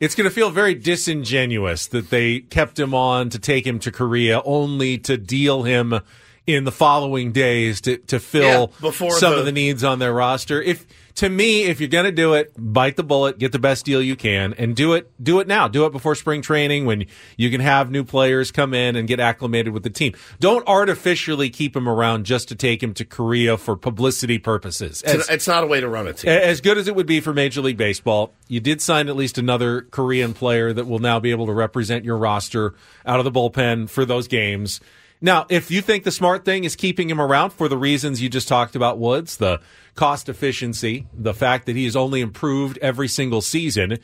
it's 0.00 0.14
going 0.14 0.28
to 0.28 0.34
feel 0.34 0.50
very 0.50 0.74
disingenuous 0.74 1.86
that 1.86 2.10
they 2.10 2.40
kept 2.40 2.78
him 2.78 2.92
on 2.94 3.30
to 3.30 3.38
take 3.38 3.66
him 3.66 3.78
to 3.78 3.92
Korea, 3.92 4.42
only 4.42 4.98
to 4.98 5.16
deal 5.16 5.62
him 5.62 6.00
in 6.46 6.64
the 6.64 6.72
following 6.72 7.32
days 7.32 7.80
to 7.82 7.96
to 7.98 8.20
fill 8.20 8.42
Yeah, 8.72 8.80
before 8.80 9.12
some 9.18 9.32
the- 9.32 9.38
of 9.40 9.44
the 9.46 9.52
needs 9.52 9.82
on 9.84 9.98
their 9.98 10.12
roster. 10.12 10.60
If 10.62 10.86
to 11.16 11.30
me, 11.30 11.62
if 11.64 11.80
you're 11.80 11.88
going 11.88 12.04
to 12.04 12.12
do 12.12 12.34
it, 12.34 12.52
bite 12.58 12.96
the 12.96 13.02
bullet, 13.02 13.38
get 13.38 13.50
the 13.50 13.58
best 13.58 13.86
deal 13.86 14.02
you 14.02 14.16
can, 14.16 14.52
and 14.58 14.76
do 14.76 14.92
it. 14.92 15.10
Do 15.22 15.40
it 15.40 15.48
now. 15.48 15.66
Do 15.66 15.86
it 15.86 15.92
before 15.92 16.14
spring 16.14 16.42
training 16.42 16.84
when 16.84 17.06
you 17.38 17.48
can 17.50 17.62
have 17.62 17.90
new 17.90 18.04
players 18.04 18.50
come 18.52 18.74
in 18.74 18.96
and 18.96 19.08
get 19.08 19.18
acclimated 19.18 19.72
with 19.72 19.82
the 19.82 19.88
team. 19.88 20.12
Don't 20.40 20.68
artificially 20.68 21.48
keep 21.48 21.74
him 21.74 21.88
around 21.88 22.26
just 22.26 22.48
to 22.48 22.54
take 22.54 22.82
him 22.82 22.92
to 22.94 23.04
Korea 23.06 23.56
for 23.56 23.76
publicity 23.76 24.38
purposes. 24.38 25.00
As, 25.02 25.26
it's 25.30 25.48
not 25.48 25.64
a 25.64 25.66
way 25.66 25.80
to 25.80 25.88
run 25.88 26.06
a 26.06 26.12
team. 26.12 26.28
as 26.30 26.60
good 26.60 26.76
as 26.76 26.86
it 26.86 26.94
would 26.94 27.06
be 27.06 27.20
for 27.20 27.32
Major 27.32 27.62
League 27.62 27.78
Baseball, 27.78 28.34
you 28.46 28.60
did 28.60 28.82
sign 28.82 29.08
at 29.08 29.16
least 29.16 29.38
another 29.38 29.80
Korean 29.90 30.34
player 30.34 30.74
that 30.74 30.86
will 30.86 30.98
now 30.98 31.18
be 31.18 31.30
able 31.30 31.46
to 31.46 31.52
represent 31.54 32.04
your 32.04 32.18
roster 32.18 32.74
out 33.06 33.18
of 33.18 33.24
the 33.24 33.32
bullpen 33.32 33.88
for 33.88 34.04
those 34.04 34.28
games. 34.28 34.80
Now, 35.26 35.44
if 35.48 35.72
you 35.72 35.82
think 35.82 36.04
the 36.04 36.12
smart 36.12 36.44
thing 36.44 36.62
is 36.62 36.76
keeping 36.76 37.10
him 37.10 37.20
around 37.20 37.50
for 37.50 37.68
the 37.68 37.76
reasons 37.76 38.22
you 38.22 38.28
just 38.28 38.46
talked 38.46 38.76
about, 38.76 39.00
Woods, 39.00 39.38
the 39.38 39.60
cost 39.96 40.28
efficiency, 40.28 41.08
the 41.12 41.34
fact 41.34 41.66
that 41.66 41.74
he 41.74 41.84
has 41.84 41.96
only 41.96 42.20
improved 42.20 42.78
every 42.78 43.08
single 43.08 43.40
season. 43.40 43.98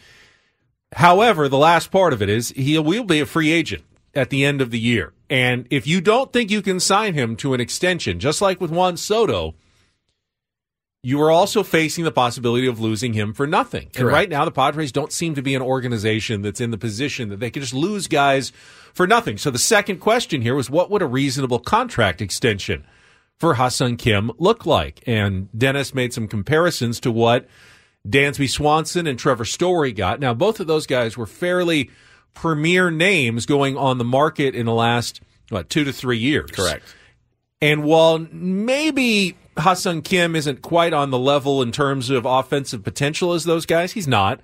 However, 0.91 1.49
the 1.49 1.57
last 1.57 1.93
part 1.93 2.13
of 2.13 2.23
it 2.23 2.29
is 2.29 2.49
he 2.49 2.77
will 2.77 3.05
be 3.05 3.21
a 3.21 3.27
free 3.27 3.53
agent 3.53 3.85
at 4.17 4.31
the 4.31 4.45
end 4.45 4.61
of 4.61 4.73
the 4.73 4.81
year. 4.81 5.13
And 5.31 5.69
if 5.71 5.87
you 5.87 6.01
don't 6.01 6.33
think 6.33 6.51
you 6.51 6.61
can 6.61 6.81
sign 6.81 7.15
him 7.15 7.37
to 7.37 7.55
an 7.55 7.61
extension, 7.61 8.19
just 8.19 8.43
like 8.43 8.61
with 8.61 8.73
Juan 8.73 8.97
Soto, 8.97 9.55
you 11.05 11.21
are 11.21 11.33
also 11.33 11.65
facing 11.65 12.05
the 12.05 12.13
possibility 12.13 12.67
of 12.69 12.79
losing 12.79 13.13
him 13.13 13.33
for 13.33 13.45
nothing. 13.45 13.91
And 13.97 14.07
right 14.07 14.29
now, 14.29 14.45
the 14.45 14.53
Padres 14.53 14.93
don't 14.93 15.11
seem 15.11 15.35
to 15.35 15.43
be 15.43 15.55
an 15.57 15.63
organization 15.63 16.43
that's 16.43 16.61
in 16.61 16.71
the 16.71 16.79
position 16.79 17.29
that 17.31 17.41
they 17.41 17.51
can 17.51 17.61
just 17.61 17.75
lose 17.75 18.07
guys 18.07 18.53
for 18.95 19.07
nothing. 19.07 19.37
So 19.37 19.51
the 19.51 19.59
second 19.59 19.99
question 19.99 20.43
here 20.43 20.55
was 20.55 20.71
what 20.71 20.91
would 20.91 21.03
a 21.03 21.07
reasonable 21.07 21.59
contract 21.59 22.23
extension 22.23 22.87
for 23.37 23.55
Ha-seong 23.55 23.99
Kim 23.99 24.31
look 24.39 24.65
like? 24.65 25.03
And 25.05 25.49
Dennis 25.59 25.93
made 25.93 26.13
some 26.13 26.29
comparisons 26.29 27.01
to 27.01 27.11
what 27.11 27.49
Dansby 28.07 28.49
Swanson 28.49 29.09
and 29.09 29.19
Trevor 29.19 29.45
Story 29.45 29.93
got. 29.93 30.21
Now, 30.21 30.35
both 30.35 30.61
of 30.61 30.69
those 30.69 30.87
guys 30.87 31.17
were 31.17 31.27
fairly 31.27 31.91
premier 32.33 32.93
names 32.93 33.45
going 33.45 33.77
on 33.77 33.99
the 33.99 34.05
market 34.05 34.55
in 34.55 34.67
the 34.67 34.73
last, 34.73 35.21
what, 35.49 35.69
two 35.69 35.83
to 35.83 35.93
three 35.93 36.19
years. 36.19 36.53
Correct. 36.53 36.85
And 37.61 37.83
while 37.83 38.19
maybe 38.31 39.37
Ha-seong 39.59 40.05
Kim 40.05 40.35
isn't 40.35 40.63
quite 40.63 40.93
on 40.93 41.11
the 41.11 41.19
level 41.19 41.63
in 41.63 41.73
terms 41.73 42.11
of 42.11 42.25
offensive 42.25 42.83
potential 42.83 43.33
as 43.33 43.45
those 43.45 43.67
guys. 43.67 43.93
He's 43.93 44.09
not. 44.09 44.41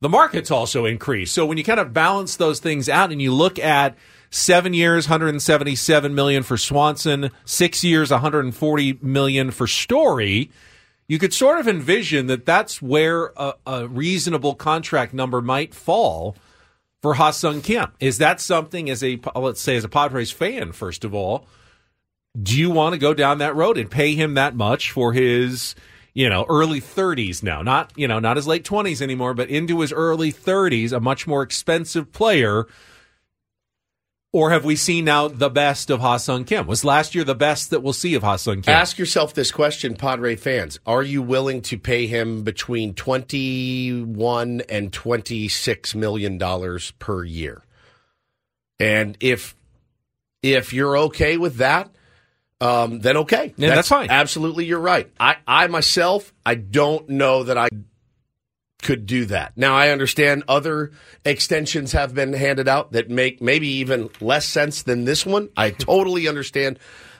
The 0.00 0.08
market's 0.08 0.50
also 0.50 0.84
increased. 0.84 1.34
So 1.34 1.44
when 1.44 1.58
you 1.58 1.64
kind 1.64 1.80
of 1.80 1.92
balance 1.92 2.36
those 2.36 2.60
things 2.60 2.88
out 2.88 3.10
and 3.10 3.20
you 3.20 3.32
look 3.32 3.58
at 3.58 3.96
seven 4.30 4.72
years, 4.72 5.08
177 5.08 6.14
million 6.14 6.42
for 6.42 6.56
Swanson, 6.56 7.30
six 7.44 7.82
years, 7.82 8.10
140 8.10 8.98
million 9.02 9.50
for 9.50 9.66
Story, 9.66 10.50
you 11.08 11.18
could 11.18 11.32
sort 11.32 11.58
of 11.58 11.66
envision 11.66 12.26
that 12.26 12.46
that's 12.46 12.80
where 12.80 13.32
a, 13.36 13.54
a 13.66 13.88
reasonable 13.88 14.54
contract 14.54 15.12
number 15.12 15.40
might 15.40 15.74
fall 15.74 16.36
for 17.00 17.14
Ha-seong 17.14 17.64
Kim. 17.64 17.90
Is 17.98 18.18
that 18.18 18.40
something 18.40 18.90
as 18.90 19.02
a 19.02 19.18
let's 19.34 19.60
say 19.60 19.76
as 19.76 19.84
a 19.84 19.88
Padres 19.88 20.30
fan, 20.30 20.72
first 20.72 21.04
of 21.04 21.14
all, 21.14 21.46
do 22.40 22.58
you 22.58 22.70
want 22.70 22.92
to 22.92 22.98
go 22.98 23.14
down 23.14 23.38
that 23.38 23.54
road 23.54 23.78
and 23.78 23.90
pay 23.90 24.14
him 24.14 24.34
that 24.34 24.54
much 24.54 24.90
for 24.90 25.12
his 25.12 25.74
you 26.14 26.28
know 26.28 26.44
early 26.48 26.80
30s 26.80 27.42
now 27.42 27.62
not 27.62 27.92
you 27.96 28.08
know 28.08 28.18
not 28.18 28.36
his 28.36 28.46
late 28.46 28.64
20s 28.64 29.00
anymore 29.00 29.34
but 29.34 29.48
into 29.48 29.80
his 29.80 29.92
early 29.92 30.32
30s 30.32 30.92
a 30.92 31.00
much 31.00 31.26
more 31.26 31.42
expensive 31.42 32.12
player 32.12 32.66
or 34.30 34.50
have 34.50 34.64
we 34.64 34.76
seen 34.76 35.06
now 35.06 35.28
the 35.28 35.48
best 35.48 35.88
of 35.88 36.00
Ha-seong 36.00 36.46
Kim? 36.46 36.66
Was 36.66 36.84
last 36.84 37.14
year 37.14 37.24
the 37.24 37.34
best 37.34 37.70
that 37.70 37.82
we'll 37.82 37.94
see 37.94 38.14
of 38.14 38.22
Ha-seong 38.22 38.62
Kim? 38.62 38.74
Ask 38.74 38.98
yourself 38.98 39.32
this 39.32 39.50
question, 39.50 39.96
Padre 39.96 40.36
fans. 40.36 40.78
Are 40.84 41.02
you 41.02 41.22
willing 41.22 41.62
to 41.62 41.78
pay 41.78 42.06
him 42.06 42.42
between 42.42 42.92
21 42.92 44.60
and 44.68 44.92
26 44.92 45.94
million 45.94 46.36
dollars 46.36 46.90
per 46.98 47.24
year? 47.24 47.62
And 48.78 49.16
if 49.18 49.56
if 50.42 50.74
you're 50.74 50.96
okay 50.98 51.38
with 51.38 51.56
that, 51.56 51.90
um, 52.60 53.00
then 53.00 53.18
okay. 53.18 53.54
Yeah, 53.56 53.74
that's 53.74 53.88
fine. 53.88 54.10
Absolutely, 54.10 54.64
you're 54.64 54.80
right. 54.80 55.10
I, 55.18 55.36
I 55.46 55.66
myself, 55.68 56.32
I 56.44 56.56
don't 56.56 57.08
know 57.08 57.44
that 57.44 57.56
I 57.56 57.68
could 58.82 59.06
do 59.06 59.26
that. 59.26 59.56
Now, 59.56 59.76
I 59.76 59.90
understand 59.90 60.44
other 60.48 60.92
extensions 61.24 61.92
have 61.92 62.14
been 62.14 62.32
handed 62.32 62.68
out 62.68 62.92
that 62.92 63.10
make 63.10 63.40
maybe 63.40 63.68
even 63.68 64.10
less 64.20 64.46
sense 64.46 64.82
than 64.82 65.04
this 65.04 65.26
one. 65.26 65.50
I 65.56 65.70
totally 65.78 66.28
understand 66.28 66.78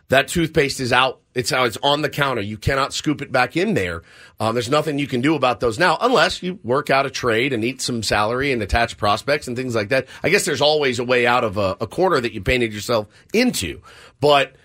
that 0.09 0.28
toothpaste 0.28 0.80
is 0.80 0.93
out. 0.93 1.20
It's 1.34 1.51
how 1.51 1.64
it's 1.64 1.76
on 1.82 2.03
the 2.03 2.09
counter. 2.09 2.41
You 2.41 2.57
cannot 2.57 2.93
scoop 2.93 3.22
it 3.22 3.30
back 3.30 3.57
in 3.57 3.74
there. 3.74 4.03
Um, 4.41 4.55
there's 4.55 4.70
nothing 4.70 4.99
you 4.99 5.07
can 5.07 5.20
do 5.20 5.34
about 5.34 5.61
those 5.61 5.78
now, 5.78 5.99
unless 6.01 6.43
you 6.43 6.59
work 6.64 6.91
out 6.91 7.07
a 7.07 7.11
trade 7.11 7.53
and 7.53 7.64
eat 7.64 7.80
some 7.80 8.03
salary 8.03 8.51
and 8.51 8.62
attach 8.62 8.97
prospects 8.97 9.47
and 9.47 9.57
things 9.57 9.74
like 9.74 9.91
that. 9.91 10.09
I 10.22 10.30
guess 10.30 10.45
there's 10.45 10.62
always 10.62 10.99
a 10.99 11.05
way 11.05 11.26
out 11.26 11.45
of 11.45 11.59
a, 11.59 11.76
a 11.80 11.86
corner 11.86 12.20
that 12.20 12.32
you 12.32 12.41
painted 12.41 12.72
yourself 12.72 13.07
into. 13.32 13.82
But 14.20 14.57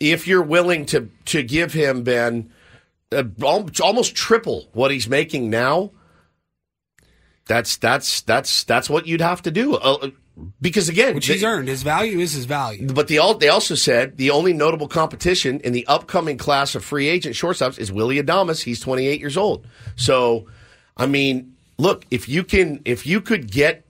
if 0.00 0.26
you're 0.26 0.42
willing 0.42 0.86
to 0.86 1.10
to 1.26 1.42
give 1.42 1.72
him 1.72 2.02
Ben 2.02 2.50
uh, 3.12 3.24
almost 3.42 4.14
triple 4.14 4.68
what 4.72 4.90
he's 4.90 5.08
making 5.08 5.50
now, 5.50 5.92
that's 7.46 7.76
that's 7.76 8.20
that's 8.22 8.64
that's 8.64 8.90
what 8.90 9.06
you'd 9.06 9.20
have 9.20 9.42
to 9.42 9.50
do. 9.50 9.74
Uh, 9.76 10.10
because 10.60 10.88
again, 10.88 11.14
Which 11.14 11.28
he's 11.28 11.42
earned. 11.44 11.68
His 11.68 11.82
value 11.82 12.18
is 12.18 12.32
his 12.32 12.44
value. 12.44 12.88
but 12.92 13.08
the 13.08 13.36
they 13.40 13.48
also 13.48 13.74
said 13.74 14.18
the 14.18 14.30
only 14.30 14.52
notable 14.52 14.88
competition 14.88 15.60
in 15.60 15.72
the 15.72 15.86
upcoming 15.86 16.36
class 16.36 16.74
of 16.74 16.84
free 16.84 17.08
agent 17.08 17.34
shortstops 17.34 17.78
is 17.78 17.90
Willy 17.90 18.22
Adames. 18.22 18.62
He's 18.62 18.80
28 18.80 19.18
years 19.18 19.36
old. 19.36 19.66
So, 19.96 20.46
I 20.96 21.06
mean, 21.06 21.54
look, 21.78 22.04
if 22.10 22.28
you 22.28 22.44
can, 22.44 22.82
if 22.84 23.06
you 23.06 23.22
could 23.22 23.50
get 23.50 23.85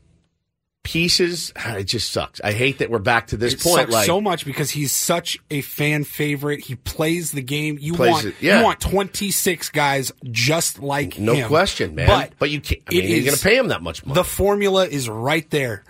pieces, 0.86 1.52
it 1.66 1.84
just 1.84 2.12
sucks. 2.12 2.40
I 2.42 2.52
hate 2.52 2.78
that 2.78 2.90
we're 2.90 3.00
back 3.00 3.26
to 3.28 3.36
this 3.36 3.54
It 3.54 3.60
point. 3.60 3.80
sucks 3.80 3.92
Like, 3.92 4.06
so 4.06 4.20
much 4.20 4.44
because 4.44 4.70
he's 4.70 4.92
such 4.92 5.36
a 5.50 5.60
fan 5.60 6.04
favorite. 6.04 6.60
He 6.60 6.76
plays 6.76 7.32
the 7.32 7.42
game. 7.42 7.76
You 7.80 7.94
want 7.94 8.24
it, 8.24 8.36
yeah. 8.40 8.58
you 8.58 8.64
want 8.64 8.78
twenty 8.80 9.32
six 9.32 9.68
guys 9.68 10.12
just 10.30 10.78
like 10.80 11.18
no 11.18 11.34
him. 11.34 11.48
question, 11.48 11.96
man. 11.96 12.06
But 12.06 12.32
But, 12.38 12.50
you 12.50 12.60
can't. 12.60 12.80
I 12.88 12.92
mean, 12.94 13.02
you're 13.08 13.24
going 13.24 13.34
to 13.36 13.42
pay 13.42 13.56
him 13.58 13.68
that 13.68 13.82
much 13.82 14.06
money. 14.06 14.14
the 14.14 14.24
formula 14.24 14.86
is 14.86 15.08
right 15.08 15.48
there. 15.50 15.82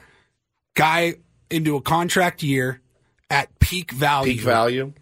Guy 0.74 1.16
into 1.50 1.76
a 1.76 1.82
contract 1.82 2.42
year 2.42 2.80
at 3.30 3.56
peak 3.58 3.90
value. 3.92 4.32
Peak 4.32 4.40
value. 4.42 4.92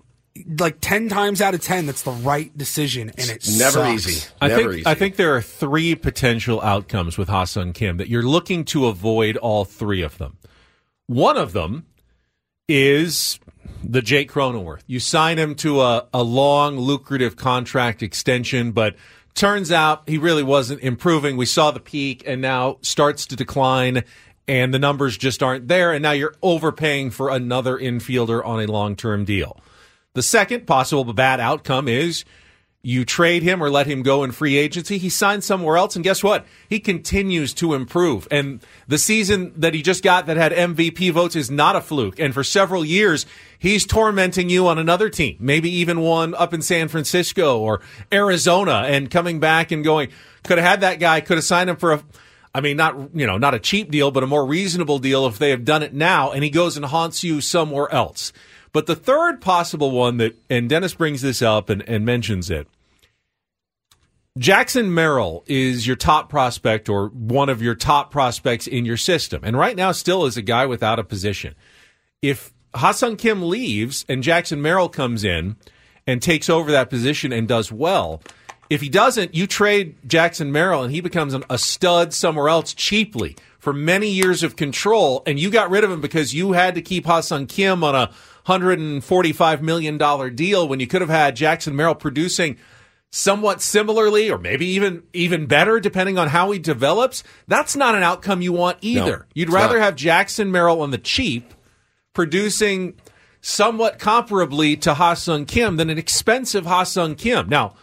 Like 0.58 0.78
ten 0.80 1.08
times 1.08 1.40
out 1.40 1.54
of 1.54 1.60
ten, 1.60 1.86
that's 1.86 2.02
the 2.02 2.10
right 2.10 2.56
decision, 2.56 3.10
and 3.16 3.30
it's 3.30 3.56
Never 3.56 3.86
easy. 3.86 4.28
I 4.40 4.48
Never 4.48 4.62
think 4.62 4.72
easy. 4.74 4.86
I 4.86 4.94
think 4.94 5.16
there 5.16 5.36
are 5.36 5.42
three 5.42 5.94
potential 5.94 6.60
outcomes 6.60 7.16
with 7.16 7.28
Ha-seong 7.28 7.72
Kim 7.74 7.98
that 7.98 8.08
you're 8.08 8.24
looking 8.24 8.64
to 8.66 8.86
avoid 8.86 9.36
all 9.36 9.64
three 9.64 10.02
of 10.02 10.18
them. 10.18 10.38
One 11.06 11.36
of 11.36 11.52
them 11.52 11.86
is 12.68 13.38
the 13.82 14.02
Jake 14.02 14.30
Cronenworth. 14.30 14.82
You 14.86 14.98
sign 15.00 15.38
him 15.38 15.54
to 15.56 15.82
a, 15.82 16.08
a 16.12 16.22
long, 16.22 16.78
lucrative 16.78 17.36
contract 17.36 18.02
extension, 18.02 18.72
but 18.72 18.96
turns 19.34 19.70
out 19.70 20.08
he 20.08 20.18
really 20.18 20.42
wasn't 20.42 20.80
improving. 20.80 21.36
We 21.36 21.46
saw 21.46 21.70
the 21.70 21.80
peak 21.80 22.24
and 22.26 22.40
now 22.40 22.78
starts 22.80 23.26
to 23.26 23.36
decline 23.36 24.04
and 24.46 24.74
the 24.74 24.78
numbers 24.78 25.16
just 25.16 25.42
aren't 25.42 25.68
there. 25.68 25.92
And 25.92 26.02
now 26.02 26.12
you're 26.12 26.34
overpaying 26.42 27.10
for 27.10 27.30
another 27.30 27.78
infielder 27.78 28.44
on 28.44 28.60
a 28.60 28.66
long 28.66 28.96
term 28.96 29.24
deal. 29.24 29.60
The 30.14 30.22
second 30.22 30.66
possible 30.66 31.12
bad 31.12 31.40
outcome 31.40 31.88
is 31.88 32.24
you 32.84 33.04
trade 33.04 33.42
him 33.42 33.62
or 33.62 33.70
let 33.70 33.86
him 33.86 34.02
go 34.02 34.22
in 34.22 34.30
free 34.30 34.56
agency. 34.56 34.98
He 34.98 35.08
signs 35.08 35.46
somewhere 35.46 35.76
else, 35.76 35.96
and 35.96 36.04
guess 36.04 36.22
what? 36.22 36.46
He 36.68 36.78
continues 36.78 37.54
to 37.54 37.74
improve. 37.74 38.28
And 38.30 38.60
the 38.86 38.98
season 38.98 39.54
that 39.56 39.74
he 39.74 39.82
just 39.82 40.04
got 40.04 40.26
that 40.26 40.36
had 40.36 40.52
MVP 40.52 41.10
votes 41.12 41.34
is 41.34 41.50
not 41.50 41.76
a 41.76 41.80
fluke. 41.80 42.20
And 42.20 42.32
for 42.32 42.44
several 42.44 42.84
years, 42.84 43.26
he's 43.58 43.86
tormenting 43.86 44.50
you 44.50 44.68
on 44.68 44.78
another 44.78 45.08
team, 45.08 45.36
maybe 45.40 45.70
even 45.70 46.00
one 46.00 46.34
up 46.34 46.54
in 46.54 46.62
San 46.62 46.88
Francisco 46.88 47.58
or 47.58 47.80
Arizona, 48.12 48.84
and 48.86 49.10
coming 49.10 49.40
back 49.40 49.72
and 49.72 49.82
going, 49.82 50.10
could 50.44 50.58
have 50.58 50.66
had 50.66 50.80
that 50.82 51.00
guy, 51.00 51.22
could 51.22 51.38
have 51.38 51.44
signed 51.44 51.70
him 51.70 51.76
for 51.76 51.94
a. 51.94 52.02
I 52.56 52.60
mean, 52.60 52.76
not 52.76 53.16
you 53.16 53.26
know, 53.26 53.36
not 53.36 53.54
a 53.54 53.58
cheap 53.58 53.90
deal, 53.90 54.12
but 54.12 54.22
a 54.22 54.28
more 54.28 54.46
reasonable 54.46 55.00
deal 55.00 55.26
if 55.26 55.38
they 55.38 55.50
have 55.50 55.64
done 55.64 55.82
it 55.82 55.92
now, 55.92 56.30
and 56.30 56.44
he 56.44 56.50
goes 56.50 56.76
and 56.76 56.86
haunts 56.86 57.24
you 57.24 57.40
somewhere 57.40 57.92
else. 57.92 58.32
But 58.74 58.86
the 58.86 58.96
third 58.96 59.40
possible 59.40 59.92
one 59.92 60.16
that, 60.16 60.36
and 60.50 60.68
Dennis 60.68 60.94
brings 60.94 61.22
this 61.22 61.40
up 61.40 61.70
and, 61.70 61.80
and 61.88 62.04
mentions 62.04 62.50
it, 62.50 62.66
Jackson 64.36 64.92
Merrill 64.92 65.44
is 65.46 65.86
your 65.86 65.94
top 65.94 66.28
prospect 66.28 66.88
or 66.88 67.06
one 67.06 67.48
of 67.48 67.62
your 67.62 67.76
top 67.76 68.10
prospects 68.10 68.66
in 68.66 68.84
your 68.84 68.96
system. 68.96 69.42
And 69.44 69.56
right 69.56 69.76
now, 69.76 69.92
still 69.92 70.26
is 70.26 70.36
a 70.36 70.42
guy 70.42 70.66
without 70.66 70.98
a 70.98 71.04
position. 71.04 71.54
If 72.20 72.52
Ha-seong 72.74 73.16
Kim 73.16 73.48
leaves 73.48 74.04
and 74.08 74.24
Jackson 74.24 74.60
Merrill 74.60 74.88
comes 74.88 75.22
in 75.22 75.54
and 76.04 76.20
takes 76.20 76.50
over 76.50 76.72
that 76.72 76.90
position 76.90 77.32
and 77.32 77.46
does 77.46 77.70
well, 77.70 78.20
if 78.68 78.80
he 78.80 78.88
doesn't, 78.88 79.36
you 79.36 79.46
trade 79.46 79.94
Jackson 80.04 80.50
Merrill 80.50 80.82
and 80.82 80.92
he 80.92 81.00
becomes 81.00 81.32
an, 81.32 81.44
a 81.48 81.58
stud 81.58 82.12
somewhere 82.12 82.48
else 82.48 82.74
cheaply 82.74 83.36
for 83.60 83.72
many 83.72 84.08
years 84.08 84.42
of 84.42 84.56
control. 84.56 85.22
And 85.26 85.38
you 85.38 85.48
got 85.48 85.70
rid 85.70 85.84
of 85.84 85.92
him 85.92 86.00
because 86.00 86.34
you 86.34 86.52
had 86.52 86.74
to 86.74 86.82
keep 86.82 87.06
Ha-seong 87.06 87.48
Kim 87.48 87.84
on 87.84 87.94
a 87.94 88.10
$145 88.46 89.60
million 89.60 90.34
deal 90.34 90.68
when 90.68 90.80
you 90.80 90.86
could 90.86 91.00
have 91.00 91.10
had 91.10 91.36
Jackson 91.36 91.74
Merrill 91.74 91.94
producing 91.94 92.58
somewhat 93.10 93.62
similarly 93.62 94.28
or 94.28 94.38
maybe 94.38 94.66
even 94.66 95.00
even 95.12 95.46
better 95.46 95.78
depending 95.78 96.18
on 96.18 96.28
how 96.28 96.50
he 96.50 96.58
develops. 96.58 97.22
That's 97.46 97.76
not 97.76 97.94
an 97.94 98.02
outcome 98.02 98.42
you 98.42 98.52
want 98.52 98.78
either. 98.80 99.18
No, 99.18 99.24
you'd 99.34 99.52
rather 99.52 99.78
not. 99.78 99.84
have 99.84 99.96
Jackson 99.96 100.50
Merrill 100.50 100.82
on 100.82 100.90
the 100.90 100.98
cheap 100.98 101.54
producing 102.12 102.94
somewhat 103.40 103.98
comparably 103.98 104.80
to 104.80 104.94
Ha-seong 104.94 105.46
Kim 105.46 105.76
than 105.76 105.90
an 105.90 105.98
expensive 105.98 106.66
Ha-seong 106.66 107.16
Kim. 107.16 107.48
Now 107.48 107.74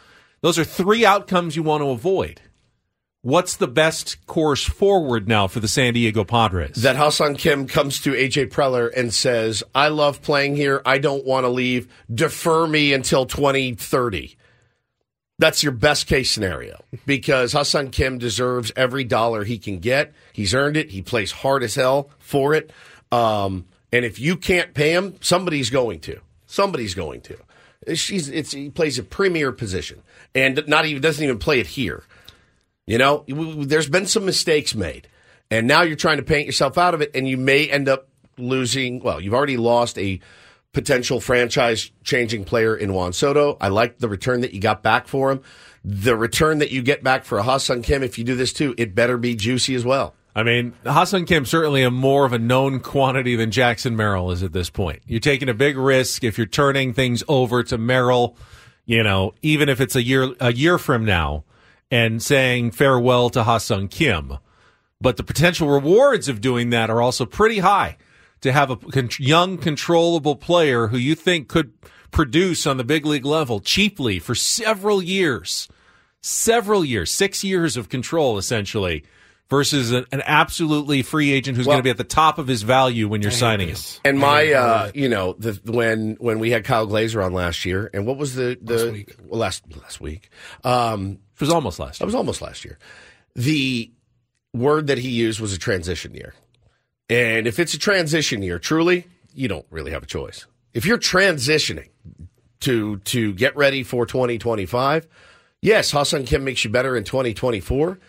those 0.41 0.59
are 0.59 0.65
three 0.65 1.05
outcomes 1.05 1.55
you 1.55 1.63
want 1.63 1.81
to 1.81 1.89
avoid 1.89 2.41
what's 3.21 3.55
the 3.55 3.67
best 3.67 4.25
course 4.25 4.63
forward 4.63 5.27
now 5.27 5.47
for 5.47 5.59
the 5.59 5.67
San 5.67 5.93
Diego 5.93 6.23
Padres 6.23 6.75
that 6.77 6.95
Ha-seong 6.95 7.37
Kim 7.37 7.67
comes 7.67 8.01
to 8.01 8.11
AJ 8.11 8.49
Preller 8.49 8.91
and 8.95 9.13
says, 9.13 9.63
I 9.75 9.89
love 9.89 10.21
playing 10.21 10.55
here. 10.55 10.81
I 10.85 10.97
don't 10.97 11.25
want 11.25 11.43
to 11.43 11.49
leave. 11.49 11.87
Defer 12.13 12.67
me 12.67 12.93
until 12.93 13.25
2030. 13.25 14.37
That's 15.39 15.63
your 15.63 15.71
best 15.71 16.05
case 16.05 16.29
scenario 16.29 16.83
because 17.05 17.53
Ha-seong 17.53 17.91
Kim 17.91 18.17
deserves 18.17 18.71
every 18.75 19.03
dollar 19.03 19.43
he 19.43 19.57
can 19.57 19.79
get. 19.79 20.13
He's 20.33 20.53
earned 20.53 20.77
it. 20.77 20.91
He 20.91 21.01
plays 21.01 21.31
hard 21.31 21.63
as 21.63 21.75
hell 21.75 22.09
for 22.19 22.53
it. 22.53 22.71
Um, 23.11 23.65
and 23.91 24.05
if 24.05 24.19
you 24.19 24.37
can't 24.37 24.73
pay 24.73 24.93
him, 24.93 25.15
somebody's 25.21 25.69
going 25.69 25.99
to. 26.01 26.19
Somebody's 26.45 26.93
going 26.93 27.21
to. 27.21 27.37
It's, 27.87 28.51
he 28.51 28.69
plays 28.69 28.99
a 28.99 29.03
premier 29.03 29.51
position 29.51 30.03
and 30.35 30.63
not 30.67 30.85
even 30.85 31.01
doesn't 31.01 31.23
even 31.23 31.39
play 31.39 31.59
it 31.59 31.67
here. 31.67 32.03
You 32.87 32.97
know, 32.97 33.25
there's 33.27 33.89
been 33.89 34.07
some 34.07 34.25
mistakes 34.25 34.75
made, 34.75 35.07
and 35.49 35.67
now 35.67 35.83
you're 35.83 35.95
trying 35.95 36.17
to 36.17 36.23
paint 36.23 36.45
yourself 36.45 36.77
out 36.77 36.93
of 36.93 37.01
it, 37.01 37.11
and 37.15 37.27
you 37.27 37.37
may 37.37 37.69
end 37.69 37.87
up 37.87 38.07
losing. 38.37 38.99
Well, 39.01 39.21
you've 39.21 39.33
already 39.33 39.57
lost 39.57 39.97
a 39.97 40.19
potential 40.73 41.19
franchise 41.19 41.91
changing 42.03 42.45
player 42.45 42.75
in 42.75 42.93
Juan 42.93 43.13
Soto. 43.13 43.57
I 43.59 43.67
like 43.67 43.99
the 43.99 44.07
return 44.09 44.41
that 44.41 44.53
you 44.53 44.61
got 44.61 44.81
back 44.81 45.07
for 45.07 45.29
him. 45.31 45.41
The 45.83 46.15
return 46.15 46.59
that 46.59 46.71
you 46.71 46.81
get 46.81 47.03
back 47.03 47.25
for 47.25 47.37
a 47.37 47.43
Ha-seong 47.43 47.83
Kim, 47.83 48.03
if 48.03 48.17
you 48.17 48.23
do 48.23 48.35
this 48.35 48.53
too, 48.53 48.73
it 48.77 48.95
better 48.95 49.17
be 49.17 49.35
juicy 49.35 49.75
as 49.75 49.83
well. 49.83 50.15
I 50.33 50.43
mean, 50.43 50.73
Ha-seong 50.85 51.27
Kim 51.27 51.45
certainly 51.45 51.83
a 51.83 51.91
more 51.91 52.25
of 52.25 52.31
a 52.31 52.39
known 52.39 52.79
quantity 52.79 53.35
than 53.35 53.51
Jackson 53.51 53.97
Merrill 53.97 54.31
is 54.31 54.43
at 54.43 54.53
this 54.53 54.69
point. 54.69 55.01
You're 55.05 55.19
taking 55.19 55.49
a 55.49 55.53
big 55.53 55.75
risk 55.75 56.23
if 56.23 56.37
you're 56.37 56.47
turning 56.47 56.93
things 56.93 57.21
over 57.27 57.63
to 57.63 57.77
Merrill. 57.77 58.37
you 58.85 59.03
know, 59.03 59.33
even 59.41 59.69
if 59.69 59.79
it's 59.79 59.95
a 59.95 60.03
year 60.03 60.33
a 60.39 60.51
year 60.53 60.77
from 60.77 61.05
now, 61.05 61.43
and 61.91 62.23
saying 62.23 62.71
farewell 62.71 63.29
to 63.29 63.43
Ha-seong 63.43 63.91
Kim. 63.91 64.37
But 64.99 65.17
the 65.17 65.23
potential 65.23 65.67
rewards 65.67 66.29
of 66.29 66.41
doing 66.41 66.69
that 66.71 66.89
are 66.89 67.01
also 67.01 67.25
pretty 67.25 67.59
high. 67.59 67.97
To 68.41 68.51
have 68.51 68.71
a 68.71 68.75
con- 68.75 69.09
young, 69.19 69.59
controllable 69.59 70.35
player 70.35 70.87
who 70.87 70.97
you 70.97 71.13
think 71.13 71.47
could 71.47 71.73
produce 72.09 72.65
on 72.65 72.77
the 72.77 72.83
big 72.83 73.05
league 73.05 73.25
level 73.25 73.59
cheaply 73.59 74.17
for 74.17 74.33
several 74.33 74.99
years, 75.01 75.67
several 76.21 76.83
years, 76.83 77.11
six 77.11 77.43
years 77.43 77.77
of 77.77 77.87
control 77.89 78.39
essentially, 78.39 79.03
versus 79.47 79.91
an, 79.91 80.05
an 80.11 80.23
absolutely 80.25 81.03
free 81.03 81.31
agent 81.31 81.55
who's 81.57 81.67
Well- 81.67 81.75
going 81.75 81.81
to 81.81 81.83
be 81.83 81.89
at 81.91 81.97
the 81.97 82.03
top 82.03 82.39
of 82.39 82.47
his 82.47 82.63
value 82.63 83.07
when 83.07 83.21
you're 83.21 83.29
signing 83.31 83.67
him. 83.69 83.77
And 84.03 84.17
my, 84.17 84.51
uh, 84.53 84.91
you 84.95 85.07
know, 85.09 85.35
the 85.37 85.59
when 85.65 86.15
when 86.19 86.39
we 86.39 86.49
had 86.51 86.63
Kyle 86.63 86.85
Glaser 86.87 87.21
on 87.21 87.33
last 87.33 87.63
year, 87.65 87.89
and 87.93 88.07
what 88.07 88.17
was 88.17 88.33
the 88.33 88.57
the 88.61 88.77
last 88.77 88.91
week? 88.91 89.15
Well, 89.27 89.39
last 89.39 89.63
last 89.75 90.01
week, 90.01 90.29
um, 90.63 91.19
it 91.41 91.45
was 91.45 91.53
almost 91.53 91.79
last. 91.79 92.01
It 92.01 92.05
was 92.05 92.15
almost 92.15 92.41
last 92.41 92.63
year. 92.65 92.77
The 93.35 93.91
word 94.53 94.87
that 94.87 94.97
he 94.97 95.09
used 95.09 95.39
was 95.39 95.53
a 95.53 95.57
transition 95.57 96.13
year, 96.13 96.33
and 97.09 97.47
if 97.47 97.59
it's 97.59 97.73
a 97.73 97.79
transition 97.79 98.43
year, 98.43 98.59
truly, 98.59 99.07
you 99.33 99.47
don't 99.47 99.65
really 99.69 99.91
have 99.91 100.03
a 100.03 100.07
choice. 100.07 100.45
If 100.73 100.85
you're 100.85 100.97
transitioning 100.97 101.89
to 102.61 102.97
to 102.97 103.33
get 103.33 103.55
ready 103.55 103.83
for 103.83 104.05
2025, 104.05 105.07
yes, 105.61 105.91
Ha-seong 105.91 106.27
Kim 106.27 106.43
makes 106.43 106.63
you 106.63 106.69
better 106.69 106.95
in 106.95 107.03
2024, 107.03 107.99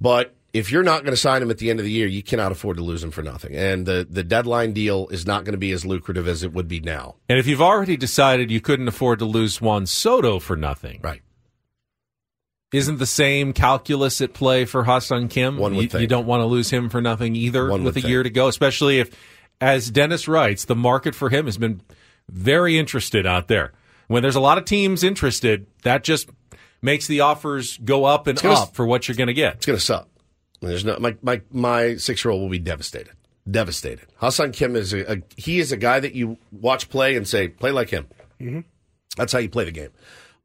but 0.00 0.34
if 0.52 0.70
you're 0.70 0.82
not 0.82 1.02
going 1.02 1.12
to 1.12 1.20
sign 1.20 1.42
him 1.42 1.50
at 1.50 1.58
the 1.58 1.70
end 1.70 1.80
of 1.80 1.84
the 1.84 1.90
year, 1.90 2.06
you 2.06 2.22
cannot 2.22 2.52
afford 2.52 2.76
to 2.76 2.82
lose 2.82 3.02
him 3.02 3.10
for 3.10 3.22
nothing. 3.22 3.54
And 3.56 3.86
the, 3.86 4.06
the 4.08 4.22
deadline 4.22 4.72
deal 4.72 5.08
is 5.08 5.26
not 5.26 5.44
going 5.44 5.52
to 5.52 5.58
be 5.58 5.72
as 5.72 5.86
lucrative 5.86 6.28
as 6.28 6.42
it 6.42 6.52
would 6.52 6.68
be 6.68 6.80
now. 6.80 7.16
And 7.28 7.38
if 7.38 7.46
you've 7.46 7.62
already 7.62 7.96
decided 7.96 8.50
you 8.50 8.60
couldn't 8.60 8.88
afford 8.88 9.18
to 9.20 9.24
lose 9.24 9.60
Juan 9.60 9.86
Soto 9.86 10.38
for 10.38 10.56
nothing, 10.56 11.00
right? 11.02 11.22
Isn't 12.72 12.98
the 12.98 13.06
same 13.06 13.52
calculus 13.52 14.20
at 14.20 14.32
play 14.32 14.64
for 14.64 14.84
Ha-seong 14.84 15.28
Kim? 15.30 15.58
One 15.58 15.74
would 15.76 15.82
you, 15.82 15.88
think. 15.90 16.00
you 16.00 16.06
don't 16.06 16.26
want 16.26 16.40
to 16.40 16.46
lose 16.46 16.70
him 16.70 16.88
for 16.88 17.00
nothing 17.02 17.36
either 17.36 17.68
One 17.68 17.84
with 17.84 17.96
a 17.96 18.00
would 18.00 18.08
year 18.10 18.22
to 18.22 18.30
go, 18.30 18.48
especially 18.48 18.98
if, 18.98 19.10
as 19.60 19.90
Dennis 19.90 20.26
writes, 20.26 20.64
the 20.64 20.74
market 20.76 21.14
for 21.14 21.28
him 21.28 21.44
has 21.44 21.58
been 21.58 21.82
very 22.30 22.78
interested 22.78 23.26
out 23.26 23.48
there. 23.48 23.72
When 24.08 24.22
there's 24.22 24.36
a 24.36 24.40
lot 24.40 24.56
of 24.58 24.64
teams 24.64 25.04
interested, 25.04 25.66
that 25.82 26.02
just 26.02 26.30
makes 26.80 27.06
the 27.06 27.20
offers 27.20 27.76
go 27.78 28.04
up 28.04 28.26
and 28.26 28.36
It's 28.36 28.42
gonna- 28.42 28.54
up 28.60 28.74
for 28.74 28.86
what 28.86 29.06
you're 29.06 29.16
going 29.16 29.28
to 29.28 29.34
get. 29.34 29.56
It's 29.56 29.66
going 29.66 29.78
to 29.78 29.84
suck. 29.84 30.08
There's 30.60 30.84
no 30.84 30.96
my 31.00 31.16
my 31.22 31.42
my 31.50 31.96
six 31.96 32.24
year 32.24 32.30
old 32.30 32.40
will 32.40 32.48
be 32.48 32.60
devastated, 32.60 33.14
devastated. 33.50 34.06
Ha-seong 34.18 34.52
Kim 34.52 34.76
is 34.76 34.92
a, 34.92 35.14
a 35.14 35.22
he 35.36 35.58
is 35.58 35.72
a 35.72 35.76
guy 35.76 35.98
that 35.98 36.14
you 36.14 36.38
watch 36.52 36.88
play 36.88 37.16
and 37.16 37.26
say 37.26 37.48
play 37.48 37.72
like 37.72 37.90
him. 37.90 38.06
Mm-hmm. 38.40 38.60
That's 39.16 39.32
how 39.32 39.40
you 39.40 39.48
play 39.48 39.64
the 39.64 39.72
game. 39.72 39.90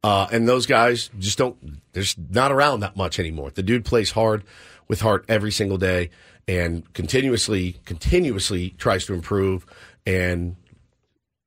Uh, 0.04 0.28
and 0.30 0.48
those 0.48 0.66
guys 0.66 1.10
just 1.18 1.38
don't. 1.38 1.56
There's 1.92 2.16
not 2.30 2.52
around 2.52 2.80
that 2.80 2.96
much 2.96 3.18
anymore. 3.18 3.50
The 3.50 3.62
dude 3.62 3.84
plays 3.84 4.12
hard 4.12 4.44
with 4.86 5.00
heart 5.00 5.24
every 5.28 5.50
single 5.50 5.76
day 5.78 6.10
and 6.46 6.90
continuously, 6.94 7.76
continuously 7.84 8.70
tries 8.78 9.04
to 9.06 9.14
improve 9.14 9.66
and 10.06 10.56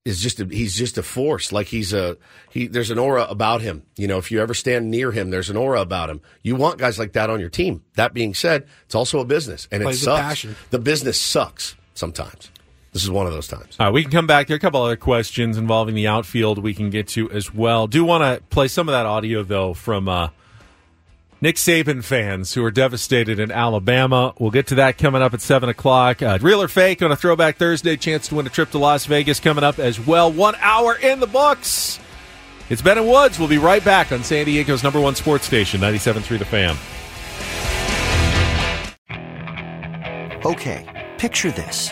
is 0.03 0.21
just 0.21 0.39
a, 0.39 0.45
he's 0.45 0.75
just 0.75 0.97
a 0.97 1.03
force. 1.03 1.51
Like 1.51 1.67
he's 1.67 1.93
a 1.93 2.17
he. 2.49 2.67
There's 2.67 2.91
an 2.91 2.99
aura 2.99 3.23
about 3.23 3.61
him. 3.61 3.83
You 3.95 4.07
know, 4.07 4.17
if 4.17 4.31
you 4.31 4.41
ever 4.41 4.53
stand 4.53 4.91
near 4.91 5.11
him, 5.11 5.29
there's 5.29 5.49
an 5.49 5.57
aura 5.57 5.81
about 5.81 6.09
him. 6.09 6.21
You 6.43 6.55
want 6.55 6.77
guys 6.79 6.99
like 6.99 7.13
that 7.13 7.29
on 7.29 7.39
your 7.39 7.49
team. 7.49 7.83
That 7.95 8.13
being 8.13 8.33
said, 8.33 8.67
it's 8.85 8.95
also 8.95 9.19
a 9.19 9.25
business, 9.25 9.67
and 9.71 9.81
it 9.81 9.85
Plays 9.85 10.01
sucks. 10.01 10.21
passion. 10.21 10.55
The 10.71 10.79
business 10.79 11.19
sucks 11.19 11.75
sometimes. 11.93 12.51
This 12.93 13.03
is 13.03 13.09
one 13.09 13.25
of 13.25 13.31
those 13.31 13.47
times. 13.47 13.77
All 13.79 13.87
right, 13.87 13.93
we 13.93 14.01
can 14.01 14.11
come 14.11 14.27
back. 14.27 14.47
There 14.47 14.55
are 14.55 14.57
a 14.57 14.59
couple 14.59 14.81
other 14.81 14.97
questions 14.97 15.57
involving 15.57 15.95
the 15.95 16.07
outfield 16.07 16.57
we 16.57 16.73
can 16.73 16.89
get 16.89 17.07
to 17.09 17.31
as 17.31 17.53
well. 17.53 17.87
Do 17.87 18.03
want 18.03 18.23
to 18.23 18.43
play 18.49 18.67
some 18.67 18.89
of 18.89 18.93
that 18.93 19.05
audio 19.05 19.43
though 19.43 19.73
from 19.73 20.09
uh, 20.09 20.29
Nick 21.39 21.55
Saban 21.55 22.03
fans 22.03 22.53
who 22.53 22.63
are 22.65 22.71
devastated 22.71 23.39
in 23.39 23.49
Alabama. 23.49 24.33
We'll 24.39 24.51
get 24.51 24.67
to 24.67 24.75
that 24.75 24.97
coming 24.97 25.21
up 25.21 25.33
at 25.33 25.39
seven 25.39 25.69
o'clock. 25.69 26.21
Uh, 26.21 26.37
Real 26.41 26.61
or 26.61 26.67
fake 26.67 27.01
on 27.01 27.11
a 27.13 27.15
Throwback 27.15 27.55
Thursday. 27.55 27.95
Chance 27.95 28.27
to 28.27 28.35
win 28.35 28.45
a 28.45 28.49
trip 28.49 28.71
to 28.71 28.77
Las 28.77 29.05
Vegas 29.05 29.39
coming 29.39 29.63
up 29.63 29.79
as 29.79 29.97
well. 29.97 30.29
One 30.31 30.55
hour 30.59 30.95
in 30.95 31.21
the 31.21 31.27
books. 31.27 31.97
It's 32.69 32.81
Ben 32.81 32.97
and 32.97 33.07
Woods. 33.07 33.39
We'll 33.39 33.47
be 33.47 33.57
right 33.57 33.83
back 33.83 34.11
on 34.11 34.23
San 34.23 34.45
Diego's 34.45 34.83
number 34.83 34.99
one 34.99 35.15
sports 35.15 35.45
station, 35.45 35.79
97.3 35.81 36.39
The 36.39 36.45
Fan. 36.45 36.77
Okay, 40.45 41.09
picture 41.17 41.51
this. 41.51 41.91